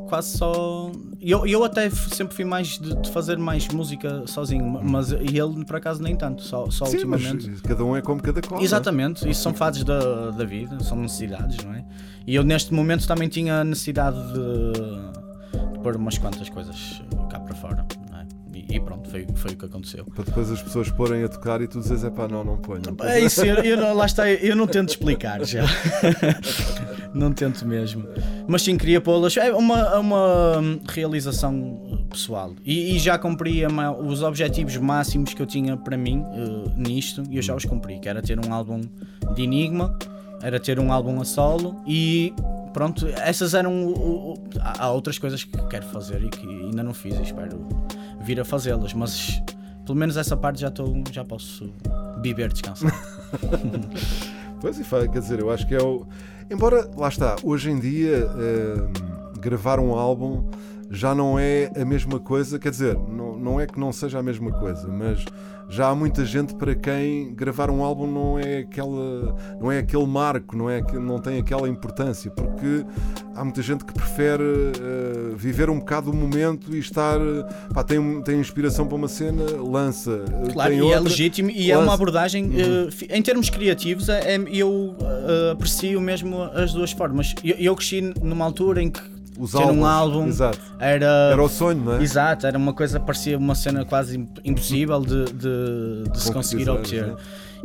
quase 0.08 0.23
quase 0.24 0.38
só. 0.38 0.92
Eu, 1.22 1.46
eu 1.46 1.64
até 1.64 1.90
sempre 1.90 2.34
fui 2.36 2.46
mais 2.46 2.80
de, 2.80 2.96
de 2.96 3.12
fazer 3.12 3.38
mais 3.38 3.68
música 3.68 4.26
sozinho, 4.26 4.66
mas 4.84 5.12
e 5.12 5.38
ele 5.38 5.66
por 5.66 5.76
acaso 5.76 6.02
nem 6.02 6.16
tanto, 6.16 6.42
só, 6.42 6.70
só 6.70 6.86
Sim, 6.86 6.98
ultimamente. 6.98 7.50
Mas 7.50 7.62
cada 7.62 7.84
um 7.84 7.96
é 7.96 8.02
como 8.02 8.22
cada 8.22 8.42
qual. 8.42 8.62
É? 8.62 8.64
Exatamente, 8.64 9.30
isso 9.30 9.42
são 9.42 9.54
fases 9.54 9.84
da, 9.84 10.32
da 10.32 10.46
vida, 10.46 10.80
são 10.84 10.98
necessidades, 10.98 11.64
não 11.64 11.74
é? 11.74 11.86
E 12.26 12.36
eu 12.36 12.44
neste 12.44 12.74
momento 12.74 13.06
também 13.06 13.28
tinha 13.28 13.64
necessidade 13.64 14.18
de, 14.18 15.74
de 15.74 15.80
pôr 15.80 15.96
umas 15.96 16.18
quantas 16.18 16.50
coisas 16.50 17.02
cá 17.30 17.40
para 17.40 17.56
fora. 17.56 17.86
E, 18.54 18.76
e, 18.76 18.80
pronto, 18.80 19.03
foi, 19.14 19.28
foi 19.36 19.52
o 19.52 19.56
que 19.56 19.66
aconteceu. 19.66 20.06
Para 20.06 20.24
depois 20.24 20.52
as 20.52 20.62
pessoas 20.62 20.90
porem 20.90 21.24
a 21.24 21.28
tocar 21.28 21.62
e 21.62 21.68
tu 21.68 21.80
dizes, 21.80 22.04
é 22.04 22.10
pá, 22.10 22.28
não, 22.28 22.44
não 22.44 22.58
ponho. 22.58 22.82
É 23.04 23.20
isso, 23.20 23.46
eu, 23.46 23.58
eu, 23.58 23.94
lá 23.94 24.06
está, 24.06 24.30
eu 24.30 24.56
não 24.56 24.66
tento 24.66 24.90
explicar 24.90 25.44
já. 25.46 25.64
não 27.14 27.32
tento 27.32 27.66
mesmo. 27.66 28.08
Mas 28.48 28.64
sim, 28.64 28.76
queria 28.76 29.00
pô-las. 29.00 29.38
É 29.38 29.54
uma, 29.54 29.80
é 29.80 29.98
uma 30.00 30.62
realização 30.90 32.08
pessoal. 32.10 32.54
E, 32.66 32.96
e 32.96 33.00
já 33.00 33.18
cumpri 33.20 33.62
os 34.00 34.24
objetivos 34.24 34.76
máximos 34.78 35.34
que 35.34 35.42
eu 35.42 35.46
tinha 35.46 35.78
para 35.78 35.96
mim 35.96 36.20
uh, 36.20 36.72
nisto 36.76 37.24
e 37.30 37.38
eu 37.38 37.42
já 37.42 37.56
os 37.56 37.66
cumpri, 37.66 38.00
que 38.00 38.10
era 38.10 38.22
ter 38.22 38.40
um 38.44 38.52
álbum 38.52 38.82
de 39.36 39.44
Enigma, 39.44 39.96
era 40.42 40.60
ter 40.60 40.80
um 40.80 40.92
álbum 40.92 41.22
a 41.22 41.26
solo 41.26 41.76
e 41.86 42.34
pronto, 42.74 43.08
essas 43.08 43.54
eram. 43.54 43.94
há 44.60 44.90
outras 44.90 45.20
coisas 45.20 45.44
que 45.44 45.58
quero 45.68 45.86
fazer 45.86 46.24
e 46.24 46.30
que 46.30 46.48
ainda 46.48 46.82
não 46.82 46.94
fiz 46.94 47.18
e 47.20 47.22
espero 47.22 47.68
vir 48.24 48.40
a 48.40 48.46
fazê-las, 48.46 48.94
mas 48.94 49.42
pelo 49.86 49.98
menos 49.98 50.18
essa 50.18 50.36
parte 50.36 50.62
já, 50.62 50.72
tô, 50.72 50.86
já 51.12 51.24
posso 51.24 51.70
viver 52.22 52.52
descansar. 52.52 52.92
pois 54.62 54.80
e 54.80 54.84
quer 54.84 55.20
dizer, 55.20 55.40
eu 55.40 55.52
acho 55.52 55.68
que 55.68 55.76
é 55.76 55.82
o. 55.82 56.06
Embora, 56.50 56.90
lá 56.96 57.10
está, 57.10 57.36
hoje 57.44 57.70
em 57.70 57.80
dia 57.80 58.28
uh, 58.28 59.40
gravar 59.40 59.80
um 59.80 59.94
álbum 59.94 60.50
já 60.94 61.16
não 61.16 61.40
é 61.40 61.72
a 61.76 61.84
mesma 61.84 62.20
coisa, 62.20 62.60
quer 62.60 62.70
dizer, 62.70 62.96
não, 62.96 63.36
não 63.36 63.60
é 63.60 63.66
que 63.66 63.80
não 63.80 63.92
seja 63.92 64.20
a 64.20 64.24
mesma 64.24 64.52
coisa, 64.52 64.88
mas 64.88 65.26
já 65.68 65.90
há 65.90 65.96
muita 65.96 66.24
gente 66.24 66.54
para 66.54 66.76
quem 66.76 67.34
gravar 67.34 67.72
um 67.72 67.84
álbum 67.84 68.06
não 68.06 68.38
é 68.38 68.60
aquela 68.60 69.36
não 69.60 69.72
é 69.72 69.80
aquele 69.80 70.06
marco 70.06 70.56
não 70.56 70.70
é 70.70 70.82
não 70.94 71.20
tem 71.20 71.40
aquela 71.40 71.68
importância 71.70 72.30
porque 72.30 72.86
há 73.34 73.44
muita 73.44 73.62
gente 73.62 73.86
que 73.86 73.94
prefere 73.94 74.44
uh, 74.44 75.36
viver 75.36 75.70
um 75.70 75.80
bocado 75.80 76.12
o 76.12 76.14
momento 76.14 76.76
e 76.76 76.80
estar 76.80 77.18
pá, 77.74 77.82
tem 77.82 78.22
tem 78.22 78.40
inspiração 78.40 78.86
para 78.86 78.96
uma 78.96 79.08
cena 79.08 79.44
lança 79.58 80.26
claro 80.52 80.74
e 80.74 80.78
é 80.78 80.84
outra, 80.84 80.98
é 80.98 81.00
legítimo 81.00 81.50
e 81.50 81.54
lança. 81.54 81.72
é 81.72 81.78
uma 81.78 81.94
abordagem 81.94 82.44
uhum. 82.46 82.88
uh, 82.90 82.90
em 83.10 83.22
termos 83.22 83.50
criativos 83.50 84.10
é, 84.10 84.36
é 84.36 84.44
eu 84.50 84.70
uh, 84.70 85.52
aprecio 85.54 86.00
mesmo 86.02 86.44
as 86.44 86.74
duas 86.74 86.92
formas 86.92 87.34
eu, 87.44 87.56
eu 87.58 87.76
cresci 87.76 88.14
numa 88.22 88.46
altura 88.46 88.84
em 88.84 88.92
que 88.92 89.13
os 89.38 89.52
ter 89.52 89.58
álbuns, 89.58 89.78
um 89.78 89.86
álbum 89.86 90.28
exato. 90.28 90.60
era 90.80 91.06
era 91.32 91.44
o 91.44 91.50
sonho, 91.50 91.84
não 91.84 91.96
é? 91.96 92.04
Exato, 92.04 92.48
era 92.48 92.58
uma 92.58 92.74
coisa 92.74 93.00
parecia 93.00 93.38
uma 93.38 93.56
cena 93.56 93.86
quase 93.86 94.26
impossível 94.44 95.00
de, 95.02 95.26
de, 95.26 96.10
de 96.12 96.22
se 96.22 96.32
conseguir 96.32 96.70
obter. 96.70 97.16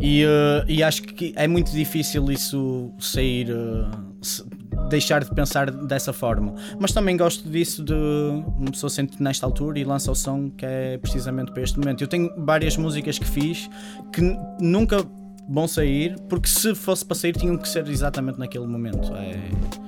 E, 0.01 0.25
uh, 0.25 0.65
e 0.69 0.83
acho 0.83 1.03
que 1.03 1.33
é 1.35 1.49
muito 1.49 1.73
difícil 1.73 2.31
isso 2.31 2.93
sair, 3.01 3.51
uh, 3.51 3.91
se, 4.23 4.45
deixar 4.89 5.25
de 5.25 5.35
pensar 5.35 5.71
dessa 5.71 6.13
forma. 6.13 6.55
Mas 6.79 6.93
também 6.93 7.17
gosto 7.17 7.49
disso 7.49 7.83
de 7.83 7.95
uma 7.95 8.71
pessoa 8.71 8.89
sente 8.89 9.21
nesta 9.21 9.45
altura 9.45 9.79
e 9.79 9.85
lança 9.85 10.13
o 10.13 10.15
som 10.15 10.51
que 10.51 10.65
é 10.65 10.99
precisamente 10.99 11.51
para 11.51 11.63
este 11.63 11.79
momento. 11.79 12.03
Eu 12.03 12.09
tenho 12.09 12.33
várias 12.45 12.77
músicas 12.77 13.19
que 13.19 13.27
fiz 13.27 13.69
que 14.13 14.23
nunca 14.61 15.05
vão 15.49 15.67
sair, 15.67 16.17
porque 16.29 16.49
se 16.49 16.75
fosse 16.75 17.05
para 17.05 17.17
sair 17.17 17.33
tinham 17.33 17.57
que 17.57 17.69
ser 17.69 17.89
exatamente 17.89 18.39
naquele 18.39 18.67
momento. 18.67 19.13
É, 19.17 19.88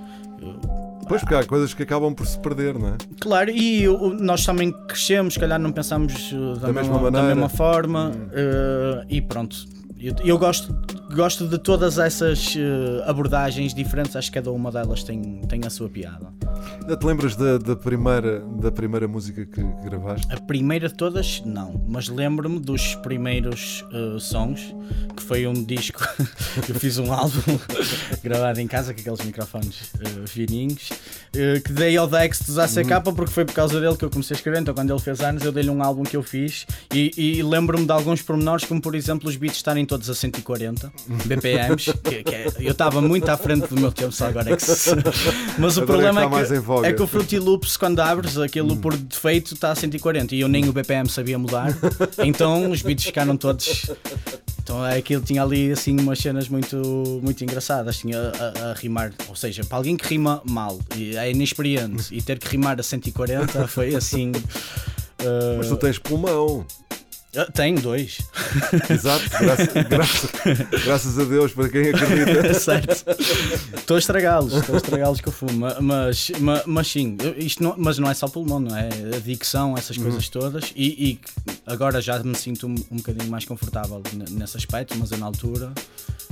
Pois, 1.11 1.23
porque 1.23 1.35
há 1.35 1.45
coisas 1.45 1.75
que 1.75 1.83
acabam 1.83 2.15
por 2.15 2.25
se 2.25 2.39
perder, 2.39 2.79
não 2.79 2.91
é? 2.91 2.97
Claro, 3.19 3.51
e 3.51 3.85
nós 4.21 4.47
também 4.47 4.71
crescemos, 4.87 5.35
se 5.35 5.41
calhar 5.41 5.59
não 5.59 5.73
pensamos 5.73 6.31
uh, 6.31 6.55
da, 6.55 6.69
da 6.69 6.73
mesma, 6.73 6.95
mesma 6.95 7.11
da 7.11 7.23
mesma 7.25 7.49
forma, 7.49 8.13
hum. 8.15 8.29
uh, 8.29 9.05
e 9.09 9.21
pronto. 9.21 9.57
Eu, 9.99 10.15
eu, 10.25 10.39
gosto, 10.39 10.73
gosto 11.15 11.49
de 11.49 11.59
todas 11.59 11.99
essas 11.99 12.55
uh, 12.55 13.03
abordagens 13.07 13.75
diferentes, 13.75 14.15
acho 14.15 14.31
que 14.31 14.35
cada 14.35 14.51
uma 14.53 14.71
delas 14.71 15.03
tem, 15.03 15.41
tem 15.49 15.61
a 15.67 15.71
sua 15.71 15.89
piada. 15.89 16.33
Ainda 16.81 16.97
te 16.97 17.05
lembras 17.05 17.37
da, 17.37 17.59
da 17.59 17.75
primeira, 17.75 18.41
da 18.41 18.71
primeira 18.71 19.09
música 19.09 19.45
que, 19.45 19.63
que 19.63 19.85
gravaste? 19.85 20.33
A 20.33 20.41
primeira 20.41 20.89
de 20.89 20.95
todas, 20.95 21.43
não, 21.45 21.85
mas 21.89 22.09
lembro-me 22.09 22.61
dos 22.61 22.95
primeiros 22.97 23.85
uh, 23.93 24.21
sons, 24.21 24.75
que 25.17 25.23
foi 25.23 25.47
um 25.47 25.53
disco, 25.65 26.01
eu 26.69 26.75
fiz 26.77 26.99
um 26.99 27.11
álbum 27.13 27.59
gravado 28.23 28.61
em 28.61 28.67
casa 28.67 28.95
com 28.95 29.01
aqueles 29.01 29.21
microfones 29.25 29.93
uh, 29.95 30.29
fininhos, 30.29 30.91
uh, 30.91 31.61
que 31.65 31.73
dei 31.73 31.97
ao 31.97 32.07
Dex 32.07 32.43
dos 32.43 32.59
ACK 32.59 33.07
uhum. 33.07 33.15
porque 33.15 33.33
foi 33.33 33.45
por 33.45 33.55
causa 33.55 33.81
dele 33.81 33.97
que 33.97 34.05
eu 34.05 34.11
comecei 34.11 34.35
a 34.35 34.39
escrever, 34.39 34.61
então 34.61 34.75
quando 34.75 34.91
ele 34.91 35.01
fez 35.01 35.21
anos 35.21 35.45
eu 35.45 35.51
dei-lhe 35.51 35.71
um 35.71 35.83
álbum 35.83 36.05
que 36.05 36.17
eu 36.17 36.23
fiz 36.23 36.67
e, 36.95 37.11
e 37.17 37.43
lembro-me 37.43 37.85
de 37.85 37.93
alguns 37.93 38.23
pormenores, 38.23 38.65
como 38.65 38.81
por 38.81 38.95
exemplo 38.95 39.29
os 39.29 39.37
beats 39.37 39.57
estarem 39.57 39.85
todos 39.85 40.09
a 40.09 40.15
140 40.15 41.00
BPMs, 41.09 41.93
que, 41.93 42.23
que 42.23 42.35
é, 42.35 42.47
eu 42.61 42.73
estava 42.73 43.01
muito 43.01 43.29
à 43.29 43.37
frente 43.37 43.69
do 43.69 43.81
meu 43.81 43.93
tempo, 43.93 44.13
só 44.13 44.27
agora 44.27 44.53
é 44.53 44.57
que 44.57 44.63
se... 44.63 44.91
Mas 45.59 45.77
o 45.77 45.83
Agora 45.83 45.87
problema 45.87 46.23
é 46.23 46.29
que, 46.29 46.55
é 46.55 46.61
que, 46.61 46.87
é 46.87 46.93
que 46.93 47.03
o 47.03 47.07
Fruity 47.07 47.39
Loops, 47.39 47.77
quando 47.77 48.01
abres, 48.01 48.39
aquilo 48.39 48.77
por 48.77 48.97
defeito 48.97 49.55
está 49.55 49.73
a 49.73 49.75
140 49.75 50.35
e 50.35 50.41
eu 50.41 50.49
nem 50.49 50.69
o 50.69 50.73
BPM 50.73 51.09
sabia 51.09 51.39
mudar, 51.39 51.77
então 52.19 52.71
os 52.71 52.83
beats 52.83 53.05
ficaram 53.05 53.37
todos. 53.37 53.91
Então 54.63 54.85
aquilo 54.85 55.23
tinha 55.23 55.43
ali 55.43 55.73
assim 55.73 55.99
umas 55.99 56.19
cenas 56.19 56.49
muito, 56.49 56.77
muito 57.23 57.43
engraçadas, 57.43 57.99
tinha 57.99 58.19
a, 58.19 58.71
a, 58.71 58.73
rimar, 58.75 59.13
ou 59.29 59.35
seja, 59.35 59.65
para 59.65 59.79
alguém 59.79 59.97
que 59.97 60.07
rima 60.07 60.41
mal 60.49 60.79
e 60.97 61.17
é 61.17 61.31
inexperiente 61.31 62.15
e 62.15 62.23
ter 62.23 62.39
que 62.39 62.47
rimar 62.47 62.79
a 62.79 62.83
140 62.83 63.67
foi 63.67 63.95
assim. 63.97 64.31
Uh... 64.31 65.59
Mas 65.59 65.69
tu 65.69 65.77
tens 65.77 65.99
pulmão. 65.99 66.65
Ah, 67.37 67.47
tenho 67.53 67.81
dois. 67.81 68.19
Exato, 68.91 69.25
graças, 69.41 69.73
graças, 69.89 70.31
graças, 70.85 71.19
a 71.19 71.25
Deus, 71.25 71.53
para 71.53 71.69
quem 71.69 71.91
acredita. 71.91 72.55
certo. 72.59 73.05
Estou 73.77 73.95
a 73.95 73.99
estragá-los, 73.99 74.53
estou 74.53 74.75
a 74.75 74.79
estragá-los 74.79 75.21
que 75.21 75.29
eu 75.29 75.33
fumo. 75.33 75.69
Mas, 75.81 76.33
mas, 76.41 76.63
mas 76.67 76.89
sim, 76.89 77.17
isto 77.37 77.63
não, 77.63 77.75
mas 77.79 77.99
não 77.99 78.11
é 78.11 78.15
só 78.15 78.27
pulmão, 78.27 78.59
não 78.59 78.77
é? 78.77 78.89
A 79.17 79.21
dicção, 79.21 79.77
essas 79.79 79.97
uhum. 79.97 80.05
coisas 80.05 80.29
todas. 80.29 80.73
E, 80.75 81.11
e, 81.11 81.21
agora 81.67 82.01
já 82.01 82.19
me 82.21 82.35
sinto 82.35 82.67
um, 82.67 82.75
um 82.91 82.97
bocadinho 82.97 83.31
mais 83.31 83.45
confortável 83.45 84.03
nesse 84.31 84.57
aspecto, 84.57 84.97
mas 84.99 85.13
eu 85.13 85.19
na 85.19 85.27
altura. 85.27 85.73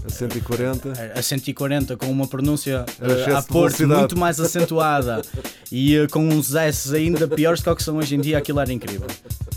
A 0.05 0.11
140? 0.11 0.93
A 1.15 1.23
140 1.23 1.97
com 1.97 2.07
uma 2.07 2.27
pronúncia 2.27 2.85
uh, 3.01 3.37
a 3.37 3.43
Porto 3.43 3.87
muito 3.87 4.19
mais 4.19 4.41
acentuada 4.41 5.23
e 5.71 5.99
uh, 5.99 6.09
com 6.09 6.27
uns 6.29 6.55
S 6.55 6.95
ainda 6.95 7.27
piores 7.29 7.61
do 7.61 7.75
que 7.75 7.83
são 7.83 7.97
hoje 7.97 8.15
em 8.15 8.21
dia, 8.21 8.39
aquilo 8.39 8.61
era 8.61 8.73
incrível. 8.73 9.09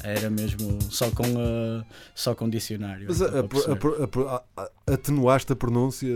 Era 0.04 0.30
mesmo 0.30 0.80
só 0.90 1.10
com, 1.12 1.24
uh, 1.32 1.86
só 2.14 2.34
com 2.36 2.50
dicionário. 2.50 3.08
Mas 3.08 3.22
a, 3.22 3.28
a, 3.28 4.44
a, 4.58 4.94
atenuaste 4.94 5.52
a 5.54 5.56
pronúncia? 5.56 6.08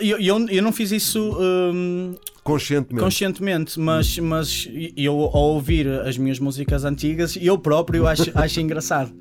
Eu, 0.00 0.18
eu, 0.20 0.48
eu 0.48 0.62
não 0.62 0.72
fiz 0.72 0.90
isso 0.90 1.36
um, 1.40 2.14
conscientemente. 2.42 3.04
conscientemente, 3.04 3.80
mas, 3.80 4.18
mas 4.18 4.68
eu 4.96 5.14
ao 5.14 5.54
ouvir 5.54 5.88
as 5.88 6.16
minhas 6.18 6.38
músicas 6.38 6.84
antigas, 6.84 7.36
eu 7.40 7.58
próprio 7.58 8.06
acho, 8.06 8.30
acho 8.38 8.60
engraçado 8.60 9.12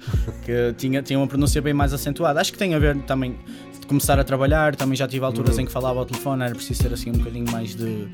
que 0.45 0.73
tinha, 0.77 1.01
tinha 1.01 1.19
uma 1.19 1.27
pronúncia 1.27 1.61
bem 1.61 1.73
mais 1.73 1.93
acentuada. 1.93 2.39
Acho 2.39 2.51
que 2.51 2.57
tem 2.57 2.73
a 2.73 2.79
ver 2.79 2.97
também 3.03 3.37
de 3.79 3.87
começar 3.87 4.19
a 4.19 4.23
trabalhar, 4.23 4.75
também 4.75 4.95
já 4.95 5.07
tive 5.07 5.25
alturas 5.25 5.55
uhum. 5.55 5.61
em 5.61 5.65
que 5.65 5.71
falava 5.71 5.99
ao 5.99 6.05
telefone, 6.05 6.43
era 6.43 6.55
preciso 6.55 6.81
ter 6.81 6.93
assim 6.93 7.09
um 7.09 7.13
bocadinho 7.13 7.51
mais 7.51 7.75
de, 7.75 8.07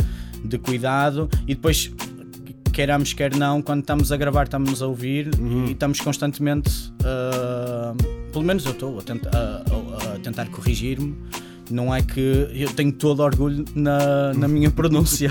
de 0.44 0.58
cuidado 0.58 1.30
e 1.48 1.56
depois 1.56 1.92
queiramos, 2.70 3.14
quer 3.14 3.36
não, 3.36 3.62
quando 3.62 3.82
estamos 3.82 4.12
a 4.12 4.18
gravar, 4.18 4.44
estamos 4.44 4.82
a 4.82 4.88
ouvir 4.88 5.30
uhum. 5.40 5.66
e 5.68 5.72
estamos 5.72 6.00
constantemente, 6.00 6.70
uh, 7.02 7.96
pelo 8.32 8.44
menos 8.44 8.66
eu 8.66 8.72
estou 8.72 9.00
a, 9.00 9.02
tenta, 9.02 9.30
a, 9.30 10.16
a 10.16 10.20
tentar 10.20 10.48
corrigir-me. 10.50 11.16
Não 11.70 11.94
é 11.94 12.02
que 12.02 12.50
eu 12.54 12.70
tenho 12.74 12.94
todo 12.94 13.20
orgulho 13.22 13.66
na, 13.76 14.34
na 14.34 14.48
minha 14.48 14.72
pronúncia, 14.72 15.30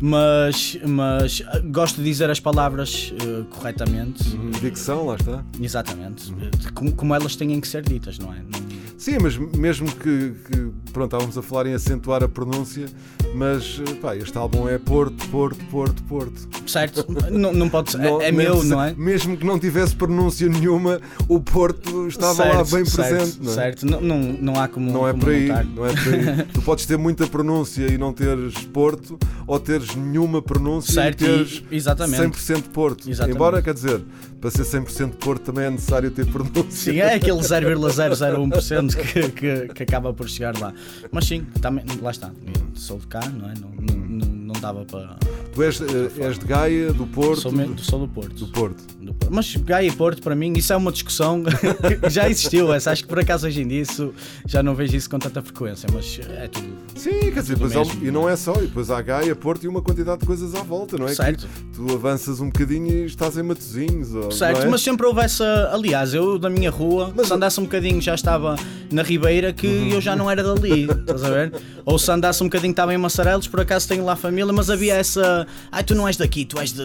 mas, 0.00 0.76
mas 0.84 1.42
gosto 1.66 1.96
de 1.98 2.04
dizer 2.04 2.28
as 2.28 2.40
palavras 2.40 3.12
uh, 3.22 3.44
corretamente. 3.44 4.28
Uhum. 4.36 4.50
Dicção, 4.60 5.06
lá 5.06 5.14
está. 5.14 5.44
Exatamente. 5.60 6.32
Uhum. 6.32 6.50
Como, 6.74 6.92
como, 6.92 7.14
elas 7.14 7.36
têm 7.36 7.60
que 7.60 7.68
ser 7.68 7.82
ditas, 7.82 8.18
não 8.18 8.32
é? 8.32 8.38
Não... 8.38 8.63
Sim, 8.96 9.18
mas 9.20 9.36
mesmo 9.36 9.90
que, 9.90 10.32
que, 10.46 10.70
pronto, 10.92 11.06
estávamos 11.06 11.36
a 11.36 11.42
falar 11.42 11.66
em 11.66 11.74
acentuar 11.74 12.22
a 12.22 12.28
pronúncia, 12.28 12.86
mas 13.34 13.80
pá, 14.00 14.16
este 14.16 14.36
álbum 14.38 14.68
é 14.68 14.78
Porto, 14.78 15.28
Porto, 15.28 15.64
Porto, 15.66 16.02
Porto. 16.04 16.48
Certo, 16.66 17.04
não, 17.30 17.52
não 17.52 17.68
pode 17.68 17.90
ser, 17.90 17.98
não, 17.98 18.20
é, 18.20 18.28
é 18.28 18.32
meu, 18.32 18.62
não 18.62 18.82
é? 18.82 18.94
Mesmo 18.94 19.36
que 19.36 19.44
não 19.44 19.58
tivesse 19.58 19.94
pronúncia 19.96 20.48
nenhuma, 20.48 21.00
o 21.28 21.40
Porto 21.40 22.06
estava 22.06 22.34
certo, 22.34 22.56
lá 22.56 22.64
bem 22.64 22.84
certo, 22.84 23.16
presente. 23.16 23.42
Não 23.42 23.50
é? 23.50 23.54
Certo, 23.54 23.86
não, 23.86 24.00
não, 24.00 24.18
não 24.18 24.60
há 24.60 24.68
como. 24.68 24.90
Não 24.90 25.08
é 25.08 25.10
como 25.10 25.24
por 25.24 25.32
aí, 25.32 25.48
não 25.48 25.86
é 25.86 25.92
por 25.92 26.14
aí. 26.14 26.46
tu 26.54 26.62
podes 26.62 26.86
ter 26.86 26.96
muita 26.96 27.26
pronúncia 27.26 27.86
e 27.86 27.98
não 27.98 28.12
teres 28.12 28.54
Porto, 28.72 29.18
ou 29.46 29.58
teres 29.58 29.94
nenhuma 29.94 30.40
pronúncia 30.40 30.94
certo, 30.94 31.22
e 31.22 31.26
teres 31.26 31.64
e, 31.70 31.76
exatamente. 31.76 32.22
100% 32.22 32.62
Porto. 32.72 33.10
Exatamente. 33.10 33.36
Embora, 33.36 33.60
quer 33.60 33.74
dizer, 33.74 34.00
para 34.44 34.50
ser 34.50 34.64
100% 34.64 35.14
Porto 35.14 35.42
também 35.42 35.64
é 35.64 35.70
necessário 35.70 36.10
ter 36.10 36.26
pronúncia. 36.26 36.92
Sim, 36.92 36.98
é 36.98 37.14
aquele 37.14 37.38
0,001% 37.38 38.94
que, 38.94 39.30
que, 39.30 39.68
que 39.68 39.82
acaba 39.84 40.12
por 40.12 40.28
chegar 40.28 40.54
lá. 40.58 40.74
Mas 41.10 41.24
sim, 41.24 41.46
também, 41.62 41.82
lá 42.02 42.10
está. 42.10 42.30
Sou 42.74 42.98
de 42.98 43.06
cá, 43.06 43.26
não 43.26 43.48
é? 43.50 43.54
Não, 43.54 43.70
não, 43.70 44.26
não 44.52 44.60
dava 44.60 44.84
para. 44.84 45.16
Tu 45.54 45.62
és, 45.62 45.80
eh, 45.80 46.26
és 46.26 46.36
de 46.36 46.46
Gaia, 46.46 46.92
do 46.92 47.06
Porto? 47.06 47.42
Sou, 47.42 47.52
me, 47.52 47.76
sou 47.78 48.00
do 48.00 48.08
Porto. 48.08 48.34
Do 48.34 48.48
Porto. 48.48 48.82
do 49.00 49.14
Porto. 49.14 49.32
Mas 49.32 49.54
Gaia 49.54 49.86
e 49.86 49.92
Porto, 49.92 50.20
para 50.20 50.34
mim, 50.34 50.52
isso 50.56 50.72
é 50.72 50.76
uma 50.76 50.90
discussão 50.90 51.44
que 52.02 52.10
já 52.10 52.28
existiu. 52.28 52.72
Essa. 52.72 52.90
Acho 52.90 53.02
que 53.02 53.08
por 53.08 53.20
acaso 53.20 53.46
hoje 53.46 53.62
em 53.62 53.68
dia 53.68 53.82
isso, 53.82 54.12
já 54.44 54.64
não 54.64 54.74
vejo 54.74 54.96
isso 54.96 55.08
com 55.08 55.16
tanta 55.16 55.40
frequência, 55.40 55.88
mas 55.92 56.18
é 56.28 56.48
tudo. 56.48 56.66
Sim, 56.96 57.30
quer 57.32 57.40
dizer, 57.40 57.54
depois 57.54 57.76
há, 57.76 57.82
e 58.02 58.10
não 58.10 58.28
é 58.28 58.34
só, 58.34 58.54
e 58.56 58.62
depois 58.62 58.90
há 58.90 59.00
Gaia, 59.00 59.36
Porto 59.36 59.62
e 59.62 59.68
uma 59.68 59.80
quantidade 59.80 60.20
de 60.20 60.26
coisas 60.26 60.56
à 60.56 60.62
volta, 60.62 60.98
não 60.98 61.06
é? 61.06 61.14
Certo. 61.14 61.46
Que 61.46 61.76
tu 61.76 61.94
avanças 61.94 62.40
um 62.40 62.46
bocadinho 62.46 62.90
e 62.90 63.04
estás 63.04 63.38
em 63.38 63.44
Matozinhos. 63.44 64.12
Ou, 64.12 64.32
certo, 64.32 64.62
é? 64.62 64.68
mas 64.68 64.80
sempre 64.80 65.06
houve 65.06 65.20
essa. 65.20 65.70
Aliás, 65.72 66.14
eu 66.14 66.36
da 66.36 66.50
minha 66.50 66.70
rua, 66.70 67.12
mas, 67.14 67.28
se 67.28 67.32
andasse 67.32 67.60
um 67.60 67.64
bocadinho 67.64 68.00
já 68.02 68.16
estava 68.16 68.56
na 68.90 69.02
Ribeira 69.02 69.52
que 69.52 69.66
uhum. 69.66 69.90
eu 69.90 70.00
já 70.00 70.16
não 70.16 70.30
era 70.30 70.42
dali, 70.42 70.84
estás 70.84 71.22
a 71.22 71.30
ver? 71.30 71.52
Ou 71.84 71.98
se 71.98 72.10
andasse 72.10 72.42
um 72.42 72.46
bocadinho 72.46 72.70
estava 72.70 72.94
em 72.94 72.98
Massarelos, 72.98 73.46
por 73.46 73.60
acaso 73.60 73.86
tenho 73.86 74.04
lá 74.04 74.16
família, 74.16 74.52
mas 74.52 74.70
havia 74.70 74.94
essa. 74.94 75.43
Ai, 75.70 75.84
tu 75.84 75.94
não 75.94 76.06
és 76.06 76.16
daqui, 76.16 76.44
tu 76.44 76.58
és 76.58 76.72
de. 76.72 76.82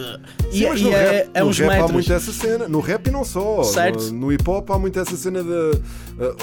E, 0.50 0.58
Sim, 0.58 0.68
mas 0.68 0.80
e 0.80 0.84
no 0.84 0.92
é, 0.92 1.10
rap, 1.10 1.30
é 1.34 1.44
uns 1.44 1.58
no 1.58 1.66
rap 1.66 1.72
metros. 1.72 1.90
há 1.90 1.92
muito 1.92 2.12
essa 2.12 2.32
cena. 2.32 2.68
No 2.68 2.80
rap 2.80 3.06
e 3.06 3.10
não 3.10 3.24
só. 3.24 3.62
Certo. 3.62 4.04
No, 4.04 4.12
no 4.12 4.32
hip 4.32 4.48
hop 4.48 4.70
há 4.70 4.78
muito 4.78 4.98
essa 4.98 5.16
cena 5.16 5.42
de. 5.42 5.48
Uh, 5.48 5.80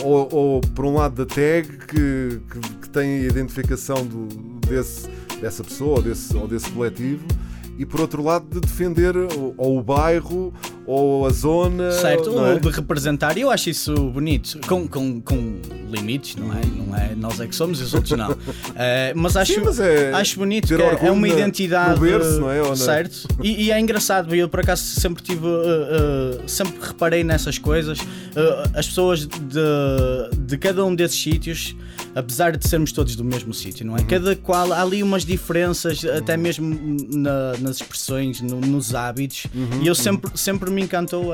ou, 0.03 0.29
ou, 0.31 0.61
por 0.61 0.85
um 0.85 0.95
lado 0.95 1.25
da 1.25 1.25
tag 1.25 1.67
que, 1.87 2.39
que, 2.51 2.59
que 2.81 2.89
tem 2.89 3.19
a 3.19 3.27
identificação 3.27 4.05
do, 4.05 4.27
desse, 4.67 5.07
dessa 5.39 5.63
pessoa 5.63 5.97
ou 5.97 6.01
desse, 6.01 6.35
ou 6.35 6.47
desse 6.47 6.69
coletivo 6.71 7.25
e 7.77 7.85
por 7.85 8.01
outro 8.01 8.23
lado 8.23 8.47
de 8.49 8.59
defender 8.59 9.13
ou 9.55 9.77
o 9.77 9.83
bairro 9.83 10.53
ou 10.85 11.27
a 11.27 11.29
zona. 11.29 11.91
Certo, 11.91 12.31
ou 12.31 12.47
é? 12.47 12.59
de 12.59 12.69
representar. 12.69 13.37
Eu 13.37 13.51
acho 13.51 13.69
isso 13.69 13.93
bonito, 14.09 14.59
com, 14.67 14.87
com, 14.87 15.21
com 15.21 15.59
limites, 15.89 16.35
não 16.35 16.51
é? 16.53 16.65
Não 16.65 16.95
é 16.95 17.15
nós 17.15 17.39
é 17.39 17.47
que 17.47 17.55
somos 17.55 17.79
e 17.79 17.83
os 17.83 17.93
outros 17.93 18.17
não. 18.17 18.31
Uh, 18.31 18.37
mas 19.15 19.35
acho, 19.35 19.53
Sim, 19.53 19.61
mas 19.63 19.79
é 19.79 20.13
acho 20.13 20.37
bonito 20.37 20.67
que 20.67 21.05
é 21.05 21.11
uma 21.11 21.27
identidade. 21.27 21.99
Berço, 21.99 22.39
não 22.39 22.51
é? 22.51 22.75
Certo? 22.75 23.27
E, 23.41 23.65
e, 23.65 23.71
é 23.71 23.79
engraçado, 23.79 24.33
eu 24.33 24.47
por 24.47 24.59
acaso 24.59 24.83
sempre 24.83 25.23
tive. 25.23 25.45
Uh, 25.45 26.43
uh, 26.45 26.49
sempre 26.49 26.75
reparei 26.81 27.23
nessas 27.23 27.57
coisas. 27.57 27.99
as 28.73 28.87
pessoas 28.87 29.25
de, 29.25 30.37
de 30.37 30.57
cada 30.57 30.83
um 30.85 30.93
desses 30.95 31.21
sítios, 31.21 31.75
apesar 32.15 32.55
de 32.55 32.67
sermos 32.67 32.91
todos 32.91 33.15
do 33.15 33.23
mesmo 33.23 33.53
sítio, 33.53 33.85
não 33.85 33.95
é? 33.95 34.01
Uhum. 34.01 34.07
Cada 34.07 34.35
qual 34.35 34.71
há 34.71 34.81
ali 34.81 35.01
umas 35.03 35.25
diferenças, 35.25 36.03
até 36.05 36.37
mesmo 36.37 36.97
na, 37.13 37.57
nas 37.59 37.77
expressões, 37.77 38.41
no, 38.41 38.59
nos 38.61 38.93
hábitos, 38.93 39.47
uhum, 39.53 39.81
e 39.81 39.87
eu 39.87 39.95
sempre, 39.95 40.31
uhum. 40.31 40.37
sempre 40.37 40.69
me 40.69 40.81
encantou 40.81 41.33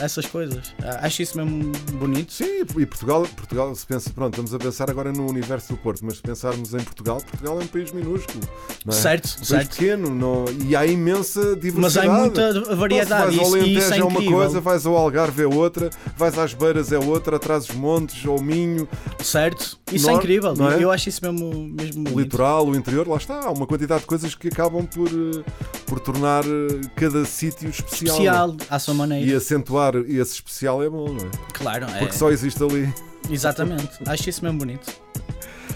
essas 0.00 0.26
coisas. 0.26 0.74
Acho 1.00 1.22
isso 1.22 1.36
mesmo 1.36 1.72
bonito. 1.92 2.32
Sim, 2.32 2.60
e 2.60 2.86
Portugal, 2.86 3.26
Portugal, 3.36 3.72
se 3.84 3.86
pensa, 3.86 4.10
pronto, 4.10 4.32
estamos 4.32 4.54
a 4.54 4.58
pensar 4.58 4.90
agora 4.90 5.12
no 5.12 5.28
universo 5.28 5.74
do 5.74 5.76
Porto, 5.76 6.00
mas 6.04 6.16
se 6.16 6.22
pensarmos 6.22 6.72
em 6.72 6.78
Portugal, 6.78 7.20
Portugal 7.20 7.60
é 7.60 7.64
um 7.64 7.66
país 7.66 7.92
minúsculo. 7.92 8.40
É? 8.86 8.92
Certo, 8.92 9.36
um 9.40 9.44
certo. 9.44 9.76
pequeno 9.76 10.08
não, 10.08 10.46
e 10.66 10.74
há 10.74 10.86
imensa 10.86 11.54
diversidade. 11.54 11.80
Mas 11.80 11.96
há 11.98 12.18
muita 12.18 12.74
variedade. 12.74 13.36
Vais 13.36 13.38
ao 13.38 13.54
Alentejo 13.54 13.78
isso 13.78 13.94
é, 13.94 13.98
é 13.98 14.04
uma 14.04 14.24
coisa, 14.24 14.60
vais 14.60 14.86
ao 14.86 14.96
Algarve 14.96 15.42
é 15.42 15.46
outra, 15.46 15.90
vais 16.16 16.38
às 16.38 16.54
Beiras 16.54 16.92
é 16.92 16.98
outra, 16.98 17.36
atrás 17.36 17.66
dos 17.66 17.76
montes, 17.76 18.26
ao 18.26 18.40
Minho. 18.40 18.88
Certo, 19.22 19.78
isso 19.92 20.08
é 20.08 20.12
Norte, 20.12 20.32
é 20.32 20.36
incrível. 20.36 20.70
É? 20.70 20.82
Eu 20.82 20.90
acho 20.90 21.10
isso 21.10 21.20
mesmo, 21.22 21.68
mesmo. 21.68 22.08
O 22.10 22.20
litoral, 22.20 22.66
o 22.66 22.74
interior, 22.74 23.06
lá 23.06 23.18
está, 23.18 23.44
há 23.44 23.50
uma 23.50 23.66
quantidade 23.66 24.00
de 24.00 24.06
coisas 24.06 24.34
que 24.34 24.48
acabam 24.48 24.86
por, 24.86 25.08
eh, 25.08 25.44
por 25.86 26.00
tornar 26.00 26.42
eh, 26.44 26.80
cada 26.96 27.24
sítio 27.26 27.68
especial. 27.68 28.14
Especial, 28.14 28.56
à 28.70 28.78
sua 28.78 28.94
maneira. 28.94 29.30
E 29.30 29.34
acentuar 29.34 29.94
esse 29.96 30.34
especial 30.34 30.82
é 30.82 30.88
bom, 30.88 31.08
não 31.08 31.26
é? 31.26 31.30
Claro, 31.52 31.84
é. 31.84 31.98
Porque 31.98 32.16
só 32.16 32.30
existe 32.30 32.62
ali. 32.62 32.92
Exatamente, 33.30 33.90
acho 34.06 34.30
isso 34.30 34.44
mesmo 34.44 34.58
bonito. 34.58 34.92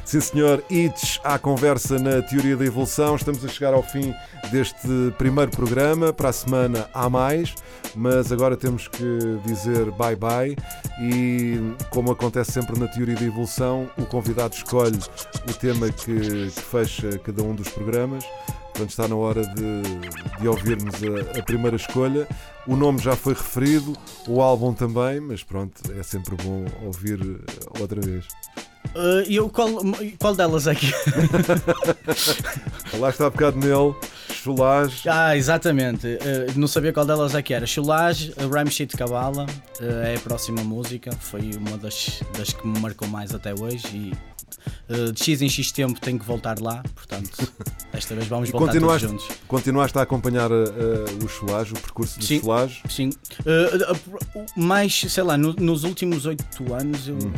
Sim, 0.08 0.22
senhor. 0.22 0.64
Itch 0.70 1.18
à 1.22 1.38
conversa 1.38 1.98
na 1.98 2.22
teoria 2.22 2.56
da 2.56 2.64
evolução. 2.64 3.14
Estamos 3.14 3.44
a 3.44 3.48
chegar 3.48 3.74
ao 3.74 3.82
fim 3.82 4.14
deste 4.50 4.88
primeiro 5.18 5.50
programa. 5.50 6.14
Para 6.14 6.30
a 6.30 6.32
semana 6.32 6.88
há 6.94 7.10
mais, 7.10 7.54
mas 7.94 8.32
agora 8.32 8.56
temos 8.56 8.88
que 8.88 9.04
dizer 9.44 9.90
bye 9.90 10.16
bye. 10.16 10.56
E, 10.98 11.60
como 11.90 12.10
acontece 12.10 12.52
sempre 12.52 12.80
na 12.80 12.88
teoria 12.88 13.16
da 13.16 13.24
evolução, 13.26 13.86
o 13.98 14.06
convidado 14.06 14.54
escolhe 14.54 14.98
o 15.46 15.52
tema 15.52 15.90
que, 15.90 16.50
que 16.52 16.62
fecha 16.62 17.18
cada 17.18 17.42
um 17.42 17.54
dos 17.54 17.68
programas. 17.68 18.24
Portanto, 18.72 18.88
está 18.88 19.06
na 19.06 19.16
hora 19.16 19.42
de, 19.42 19.82
de 20.40 20.48
ouvirmos 20.48 20.94
a, 21.02 21.38
a, 21.38 21.42
primeira 21.42 21.76
escolha. 21.76 22.26
O 22.66 22.76
nome 22.76 22.98
já 22.98 23.14
foi 23.14 23.34
referido, 23.34 23.92
o 24.26 24.40
álbum 24.40 24.72
também, 24.72 25.20
mas 25.20 25.42
pronto, 25.42 25.82
é 25.92 26.02
sempre 26.02 26.34
bom 26.36 26.64
ouvir 26.86 27.20
outra 27.78 28.00
vez. 28.00 28.26
Uh, 28.94 29.22
eu, 29.28 29.48
qual, 29.48 29.68
qual 30.18 30.34
delas 30.34 30.66
é 30.66 30.74
que. 30.74 30.92
Lá 32.98 33.10
está 33.10 33.28
um 33.28 33.30
bocado 33.30 33.58
nele. 33.58 33.94
Chulage. 34.48 35.08
Ah, 35.08 35.36
exatamente. 35.36 36.06
Uh, 36.06 36.58
não 36.58 36.66
sabia 36.68 36.92
qual 36.92 37.04
delas 37.04 37.34
é 37.34 37.42
que 37.42 37.52
era. 37.52 37.66
Chulage, 37.66 38.32
Rhyme 38.38 38.70
Sheet 38.70 38.96
Cabala, 38.96 39.46
uh, 39.80 39.84
é 40.04 40.16
a 40.16 40.20
próxima 40.20 40.62
música. 40.62 41.10
Foi 41.20 41.50
uma 41.56 41.76
das, 41.76 42.20
das 42.36 42.52
que 42.52 42.66
me 42.66 42.78
marcou 42.78 43.08
mais 43.08 43.34
até 43.34 43.52
hoje 43.52 43.86
e 43.92 44.12
uh, 44.92 45.12
de 45.12 45.22
X 45.22 45.42
em 45.42 45.48
X 45.48 45.72
tempo 45.72 46.00
tenho 46.00 46.18
que 46.18 46.24
voltar 46.24 46.60
lá. 46.60 46.82
Portanto, 46.94 47.52
desta 47.92 48.14
vez 48.14 48.26
vamos 48.26 48.50
voltar 48.50 48.72
todos 48.72 49.00
juntos. 49.00 49.28
Continuaste 49.46 49.98
a 49.98 50.02
acompanhar 50.02 50.50
o 50.50 51.28
Chulage, 51.28 51.72
o 51.72 51.78
percurso 51.78 52.18
do 52.18 52.24
sim, 52.24 52.40
Chulage? 52.40 52.82
Sim. 52.88 53.10
mais, 54.56 54.98
sei 55.08 55.22
lá, 55.24 55.36
no, 55.36 55.52
nos 55.54 55.84
últimos 55.84 56.26
oito 56.26 56.72
anos, 56.72 57.08
eu, 57.08 57.16
hum. 57.16 57.32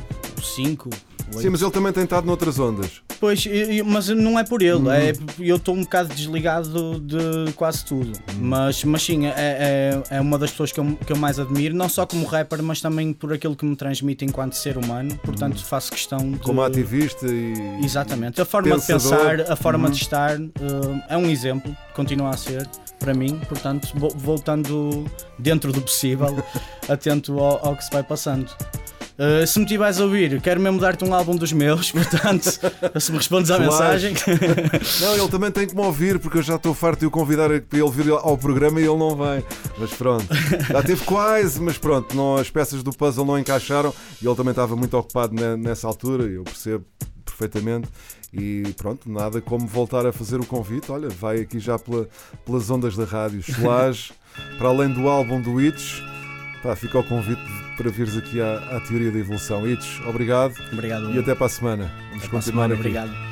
Cinco 0.45 0.91
Sim, 1.39 1.51
mas 1.51 1.63
ele 1.63 1.71
também 1.71 1.93
tem 1.93 2.05
estado 2.05 2.27
noutras 2.27 2.59
ondas. 2.59 3.03
Pois, 3.21 3.47
mas 3.85 4.09
não 4.09 4.39
é 4.39 4.45
por 4.45 4.63
ele, 4.63 4.75
hum. 4.75 4.91
é, 4.91 5.13
eu 5.39 5.57
estou 5.57 5.75
um 5.75 5.83
bocado 5.83 6.13
desligado 6.15 6.99
de 7.01 7.53
quase 7.53 7.85
tudo. 7.85 8.19
Hum. 8.35 8.39
Mas, 8.41 8.83
mas 8.83 9.03
sim, 9.03 9.27
é, 9.27 9.35
é, 9.37 10.03
é, 10.17 10.21
uma 10.21 10.39
das 10.39 10.51
pessoas 10.51 10.73
que 10.73 10.81
eu, 10.81 10.99
que 11.07 11.13
eu 11.13 11.17
mais 11.17 11.39
admiro, 11.39 11.75
não 11.75 11.89
só 11.89 12.07
como 12.07 12.27
rapper, 12.27 12.63
mas 12.63 12.81
também 12.81 13.13
por 13.13 13.33
aquilo 13.33 13.55
que 13.55 13.65
me 13.65 13.77
transmite 13.77 14.25
enquanto 14.25 14.55
ser 14.55 14.77
humano. 14.77 15.17
Portanto, 15.23 15.57
hum. 15.57 15.65
faço 15.65 15.93
questão 15.93 16.33
de. 16.33 16.39
Como 16.39 16.63
ativista 16.63 17.27
e. 17.27 17.55
Exatamente. 17.85 18.41
A 18.41 18.45
forma 18.45 18.71
pensador. 18.71 19.01
de 19.01 19.37
pensar, 19.37 19.53
a 19.53 19.57
forma 19.57 19.91
de 19.91 19.97
estar, 19.97 20.39
uh, 20.41 21.03
é 21.09 21.17
um 21.17 21.29
exemplo, 21.29 21.77
continua 21.95 22.31
a 22.31 22.37
ser 22.37 22.69
para 22.99 23.15
mim, 23.15 23.41
portanto, 23.49 23.89
voltando 24.15 25.07
dentro 25.39 25.73
do 25.73 25.81
possível, 25.81 26.37
atento 26.87 27.39
ao, 27.39 27.69
ao 27.69 27.77
que 27.77 27.85
se 27.85 27.91
vai 27.91 28.03
passando. 28.03 28.55
Uh, 29.21 29.47
se 29.47 29.59
me 29.59 29.67
estiveres 29.67 30.01
a 30.01 30.05
ouvir, 30.05 30.41
quero 30.41 30.59
mesmo 30.59 30.81
dar-te 30.81 31.05
um 31.05 31.13
álbum 31.13 31.37
dos 31.37 31.53
meus, 31.53 31.93
portanto, 31.93 32.59
se 32.99 33.13
me 33.13 33.19
respondes 33.19 33.51
à 33.51 33.59
mensagem. 33.59 34.15
não, 34.99 35.15
ele 35.15 35.29
também 35.29 35.51
tem 35.51 35.67
que 35.67 35.75
me 35.77 35.83
ouvir, 35.83 36.19
porque 36.19 36.39
eu 36.39 36.43
já 36.43 36.57
estou 36.57 36.73
farto 36.73 37.01
de 37.01 37.07
o 37.07 37.11
convidar 37.11 37.49
para 37.61 37.79
ele 37.79 37.91
vir 37.91 38.11
ao 38.11 38.39
programa 38.39 38.81
e 38.81 38.85
ele 38.85 38.97
não 38.97 39.15
vem. 39.15 39.45
Mas 39.77 39.93
pronto, 39.93 40.27
já 40.73 40.83
teve 40.83 41.05
quase, 41.05 41.61
mas 41.61 41.77
pronto, 41.77 42.17
não, 42.17 42.37
as 42.37 42.49
peças 42.49 42.83
do 42.83 42.93
puzzle 42.93 43.27
não 43.27 43.39
encaixaram 43.39 43.93
e 44.23 44.27
ele 44.27 44.35
também 44.35 44.53
estava 44.53 44.75
muito 44.75 44.97
ocupado 44.97 45.35
nessa 45.59 45.87
altura, 45.87 46.25
eu 46.25 46.43
percebo 46.43 46.87
perfeitamente. 47.23 47.91
E 48.33 48.73
pronto, 48.79 49.11
nada 49.11 49.43
como 49.43 49.67
voltar 49.67 50.07
a 50.07 50.13
fazer 50.13 50.41
o 50.41 50.47
convite. 50.47 50.91
Olha, 50.91 51.11
vai 51.11 51.41
aqui 51.41 51.59
já 51.59 51.79
pela, 51.79 52.09
pelas 52.47 52.71
ondas 52.71 52.97
da 52.97 53.05
rádio 53.05 53.43
Solage, 53.43 54.13
para 54.57 54.69
além 54.69 54.89
do 54.89 55.11
álbum 55.11 55.43
do 55.43 55.61
Itch. 55.61 56.01
Pá, 56.63 56.75
fica 56.75 56.99
o 56.99 57.05
convite 57.05 57.43
para 57.81 57.91
vires 57.91 58.15
aqui 58.15 58.39
à, 58.43 58.59
à 58.77 58.81
teoria 58.81 59.11
da 59.11 59.19
evolução. 59.19 59.67
Itch, 59.67 60.01
obrigado. 60.07 60.55
Obrigado. 60.71 61.15
E 61.15 61.19
até 61.19 61.35
para 61.35 61.47
a 61.47 61.49
semana. 61.49 61.91
Vamos 62.11 62.25
até 62.25 62.29
continuar 62.29 62.43
semana, 62.43 62.75
aqui. 62.75 62.81
Obrigado. 62.81 63.30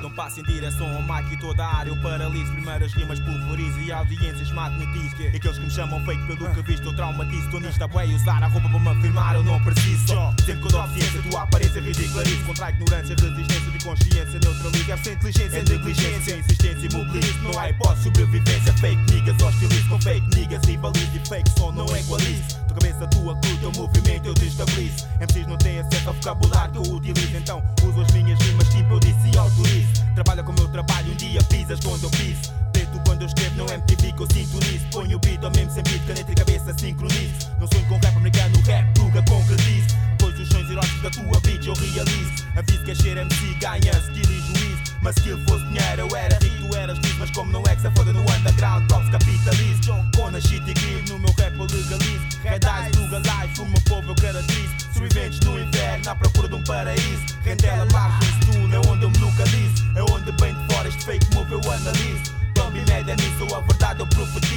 Não 0.00 0.10
passo 0.10 0.40
em 0.40 0.42
direção 0.42 0.86
ao 0.86 1.32
e 1.32 1.36
toda 1.36 1.62
a 1.62 1.76
área 1.76 1.90
eu 1.90 1.96
paraliso 2.00 2.50
Primeiras 2.52 2.92
rimas 2.94 3.20
pulverizo 3.20 3.78
e 3.80 3.92
audiências 3.92 4.50
magnetizo 4.52 5.16
aqueles 5.36 5.58
que 5.58 5.64
me 5.64 5.70
chamam 5.70 6.04
fake 6.04 6.26
pelo 6.26 6.54
que 6.54 6.62
visto 6.62 6.86
eu 6.86 6.96
traumatizo. 6.96 7.44
Estou 7.44 7.60
nisto 7.60 7.82
a 7.82 7.88
bué 7.88 8.06
usar 8.06 8.42
a 8.42 8.46
roupa 8.46 8.68
para 8.68 8.78
me 8.78 8.88
afirmar 8.88 9.34
eu 9.34 9.42
não 9.42 9.62
preciso. 9.62 10.06
Só 10.08 10.34
sempre 10.44 10.62
que 10.62 10.66
eu 10.66 10.70
dou 10.70 10.88
ciência 10.88 11.22
tua 11.22 11.42
aparência 11.42 11.80
ridicularizo 11.80 12.44
Contra 12.44 12.66
a 12.66 12.70
ignorância, 12.70 13.16
resistência 13.20 13.70
de 13.70 13.84
consciência 13.84 14.40
neutralizo 14.40 14.92
É 14.92 15.12
inteligência, 15.12 15.58
é 15.58 15.62
negligência, 15.62 16.36
insistência 16.36 16.86
imobilizo 16.86 17.38
Não 17.42 17.58
há 17.58 17.70
hipótese 17.70 18.04
sobrevivência 18.04 18.72
Fake 18.74 19.12
niggas 19.12 19.42
hostilizo 19.42 19.88
com 19.88 20.00
fake 20.00 20.36
niggas 20.36 20.64
Rivalizo 20.64 21.16
e 21.16 21.28
fake 21.28 21.50
som 21.58 21.72
não 21.72 21.86
equalizo 21.96 22.56
Tua 22.68 22.76
cabeça, 22.80 23.06
tua 23.08 23.40
cruz, 23.40 23.58
teu 23.60 23.72
movimento 23.72 24.26
eu 24.26 24.34
destabilizo. 24.34 25.06
MCs 25.20 25.46
não 25.46 25.58
têm 25.58 25.78
acesso 25.80 26.08
ao 26.08 26.14
vocabulário 26.14 26.72
que 26.72 26.78
eu 26.78 26.94
utilizo 26.94 27.36
Então 27.36 27.62
uso 27.82 28.00
as 28.00 28.10
minhas 28.12 28.38
rimas 28.40 28.68
tipo 28.68 28.94
eu 28.94 29.00
disse 29.00 29.28
e 29.32 29.38
autorizo 29.66 30.06
Trabalha 30.14 30.42
com 30.42 30.52
o 30.52 30.54
meu 30.54 30.68
trabalho, 30.68 31.12
um 31.12 31.16
dia 31.16 31.42
pisas 31.42 31.78
quando 31.80 32.04
eu 32.04 32.10
piso. 32.10 32.50
Preto 32.72 32.98
quando 33.04 33.22
eu 33.22 33.26
escrevo, 33.26 33.56
não 33.56 33.66
é 33.66 33.74
MTV 33.74 34.12
que 34.12 34.22
eu 34.22 34.26
sintonizo. 34.32 34.86
Ponho 34.90 35.16
o 35.16 35.20
beat 35.20 35.44
ao 35.44 35.50
mesmo 35.50 35.74
beat, 35.82 36.06
caneta 36.06 36.32
e 36.32 36.34
cabeça 36.34 36.78
sincronizo. 36.78 37.50
Não 37.60 37.68
sonho 37.68 37.84
com 37.86 37.98
rap 37.98 38.16
americano, 38.16 38.58
rap 38.62 38.98
nunca 38.98 39.22
concretizo. 39.24 39.94
Pois 40.18 40.40
os 40.40 40.48
sonhos 40.48 40.70
eróticos 40.70 41.02
da 41.02 41.10
tua 41.10 41.40
beat 41.40 41.66
eu 41.66 41.74
realizo. 41.74 42.46
Aviso 42.56 42.84
que 42.84 42.90
a 42.92 42.94
cheira 42.94 43.20
MC 43.22 43.54
ganha 43.60 43.92
skill 43.98 44.30
e 44.30 44.40
juízo. 44.40 44.85
Mas 45.02 45.14
se 45.16 45.28
ele 45.28 45.42
fosse 45.46 45.64
dinheiro, 45.66 46.08
eu 46.08 46.16
era 46.16 46.38
rico, 46.38 46.68
tu 46.68 46.76
eras 46.76 46.98
liso. 46.98 47.16
Mas 47.18 47.30
como 47.30 47.52
não 47.52 47.62
é 47.62 47.76
que 47.76 47.82
se 47.82 47.90
foda 47.90 48.12
no 48.12 48.20
underground, 48.20 48.86
props 48.88 49.08
capitalizo. 49.10 49.94
Com 50.14 50.26
a 50.26 50.40
shit 50.40 50.70
e 50.70 50.74
crime, 50.74 51.08
no 51.08 51.18
meu 51.18 51.34
rap 51.38 51.54
eu 51.58 51.66
legalizo. 51.66 52.26
Red 52.42 52.60
Eyes, 52.64 52.96
Luga 52.96 53.18
Life, 53.18 53.60
o 53.60 53.66
meu 53.66 53.80
povo 53.82 54.10
eu 54.10 54.14
caracterizo. 54.14 54.74
Sobreviventes 54.92 55.40
no 55.40 55.60
inverno, 55.60 56.10
à 56.10 56.14
procura 56.14 56.48
de 56.48 56.54
um 56.54 56.64
paraíso. 56.64 57.26
Rendela, 57.44 57.86
margens, 57.92 58.34
tu, 58.44 58.52
é 58.74 58.90
onde 58.90 59.04
eu 59.04 59.10
me 59.10 59.18
localizo. 59.18 59.84
É 59.94 60.02
onde 60.02 60.32
bem 60.32 60.54
de 60.54 60.74
fora 60.74 60.88
este 60.88 61.04
fake 61.04 61.34
move 61.34 61.52
eu 61.52 61.72
analiso. 61.72 62.34
Bambi 62.56 62.84
média 62.88 63.14
nisso, 63.16 63.54
a 63.54 63.60
verdade 63.60 64.00
eu 64.00 64.06
profetizo. 64.06 64.56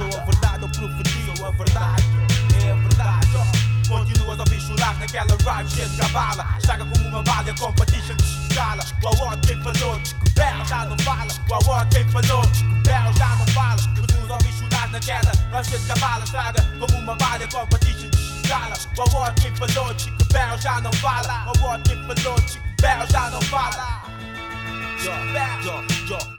Sou 0.00 0.06
a 0.06 0.24
verdade 0.24 0.62
eu 0.62 0.68
profetizo. 0.70 1.36
Sou 1.36 1.46
a 1.46 1.50
verdade, 1.50 2.04
é 2.64 2.70
a 2.70 2.74
verdade. 2.74 3.28
Continuas 3.88 4.38
a 4.38 4.42
ouvir 4.42 4.60
chorar 4.60 4.96
naquela 4.98 5.36
rhyme 5.36 5.70
cheia 5.70 5.88
de 5.88 5.96
cabala. 5.96 6.46
Chaga 6.64 6.84
como 6.84 7.08
uma 7.08 7.22
bala, 7.22 7.52
competition 7.58 7.89
de 7.89 7.89
escala. 8.12 8.82
O 9.02 9.36
quem 9.46 9.62
falou, 9.62 9.98
descoberta 9.98 10.64
já 10.64 10.84
não 10.84 10.98
fala. 10.98 11.32
O 11.50 11.86
quem 11.86 12.08
falou, 12.08 12.46
descoberta 12.46 13.12
já 13.18 13.36
não 13.36 13.46
fala. 13.48 13.76
Continuas 13.96 14.30
a 14.30 14.34
ouvir 14.34 14.52
chorar 14.52 14.88
naquela 14.88 15.32
rhyme 15.52 15.64
cheia 15.64 15.78
de 15.78 15.86
cabala. 15.86 16.26
Chaga 16.26 16.62
como 16.78 16.98
uma 16.98 17.16
bala, 17.16 17.46
competition 17.48 18.10
escala. 18.10 18.74
O 18.98 19.40
quem 19.40 19.54
falou, 19.56 19.94
descoberta 19.94 20.58
já 20.58 20.80
não 20.80 20.92
fala. 20.94 21.52
O 21.52 21.82
quem 21.82 21.96
falou, 22.06 22.40
descoberta 22.40 23.06
já 23.10 23.30
não 23.30 23.40
fala. 23.42 23.99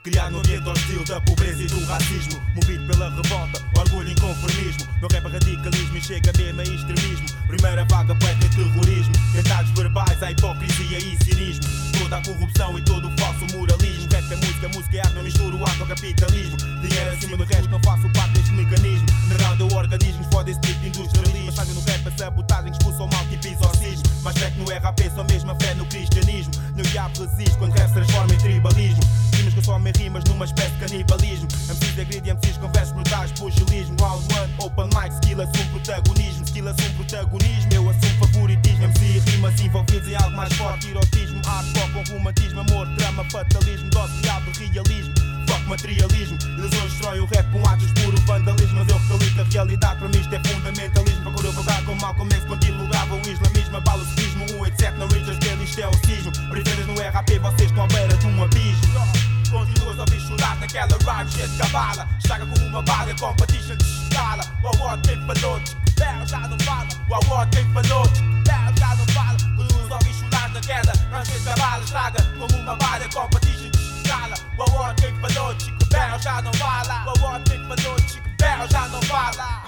Criar 0.02 0.30
no 0.30 0.38
ambiente 0.38 0.68
hostil 0.68 1.04
da 1.04 1.20
pobreza 1.20 1.62
e 1.62 1.66
do 1.66 1.84
racismo. 1.86 2.40
Movido 2.54 2.86
pela 2.86 3.08
revolta, 3.10 3.60
orgulho 3.78 4.08
e 4.08 4.12
inconformismo 4.12 4.86
Meu 5.00 5.08
rap 5.10 5.26
é 5.26 5.28
radicalismo 5.28 5.96
e 5.96 6.00
chega 6.00 6.32
mesmo 6.36 6.60
a 6.60 6.64
extremismo. 6.64 7.26
Primeira 7.46 7.84
vaga 7.86 8.14
poeta 8.14 8.46
e 8.46 8.48
terrorismo. 8.50 9.12
Tentados 9.32 9.70
verbais, 9.72 10.22
a 10.22 10.30
hipocrisia 10.30 10.98
e 10.98 11.16
cinismo. 11.24 11.64
Toda 11.98 12.18
a 12.18 12.22
corrupção 12.22 12.78
e 12.78 12.82
todo 12.82 13.08
o 13.08 13.20
falso 13.20 13.46
moralismo 13.56 14.01
Rap 14.12 14.30
é 14.30 14.36
música, 14.36 14.68
música 14.68 14.96
é 14.98 15.00
arte, 15.00 15.14
não 15.14 15.22
misturo 15.22 15.64
arte 15.64 15.80
ao 15.80 15.86
capitalismo. 15.86 16.56
Dinheiro 16.58 17.10
acima 17.12 17.34
do 17.34 17.44
resto, 17.44 17.70
não 17.70 17.80
faço 17.82 18.12
parte 18.12 18.32
deste 18.34 18.52
mecanismo. 18.52 19.06
Narrando 19.28 19.66
o 19.66 19.74
organismo, 19.74 20.22
foda 20.30 20.50
esse 20.50 20.60
tipo 20.60 20.80
de 20.80 20.88
industrialismo. 20.88 21.46
Passagem 21.46 21.74
no 21.74 21.80
rap 21.80 22.08
a 22.08 22.18
sabotagem, 22.18 22.72
expulsa 22.72 23.02
o 23.04 23.08
mal 23.08 23.24
tipo 23.26 23.46
exorcismo 23.46 24.02
Mas 24.22 24.36
fé 24.36 24.50
que 24.50 24.58
no 24.58 24.66
RAP, 24.66 25.00
só 25.14 25.24
mesmo 25.24 25.50
a 25.50 25.54
fé 25.54 25.74
no 25.74 25.86
cristianismo. 25.86 26.52
No 26.76 26.82
diabo 26.82 27.24
resiste 27.24 27.56
quando 27.56 27.72
rap 27.72 27.88
se 27.88 27.94
transforma 27.94 28.34
em 28.34 28.38
tribalismo. 28.38 29.02
Rimas 29.32 29.54
que 29.54 29.78
me 29.80 29.92
rimas 29.96 30.24
numa 30.24 30.44
espécie 30.44 30.72
de 30.72 30.78
canibalismo. 30.80 31.48
MCs 31.70 31.94
de 31.94 32.04
grid 32.04 32.28
e 32.28 32.34
MCs 32.34 32.58
com 32.58 32.68
versos 32.70 32.92
brutais, 32.92 33.32
pugilismo. 33.32 33.96
Round 33.98 34.26
one, 34.34 34.54
open 34.58 34.88
mic, 34.92 35.14
skill 35.14 35.40
assume 35.40 35.68
protagonismo 35.70 36.41
Skill 36.52 36.68
assume 36.68 36.90
protagonismo, 36.96 37.72
eu 37.72 37.88
assumo 37.88 38.26
favoritismo. 38.26 38.84
MC 38.84 39.20
rimas 39.30 39.58
envolvidos 39.58 40.06
em 40.06 40.14
algo 40.16 40.36
mais 40.36 40.52
forte 40.52 40.90
Erotismo, 40.90 41.40
hardcore 41.46 41.92
com 41.92 42.12
romantismo 42.12 42.60
Amor, 42.60 42.86
drama, 42.88 43.24
fatalismo, 43.32 43.88
dose 43.88 44.12
real 44.20 44.42
realismo. 44.58 45.14
Fuck 45.48 45.66
materialismo, 45.66 46.36
ilusões 46.58 46.92
destroem 46.92 47.20
o 47.20 47.24
rap 47.24 47.50
com 47.52 47.66
atos 47.66 47.90
puro 47.92 48.20
vandalismo 48.26 48.80
Mas 48.80 48.88
eu 48.88 48.98
recalito 48.98 49.40
a 49.40 49.44
realidade, 49.44 49.98
para 49.98 50.08
mim 50.08 50.20
isto 50.20 50.34
é 50.34 50.40
fundamentalismo 50.44 51.22
Procuro 51.22 51.52
vulgar 51.52 51.84
com 51.86 51.94
mal, 51.94 52.14
começo 52.14 52.46
quando 52.46 52.64
ilugava 52.64 53.14
o 53.14 53.28
islamismo 53.28 53.76
Abalo 53.78 54.02
o 54.02 54.06
sufismo, 54.06 54.46
187 54.46 54.98
na 54.98 55.06
dele, 55.06 55.64
isto 55.64 55.80
é 55.80 55.88
o 55.88 56.06
cismo 56.06 56.32
Periférias 56.50 56.86
no 56.86 56.94
RAP, 57.00 57.30
vocês 57.30 57.70
estão 57.70 57.84
à 57.84 57.86
beira 57.86 58.14
de 58.14 58.26
um 58.26 58.42
abismo 58.42 59.41
Continuas 59.52 60.00
a 60.00 60.06
chorar 60.18 60.56
naquela 60.60 60.96
rhyme 61.04 61.30
cheia 61.30 61.46
de 61.46 61.58
cabala. 61.58 62.08
Estraga 62.18 62.46
como 62.46 62.66
uma 62.68 62.82
bala, 62.82 63.14
competition 63.20 63.76
de 63.76 63.84
escala 63.84 64.42
O 64.62 64.68
award 64.68 65.06
quem 65.06 65.20
falou, 65.26 65.60
Bell 65.94 66.26
já 66.26 66.38
não 66.48 66.58
fala. 66.60 66.88
O 67.10 67.14
award 67.14 67.54
quem 67.54 67.72
falou, 67.74 68.08
Bell 68.08 68.76
já 68.78 68.94
não 68.96 69.06
fala. 69.12 69.36
Continuas 69.54 69.92
a 69.92 70.12
chorar 70.14 70.48
naquela 70.48 70.92
rhyme 70.92 71.26
cheia 71.26 71.38
de 71.38 71.44
cabala. 71.44 71.84
Estraga 71.84 72.22
como 72.38 72.62
uma 72.62 72.76
bala, 72.76 73.08
competition 73.12 73.70
de 73.70 74.00
escala 74.00 74.34
O 74.56 74.62
award 74.62 75.02
quem 75.02 75.14
falou, 75.20 75.54
Bell 75.90 76.18
já 76.18 76.40
não 76.40 76.52
fala. 76.54 77.04
O 77.04 77.10
award 77.18 77.50
quem 77.50 77.68
falou, 77.68 77.96
Bell 78.38 78.68
já 78.70 78.88
não 78.88 79.02
fala 79.02 79.61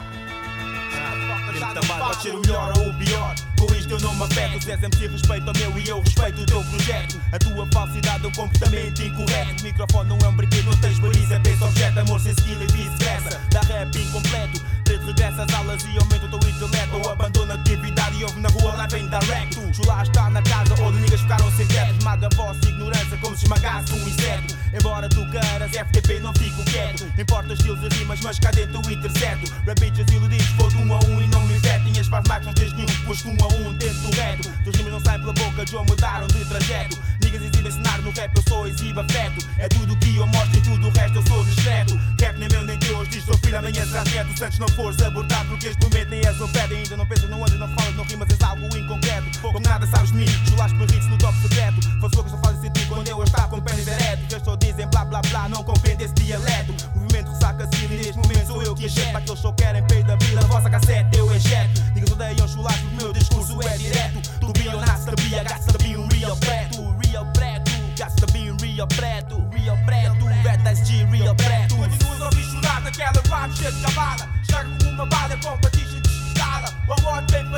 Pode 1.99 2.23
ser 2.23 2.35
o 2.35 2.41
melhor 2.41 2.73
ou 2.79 2.91
o 2.91 2.95
pior. 2.95 3.35
Com 3.59 3.75
isto 3.75 3.93
eu 3.93 4.01
não 4.01 4.15
me 4.15 4.25
afeto. 4.25 4.63
Se 4.63 4.71
és 4.71 4.83
MC 4.83 5.07
respeito 5.07 5.49
ao 5.49 5.55
meu 5.55 5.79
e 5.79 5.89
eu 5.89 6.01
respeito 6.01 6.43
o 6.43 6.47
teu 6.47 6.65
projeto. 6.65 7.21
A 7.33 7.39
tua 7.39 7.67
falsidade 7.73 8.25
é 8.25 8.29
um 8.29 8.33
comportamento 8.33 9.03
incorreto. 9.03 9.63
Microfone 9.63 10.09
não 10.09 10.19
é 10.19 10.29
um 10.29 10.37
brinquedo, 10.37 10.67
não 10.67 10.77
tens 10.79 10.99
baliza 10.99 11.41
Pensa 11.41 11.65
objeto, 11.65 12.01
amor 12.01 12.21
sem 12.21 12.33
skill 12.33 12.63
e 12.63 12.67
vice-versa. 12.73 13.41
Dá 13.51 13.61
rap 13.61 13.97
incompleto 13.97 14.61
Regressa 15.07 15.45
às 15.45 15.55
aulas 15.55 15.83
e 15.85 15.99
aumenta 15.99 16.27
o 16.27 16.39
teu 16.39 16.51
intelecto 16.51 16.97
Ou 16.97 17.11
abandona 17.11 17.55
a 17.55 17.57
atividade 17.57 18.17
e 18.19 18.25
ouve 18.25 18.41
na 18.41 18.49
rua 18.49 18.75
lá 18.75 18.87
vem 18.87 19.09
direct 19.09 19.75
Chulá 19.75 20.03
está 20.03 20.31
na 20.31 20.43
casa 20.43 20.81
ou 20.83 20.93
de 20.93 20.99
niggas 20.99 21.21
ficaram 21.21 21.51
sem 21.53 21.67
teto 21.67 21.99
Esmaga 21.99 22.29
a 22.33 22.37
vossa 22.37 22.69
ignorância 22.69 23.17
como 23.19 23.37
se 23.37 23.45
esmagasse 23.45 23.93
um 23.93 24.09
inseto 24.09 24.55
Embora 24.75 25.09
tu 25.09 25.25
queiras 25.31 25.71
FTP 25.71 26.19
não 26.19 26.33
fico 26.35 26.65
quieto. 26.65 27.07
Importa 27.17 27.53
estilos 27.53 27.81
e 27.85 27.97
rimas, 27.97 28.21
mas 28.23 28.41
cá 28.41 28.51
dentro 28.51 28.81
o 28.85 28.91
intercepto. 28.91 29.53
Rabiches 29.65 30.13
iludidos, 30.13 30.49
vou 30.57 30.69
de 30.69 30.77
um 30.79 30.93
a 30.93 30.99
um 31.05 31.23
e 31.23 31.27
não 31.29 31.41
me 31.47 31.57
infetem. 31.57 31.99
As 32.01 32.09
faz 32.09 32.27
mais 32.29 32.45
não 32.45 32.53
tens 32.53 32.73
nenhum, 32.73 32.89
pois 33.07 33.19
de 33.19 33.29
um 33.29 33.37
a 33.41 33.47
um 33.47 33.79
tento 33.79 33.99
do 33.99 34.17
reto. 34.17 34.51
Teus 34.65 34.77
rimas 34.77 34.93
não 34.93 35.01
saem 35.01 35.21
pela 35.21 35.33
boca, 35.33 35.65
Joe 35.71 35.87
mudaram 35.87 36.27
de 36.27 36.45
trajeto. 36.45 36.99
Niggas 37.23 37.43
exibem 37.43 37.71
cenário 37.71 38.05
no 38.05 38.11
rap, 38.11 38.37
eu 38.37 38.43
sou 38.49 38.67
exibo 38.67 39.01
afeto. 39.01 39.47
É 39.59 39.69
tudo 39.69 39.97
que 39.97 40.17
eu 40.17 40.27
mostro 40.27 40.59
e 40.59 40.61
tudo 40.63 40.89
o 40.89 40.91
resto 40.91 41.19
eu 41.19 41.27
sou 41.29 41.45
discreto. 41.45 42.01
Rap 42.21 42.37
nem 42.37 42.49
meu 42.49 42.65
nem 42.65 42.79
teu, 42.79 42.99
hoje 42.99 43.11
diz 43.11 43.25
sou 43.25 43.39
filho, 43.39 43.59
amanhã 43.59 43.87
será 43.87 44.03
quieto. 44.03 44.37
Se 44.37 44.45
antes 44.45 44.59
não 44.59 44.67
fores 44.75 45.01
abordado, 45.03 45.49
porque 45.49 45.69
este 45.69 45.83
momento 45.83 46.11
nem 46.11 46.21
és 46.21 46.41
um 46.41 46.49
pé. 46.49 46.65
Ainda 46.65 46.97
não 46.97 47.07
pensas, 47.07 47.31
não 47.31 47.39
andas, 47.39 47.59
não 47.59 47.69
falas, 47.75 47.95
não 47.97 48.05
rimas, 48.05 48.29
és 48.31 48.41
algo 48.43 48.65
inconcreto. 48.77 49.41
Como 49.41 49.61
nada 49.61 49.87
sabes 49.87 50.11
de 50.11 50.19
mim, 50.19 50.27
chulaste 50.49 50.77
me 50.77 50.85
hits 50.85 51.07
no 51.07 51.19
top 51.19 51.37
secreto. 51.41 51.81
Faço 52.01 52.17
loucas, 52.17 52.33
só 52.33 52.39
fazem 52.39 52.61
sentido 52.63 52.89
quando 52.89 53.09
eu 53.09 53.23
estava 53.23 53.49
com 53.49 53.57
o 53.57 53.63
pé 53.63 53.73
direto. 53.75 54.27
Que 54.27 54.45
só 54.45 54.57
dizem 54.57 54.89
blá 54.89 55.05
blá 55.05 55.21
blá, 55.23 55.49
não 55.49 55.63
compreende 55.63 56.05
esse 56.05 56.15
dialeto. 56.15 56.75
Movimento 56.95 57.31
ressaca 57.31 57.69
e 57.83 57.89
neste 57.89 58.17
momento 58.17 58.47
sou 58.47 58.63
eu 58.63 58.75
que 58.75 58.87
enxerto. 58.87 59.17
Aqueles 59.17 59.41
só 59.41 59.53
querem 59.53 59.87
peito 59.87 60.07
da 60.07 60.17
vida, 60.17 60.41
a 60.41 60.47
vossa 60.47 60.71
cassete 60.71 61.19
eu 61.19 61.35
enxerto. 61.35 61.83
Niggas 61.95 62.11
odeiam 62.11 62.49
chulaste, 62.49 62.85
o 62.87 62.97
meu 62.97 63.13
discurso 63.13 63.61
é 63.63 63.79
direto. 63.79 64.21
Tu 64.41 64.53
be 64.53 64.69
or 64.69 64.75
not 64.75 65.05
got 65.05 65.63
to 65.69 65.79
be 65.85 65.97
um 65.97 66.09
real 66.09 66.37
preto. 66.37 66.95
Real 67.07 67.27
preto, 67.33 67.71
got 67.97 68.17
to 68.17 68.27
be 68.33 68.51
um 68.51 68.57
real 68.57 68.87
preto. 68.89 69.37
Real 69.53 69.79
preto, 69.85 70.27
red 70.43 70.61
SG, 70.67 71.05
real 71.11 71.35
preto. 71.35 71.77
Continuas 71.77 72.21
a 72.21 72.25
ouvir 72.27 72.45
chorar 72.45 72.81
naquela 72.81 73.23
rap 73.29 73.53
shit 73.57 73.73
cavada. 73.83 74.34
Chega 74.55 74.71
como 74.79 74.91
uma 74.91 75.07
bala, 75.07 75.37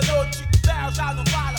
noite, 0.08 0.48
Bel 0.64 0.92
já 0.92 1.12
não 1.12 1.26
fala. 1.26 1.56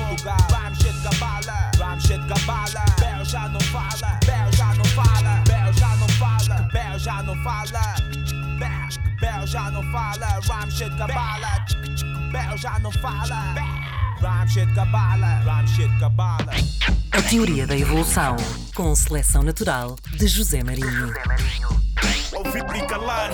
rap 0.50 0.74
shit 0.76 1.02
cavada. 1.02 1.52
Rap 1.78 2.00
shit 2.00 2.26
cavada. 2.26 2.84
Bel 2.98 3.24
já 3.24 3.48
não 3.48 3.60
fala, 3.60 4.20
Bel 4.26 4.52
já 4.52 4.74
não 4.74 4.84
fala, 4.84 5.42
Bel 5.46 5.72
já 5.72 5.96
não 5.96 6.08
fala, 6.08 6.68
Bel 6.72 6.98
já 6.98 7.22
não 7.22 7.36
fala. 7.42 7.94
Bel, 9.20 9.46
já 9.46 9.70
não 9.70 9.82
fala, 9.92 10.40
rhyme 10.40 10.72
shit 10.72 10.96
cabala. 10.96 11.64
Bel 12.32 12.56
já 12.56 12.78
não 12.78 12.90
fala. 12.90 13.54
Rhyme 14.20 14.48
shit 14.48 14.74
cabala, 14.74 15.40
rhyme 15.44 15.68
shit 15.68 15.98
cabala. 15.98 16.52
A 17.12 17.22
teoria 17.22 17.66
da 17.66 17.76
evolução, 17.76 18.36
com 18.74 18.94
seleção 18.94 19.42
natural 19.42 19.96
de 20.16 20.26
José 20.26 20.62
Marinho. 20.64 21.12
Ouvir 22.32 22.64
e 22.76 22.86
calar. 22.86 23.30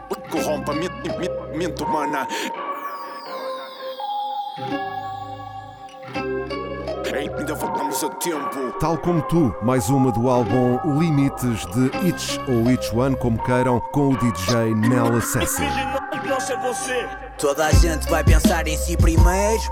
Co- 0.00 0.16
Corrompa 0.30 0.72
a 0.72 0.74
mente, 0.74 1.82
humana. 1.84 2.26
Ainda 7.16 7.54
voltamos 7.54 8.02
a 8.02 8.08
tempo. 8.10 8.72
Tal 8.80 8.98
como 8.98 9.22
tu, 9.22 9.54
mais 9.62 9.88
uma 9.88 10.10
do 10.10 10.28
álbum 10.28 10.80
Limites 10.98 11.64
de 11.66 11.86
Each 12.08 12.40
ou 12.48 12.68
Each 12.70 12.94
One, 12.94 13.16
como 13.16 13.40
queiram, 13.44 13.78
com 13.92 14.08
o 14.10 14.16
DJ 14.16 14.74
Nel 14.74 15.16
Assassin. 15.16 15.62
Não 16.28 16.40
ser 16.40 16.58
você. 16.60 17.06
Toda 17.38 17.66
a 17.66 17.72
gente 17.72 18.08
vai 18.10 18.24
pensar 18.24 18.66
em 18.66 18.76
si 18.76 18.96
primeiro. 18.96 19.62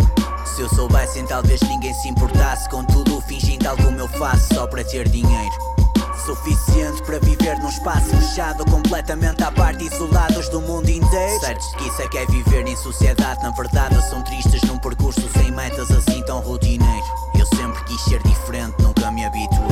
Se 0.45 0.61
eu 0.62 0.68
soubesse, 0.68 1.18
então 1.18 1.39
talvez 1.41 1.61
ninguém 1.62 1.95
se 1.95 2.09
importasse 2.09 2.68
com 2.68 2.85
tudo, 2.85 3.20
fingindo 3.23 3.64
tal 3.64 3.77
como 3.77 3.99
eu 3.99 4.09
faço 4.09 4.55
só 4.55 4.66
para 4.66 4.85
ter 4.85 5.09
dinheiro. 5.09 5.82
Suficiente 6.25 7.03
para 7.03 7.18
viver 7.18 7.59
num 7.59 7.68
espaço 7.68 8.07
fechado, 8.16 8.64
completamente 8.70 9.43
à 9.43 9.51
parte, 9.51 9.85
isolados 9.85 10.49
do 10.51 10.61
mundo 10.61 10.89
inteiro. 10.89 11.41
Certos 11.41 11.75
que 11.75 11.89
isso 11.89 12.01
é 12.01 12.09
que 12.09 12.18
é 12.18 12.27
viver 12.27 12.66
em 12.66 12.77
sociedade, 12.77 13.43
na 13.43 13.51
verdade 13.51 14.01
são 14.09 14.23
tristes 14.23 14.62
num 14.62 14.79
percurso 14.79 15.29
sem 15.37 15.51
metas 15.51 15.91
assim 15.91 16.23
tão 16.23 16.39
rotineiro. 16.41 17.05
Eu 17.37 17.47
sempre 17.57 17.83
quis 17.85 18.01
ser 18.03 18.23
diferente, 18.23 18.81
nunca 18.81 19.11
me 19.11 19.25
habituei. 19.25 19.72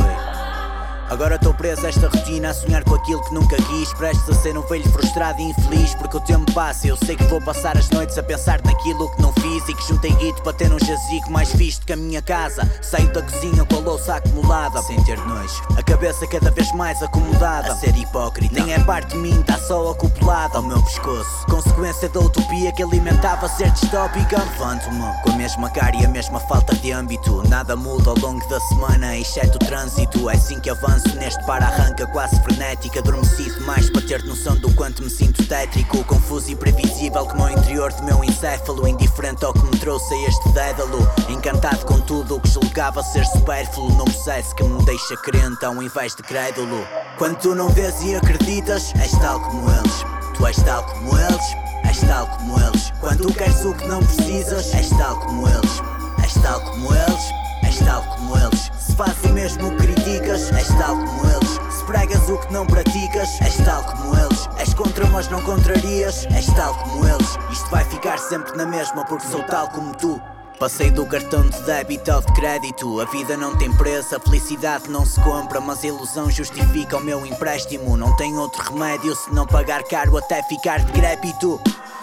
Agora 1.11 1.35
estou 1.35 1.53
preso 1.53 1.85
a 1.85 1.89
esta 1.89 2.07
rotina, 2.07 2.51
a 2.51 2.55
sonhar 2.55 2.85
com 2.85 2.95
aquilo 2.95 3.21
que 3.25 3.35
nunca 3.35 3.57
quis. 3.57 3.93
Prestes 3.95 4.29
a 4.31 4.41
ser 4.41 4.57
um 4.57 4.63
velho 4.63 4.89
frustrado 4.93 5.41
e 5.41 5.51
infeliz, 5.51 5.93
porque 5.95 6.17
o 6.17 6.21
tempo 6.21 6.53
passa. 6.53 6.87
Eu 6.87 6.97
sei 6.97 7.17
que 7.17 7.25
vou 7.25 7.41
passar 7.41 7.77
as 7.77 7.91
noites 7.91 8.17
a 8.17 8.23
pensar 8.23 8.61
naquilo 8.65 9.11
que 9.17 9.21
não 9.21 9.33
fiz 9.33 9.69
e 9.69 9.75
que 9.75 9.89
juntei 9.89 10.13
guito 10.13 10.41
para 10.43 10.53
ter 10.53 10.73
um 10.73 10.79
jazigo 10.79 11.29
mais 11.29 11.53
visto 11.53 11.85
que 11.85 11.93
a 11.93 11.97
minha 11.97 12.23
casa. 12.23 12.63
Saio 12.81 13.13
da 13.13 13.23
cozinha 13.23 13.65
com 13.65 13.75
a 13.75 13.81
louça 13.81 14.15
acumulada, 14.15 14.81
sem 14.83 15.03
ter 15.03 15.19
nojo. 15.27 15.61
A 15.77 15.83
cabeça 15.83 16.29
cada 16.29 16.53
vez 16.53 16.71
mais 16.75 17.03
acomodada, 17.03 17.73
a 17.73 17.77
ser 17.77 17.97
hipócrita. 17.97 18.55
Nem 18.55 18.73
é 18.73 18.79
parte 18.79 19.09
de 19.09 19.17
mim, 19.17 19.41
está 19.41 19.59
só 19.59 19.91
acoplada 19.91 20.59
ao 20.59 20.63
meu 20.63 20.81
pescoço. 20.81 21.45
Consequência 21.47 22.09
da 22.09 22.21
utopia 22.21 22.71
que 22.71 22.85
alimentava 22.85 23.49
ser 23.49 23.73
distópica. 23.73 24.39
Levanto-me 24.39 25.23
com 25.25 25.31
a 25.33 25.37
mesma 25.37 25.71
cara 25.71 25.97
e 25.97 26.05
a 26.05 26.09
mesma 26.09 26.39
falta 26.39 26.73
de 26.77 26.93
âmbito. 26.93 27.43
Nada 27.49 27.75
muda 27.75 28.11
ao 28.11 28.19
longo 28.19 28.49
da 28.49 28.61
semana, 28.61 29.17
exceto 29.19 29.57
o 29.57 29.67
trânsito. 29.67 30.31
É 30.31 30.35
assim 30.35 30.61
que 30.61 30.71
avanço 30.71 31.00
neste 31.15 31.45
para-arranca 31.47 32.07
quase 32.09 32.41
frenética. 32.43 33.01
Adormecido 33.01 33.61
mais 33.63 33.91
para 33.91 34.03
ter 34.03 34.23
noção 34.25 34.57
do 34.57 34.73
quanto 34.75 35.03
me 35.03 35.11
sinto 35.11 35.47
tétrico. 35.47 36.05
Confuso 36.05 36.51
e 36.51 36.57
previsível 36.57 37.27
como 37.27 37.45
o 37.45 37.51
interior 37.51 37.93
do 37.93 38.03
meu 38.03 38.23
encéfalo. 38.25 38.87
Indiferente 38.87 39.45
ao 39.45 39.53
que 39.53 39.65
me 39.65 39.79
trouxe 39.79 40.13
a 40.15 40.29
este 40.29 40.49
dédalo. 40.51 41.09
Encantado 41.29 41.85
com 41.87 42.01
tudo 42.01 42.37
o 42.37 42.41
que 42.41 42.49
julgava 42.49 43.03
ser 43.03 43.25
supérfluo. 43.27 43.91
Num 43.91 44.05
processo 44.05 44.55
que 44.55 44.65
me 44.65 44.85
deixa 44.85 45.17
crente 45.19 45.65
ao 45.65 45.83
invés 45.83 46.15
de 46.15 46.23
crédulo. 46.23 46.87
Quando 47.19 47.37
tu 47.37 47.55
não 47.55 47.69
vês 47.69 48.03
e 48.03 48.15
acreditas, 48.15 48.93
és 49.01 49.13
tal 49.13 49.41
como 49.41 49.71
eles. 49.71 50.05
Tu 50.35 50.47
és 50.47 50.57
tal 50.63 50.83
como 50.85 51.19
eles, 51.19 51.45
és 51.85 52.01
tal 52.01 52.27
como 52.27 52.59
eles. 52.61 52.93
Quando 53.01 53.27
tu 53.27 53.35
queres 53.35 53.65
o 53.65 53.75
que 53.75 53.87
não 53.87 54.01
precisas, 54.03 54.73
és 54.75 54.89
tal 54.91 55.17
como 55.21 55.47
eles. 55.49 55.83
És 56.25 56.35
tal 56.43 56.61
como 56.63 56.95
eles, 56.95 57.25
és 57.63 57.79
tal 57.79 58.03
como 58.05 58.37
eles. 58.39 58.71
Se 58.91 58.97
fazes 58.97 59.25
o 59.25 59.29
mesmo 59.33 59.71
criticas, 59.77 60.51
és 60.53 60.67
tal 60.67 60.97
como 60.97 61.25
eles. 61.31 61.51
Se 61.71 61.85
pregas 61.85 62.29
o 62.29 62.39
que 62.39 62.53
não 62.53 62.67
praticas, 62.67 63.41
és 63.41 63.57
tal 63.59 63.85
como 63.85 64.17
eles. 64.19 64.49
És 64.59 64.75
contra, 64.75 65.07
mas 65.07 65.29
não 65.29 65.41
contrarias, 65.43 66.27
és 66.35 66.47
tal 66.55 66.75
como 66.75 67.07
eles. 67.07 67.39
Isto 67.53 67.71
vai 67.71 67.85
ficar 67.85 68.19
sempre 68.19 68.57
na 68.57 68.67
mesma 68.67 69.05
porque 69.05 69.29
sou 69.29 69.45
tal 69.45 69.69
como 69.69 69.95
tu. 69.95 70.21
Passei 70.59 70.91
do 70.91 71.07
cartão 71.07 71.49
de 71.49 71.63
débito 71.63 72.11
ao 72.11 72.21
de 72.21 72.33
crédito. 72.33 73.01
A 73.01 73.05
vida 73.05 73.37
não 73.37 73.57
tem 73.57 73.73
preço, 73.73 74.17
a 74.17 74.21
felicidade 74.21 74.91
não 74.91 75.07
se 75.07 75.21
compra, 75.21 75.61
mas 75.61 75.85
a 75.85 75.87
ilusão 75.87 76.29
justifica 76.29 76.97
o 76.97 77.01
meu 77.01 77.25
empréstimo. 77.25 77.97
Não 77.97 78.17
tem 78.17 78.37
outro 78.37 78.73
remédio 78.73 79.15
se 79.15 79.33
não 79.33 79.47
pagar 79.47 79.85
caro 79.85 80.17
até 80.19 80.43
ficar 80.43 80.81
decrépito. 80.81 81.61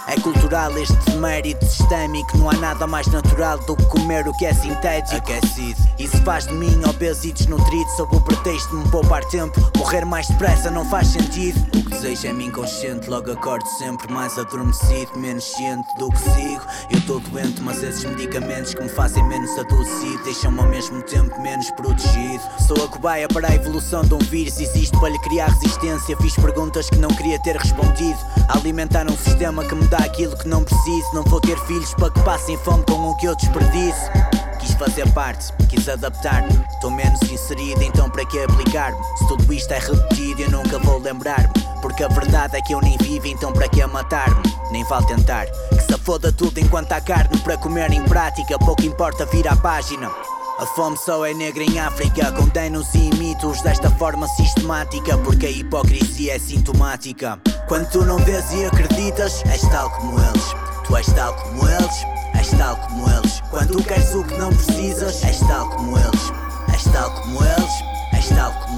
É 0.07 0.17
cultural 0.21 0.77
este 0.77 1.11
mérito 1.17 1.65
sistémico. 1.65 2.37
Não 2.37 2.49
há 2.49 2.53
nada 2.53 2.87
mais 2.87 3.07
natural 3.07 3.57
do 3.59 3.75
que 3.75 3.85
comer 3.87 4.25
o 4.25 4.33
que 4.37 4.45
é 4.45 4.53
sintético. 4.53 5.17
Aquecido. 5.17 5.79
E 5.99 6.07
se 6.07 6.17
faz 6.21 6.47
de 6.47 6.53
mim 6.53 6.81
obeso 6.87 7.27
e 7.27 7.33
desnutrido, 7.33 7.89
sob 7.97 8.15
o 8.15 8.21
pretexto 8.21 8.69
de 8.69 8.75
me 8.77 8.89
poupar 8.89 9.25
tempo, 9.25 9.59
morrer 9.77 10.05
mais 10.05 10.27
depressa 10.27 10.71
não 10.71 10.89
faz 10.89 11.07
sentido. 11.07 11.59
Desejo 11.97 12.27
é-me 12.27 12.45
inconsciente, 12.45 13.09
logo 13.09 13.31
acordo 13.31 13.65
sempre 13.65 14.13
mais 14.13 14.37
adormecido, 14.37 15.17
menos 15.17 15.43
ciente 15.43 15.87
do 15.97 16.11
que 16.11 16.19
sigo. 16.19 16.61
Eu 16.91 16.99
estou 16.99 17.19
doente, 17.19 17.59
mas 17.63 17.81
esses 17.81 18.05
medicamentos 18.05 18.75
que 18.75 18.83
me 18.83 18.89
fazem 18.89 19.27
menos 19.27 19.49
adoecido 19.57 20.23
deixam-me 20.23 20.59
ao 20.59 20.67
mesmo 20.67 21.01
tempo 21.01 21.41
menos 21.41 21.71
protegido. 21.71 22.43
Sou 22.67 22.85
a 22.85 22.87
cobaia 22.87 23.27
para 23.27 23.47
a 23.49 23.55
evolução 23.55 24.03
de 24.03 24.13
um 24.13 24.19
vírus, 24.19 24.59
existe 24.59 24.95
para 24.99 25.09
lhe 25.09 25.19
criar 25.21 25.47
resistência. 25.47 26.15
Fiz 26.17 26.35
perguntas 26.35 26.87
que 26.87 26.99
não 26.99 27.09
queria 27.09 27.41
ter 27.41 27.57
respondido. 27.57 28.19
Alimentar 28.47 29.09
um 29.09 29.17
sistema 29.17 29.65
que 29.65 29.73
me 29.73 29.87
dá 29.87 29.97
aquilo 29.97 30.37
que 30.37 30.47
não 30.47 30.63
preciso. 30.63 31.15
Não 31.15 31.23
vou 31.23 31.41
ter 31.41 31.57
filhos 31.61 31.95
para 31.95 32.11
que 32.11 32.21
passem 32.21 32.57
fome 32.57 32.83
com 32.85 33.09
o 33.09 33.17
que 33.17 33.25
eu 33.25 33.35
desperdiço. 33.35 34.46
Quis 34.59 34.73
fazer 34.73 35.09
parte, 35.13 35.51
quis 35.69 35.87
adaptar-me. 35.87 36.49
Estou 36.73 36.91
menos 36.91 37.21
inserido, 37.23 37.81
então 37.83 38.09
para 38.09 38.25
que 38.25 38.39
aplicar-me? 38.39 38.97
Se 39.17 39.27
tudo 39.27 39.53
isto 39.53 39.71
é 39.71 39.79
repetido, 39.79 40.41
eu 40.41 40.51
nunca 40.51 40.79
vou 40.79 40.99
lembrar-me. 40.99 41.53
Porque 41.81 42.03
a 42.03 42.07
verdade 42.07 42.57
é 42.57 42.61
que 42.61 42.73
eu 42.73 42.81
nem 42.81 42.97
vivo, 42.97 43.27
então 43.27 43.51
para 43.51 43.67
que 43.67 43.85
matar-me? 43.85 44.41
Nem 44.71 44.83
vale 44.85 45.05
tentar. 45.07 45.45
Que 45.45 45.81
se 45.81 45.97
foda 45.99 46.31
tudo 46.31 46.59
enquanto 46.59 46.91
há 46.91 47.01
carne 47.01 47.37
para 47.39 47.57
comer 47.57 47.91
em 47.91 48.03
prática. 48.03 48.57
Pouco 48.59 48.83
importa 48.83 49.25
vir 49.25 49.47
à 49.47 49.55
página. 49.55 50.09
A 50.59 50.65
fome 50.65 50.97
só 50.97 51.25
é 51.25 51.33
negra 51.33 51.63
em 51.63 51.79
África. 51.79 52.31
Condeno-os 52.31 52.93
e 52.95 53.09
imito-os 53.09 53.61
desta 53.61 53.89
forma 53.91 54.27
sistemática. 54.29 55.17
Porque 55.19 55.45
a 55.45 55.51
hipocrisia 55.51 56.35
é 56.35 56.39
sintomática. 56.39 57.39
Quando 57.67 57.89
tu 57.89 58.03
não 58.05 58.17
vês 58.17 58.51
e 58.53 58.65
acreditas, 58.65 59.43
és 59.45 59.61
tal 59.69 59.89
como 59.91 60.19
eles. 60.19 60.55
Tu 60.87 60.95
és 60.95 61.07
tal 61.13 61.33
como 61.33 61.67
eles, 61.67 62.05
és 62.47 62.57
tal 62.57 62.77
como 62.77 63.09
eles. 63.09 63.41
Quando 63.49 63.77
tu 63.77 63.83
queres 63.83 64.13
o 64.15 64.23
que 64.23 64.37
não 64.37 64.49
precisas, 64.49 65.23
és 65.23 65.39
tal 65.39 65.69
como 65.69 65.97
eles. 65.97 66.31
És 66.73 66.83
tal 66.93 67.11
como 67.11 67.43
eles, 67.43 67.71
és 68.13 68.27
tal 68.29 68.53
como 68.53 68.77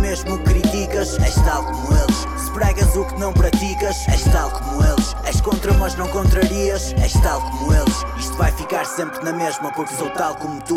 mesmo 0.00 0.38
criticas, 0.44 1.18
és 1.20 1.34
tal 1.34 1.64
como 1.64 1.88
eles. 1.96 2.16
Se 2.44 2.50
pregas 2.52 2.94
o 2.96 3.04
que 3.04 3.18
não 3.18 3.32
praticas, 3.32 3.96
és 4.08 4.22
tal 4.24 4.50
como 4.50 4.82
eles. 4.84 5.14
És 5.26 5.40
contra, 5.40 5.72
mas 5.74 5.94
não 5.96 6.06
contrarias, 6.08 6.94
és 7.02 7.12
tal 7.20 7.40
como 7.40 7.72
eles. 7.72 8.04
Isto 8.18 8.36
vai 8.36 8.52
ficar 8.52 8.84
sempre 8.86 9.22
na 9.24 9.32
mesma, 9.32 9.70
porque 9.72 9.94
sou 9.96 10.08
tal 10.10 10.34
como 10.36 10.62
tu. 10.62 10.74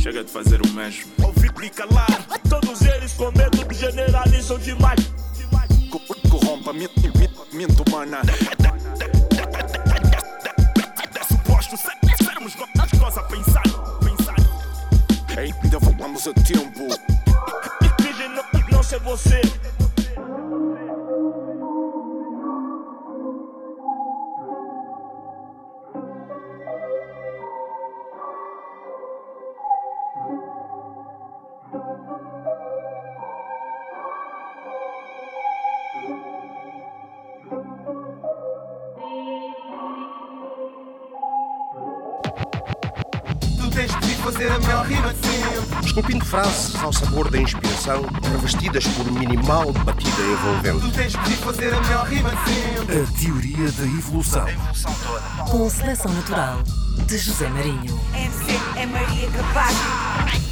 Chega 0.00 0.24
de 0.24 0.30
fazer 0.30 0.60
o 0.62 0.68
mesmo. 0.70 1.10
Ouvir 1.22 1.52
e 1.62 1.70
calar. 1.70 2.06
Todos 2.48 2.80
eles 2.82 3.12
com 3.12 3.30
medo 3.36 3.66
generalizam 3.74 4.58
demais. 4.58 5.00
Co- 5.06 5.12
Corrompa 5.12 5.27
a 6.68 6.72
mente, 6.72 7.00
mente, 7.16 7.34
mente 7.52 7.82
humana. 7.88 8.20
É 11.18 11.24
suposto 11.24 11.76
ser- 11.76 12.24
sermos 12.24 12.54
nós 12.98 13.16
a 13.16 13.22
pensar. 13.22 13.62
Pensar. 14.04 14.36
Ainda 15.38 15.78
vamos 15.78 16.26
a 16.26 16.32
tempo. 16.34 16.88
Fingem 18.02 18.28
não, 18.28 18.44
não 18.70 18.82
ser 18.82 19.00
você. 19.00 19.40
Sempre. 45.98 46.14
Esculpindo 46.18 46.24
frases 46.24 46.76
ao 46.76 46.92
sabor 46.92 47.30
da 47.30 47.38
inspiração, 47.38 48.06
revestidas 48.30 48.86
por 48.88 49.10
minimal 49.10 49.72
batida 49.72 50.22
envolvente. 50.22 50.80
Tu 50.80 50.92
tens 50.92 51.16
que 51.16 51.32
fazer 51.32 51.74
a 51.74 51.80
melhor 51.80 52.06
rima 52.06 52.30
de 52.30 52.54
sempre. 52.54 53.00
A 53.00 53.20
teoria 53.20 53.72
da 53.72 53.84
evolução. 53.84 54.44
A 54.44 54.52
evolução 54.52 54.94
toda. 55.04 55.50
Com 55.50 55.70
seleção 55.70 56.12
natural 56.12 56.62
de 57.06 57.18
José 57.18 57.48
Marinho. 57.48 58.00
MC 58.14 58.60
é 58.76 58.86
Maria 58.86 59.28
Capaz. 59.30 60.47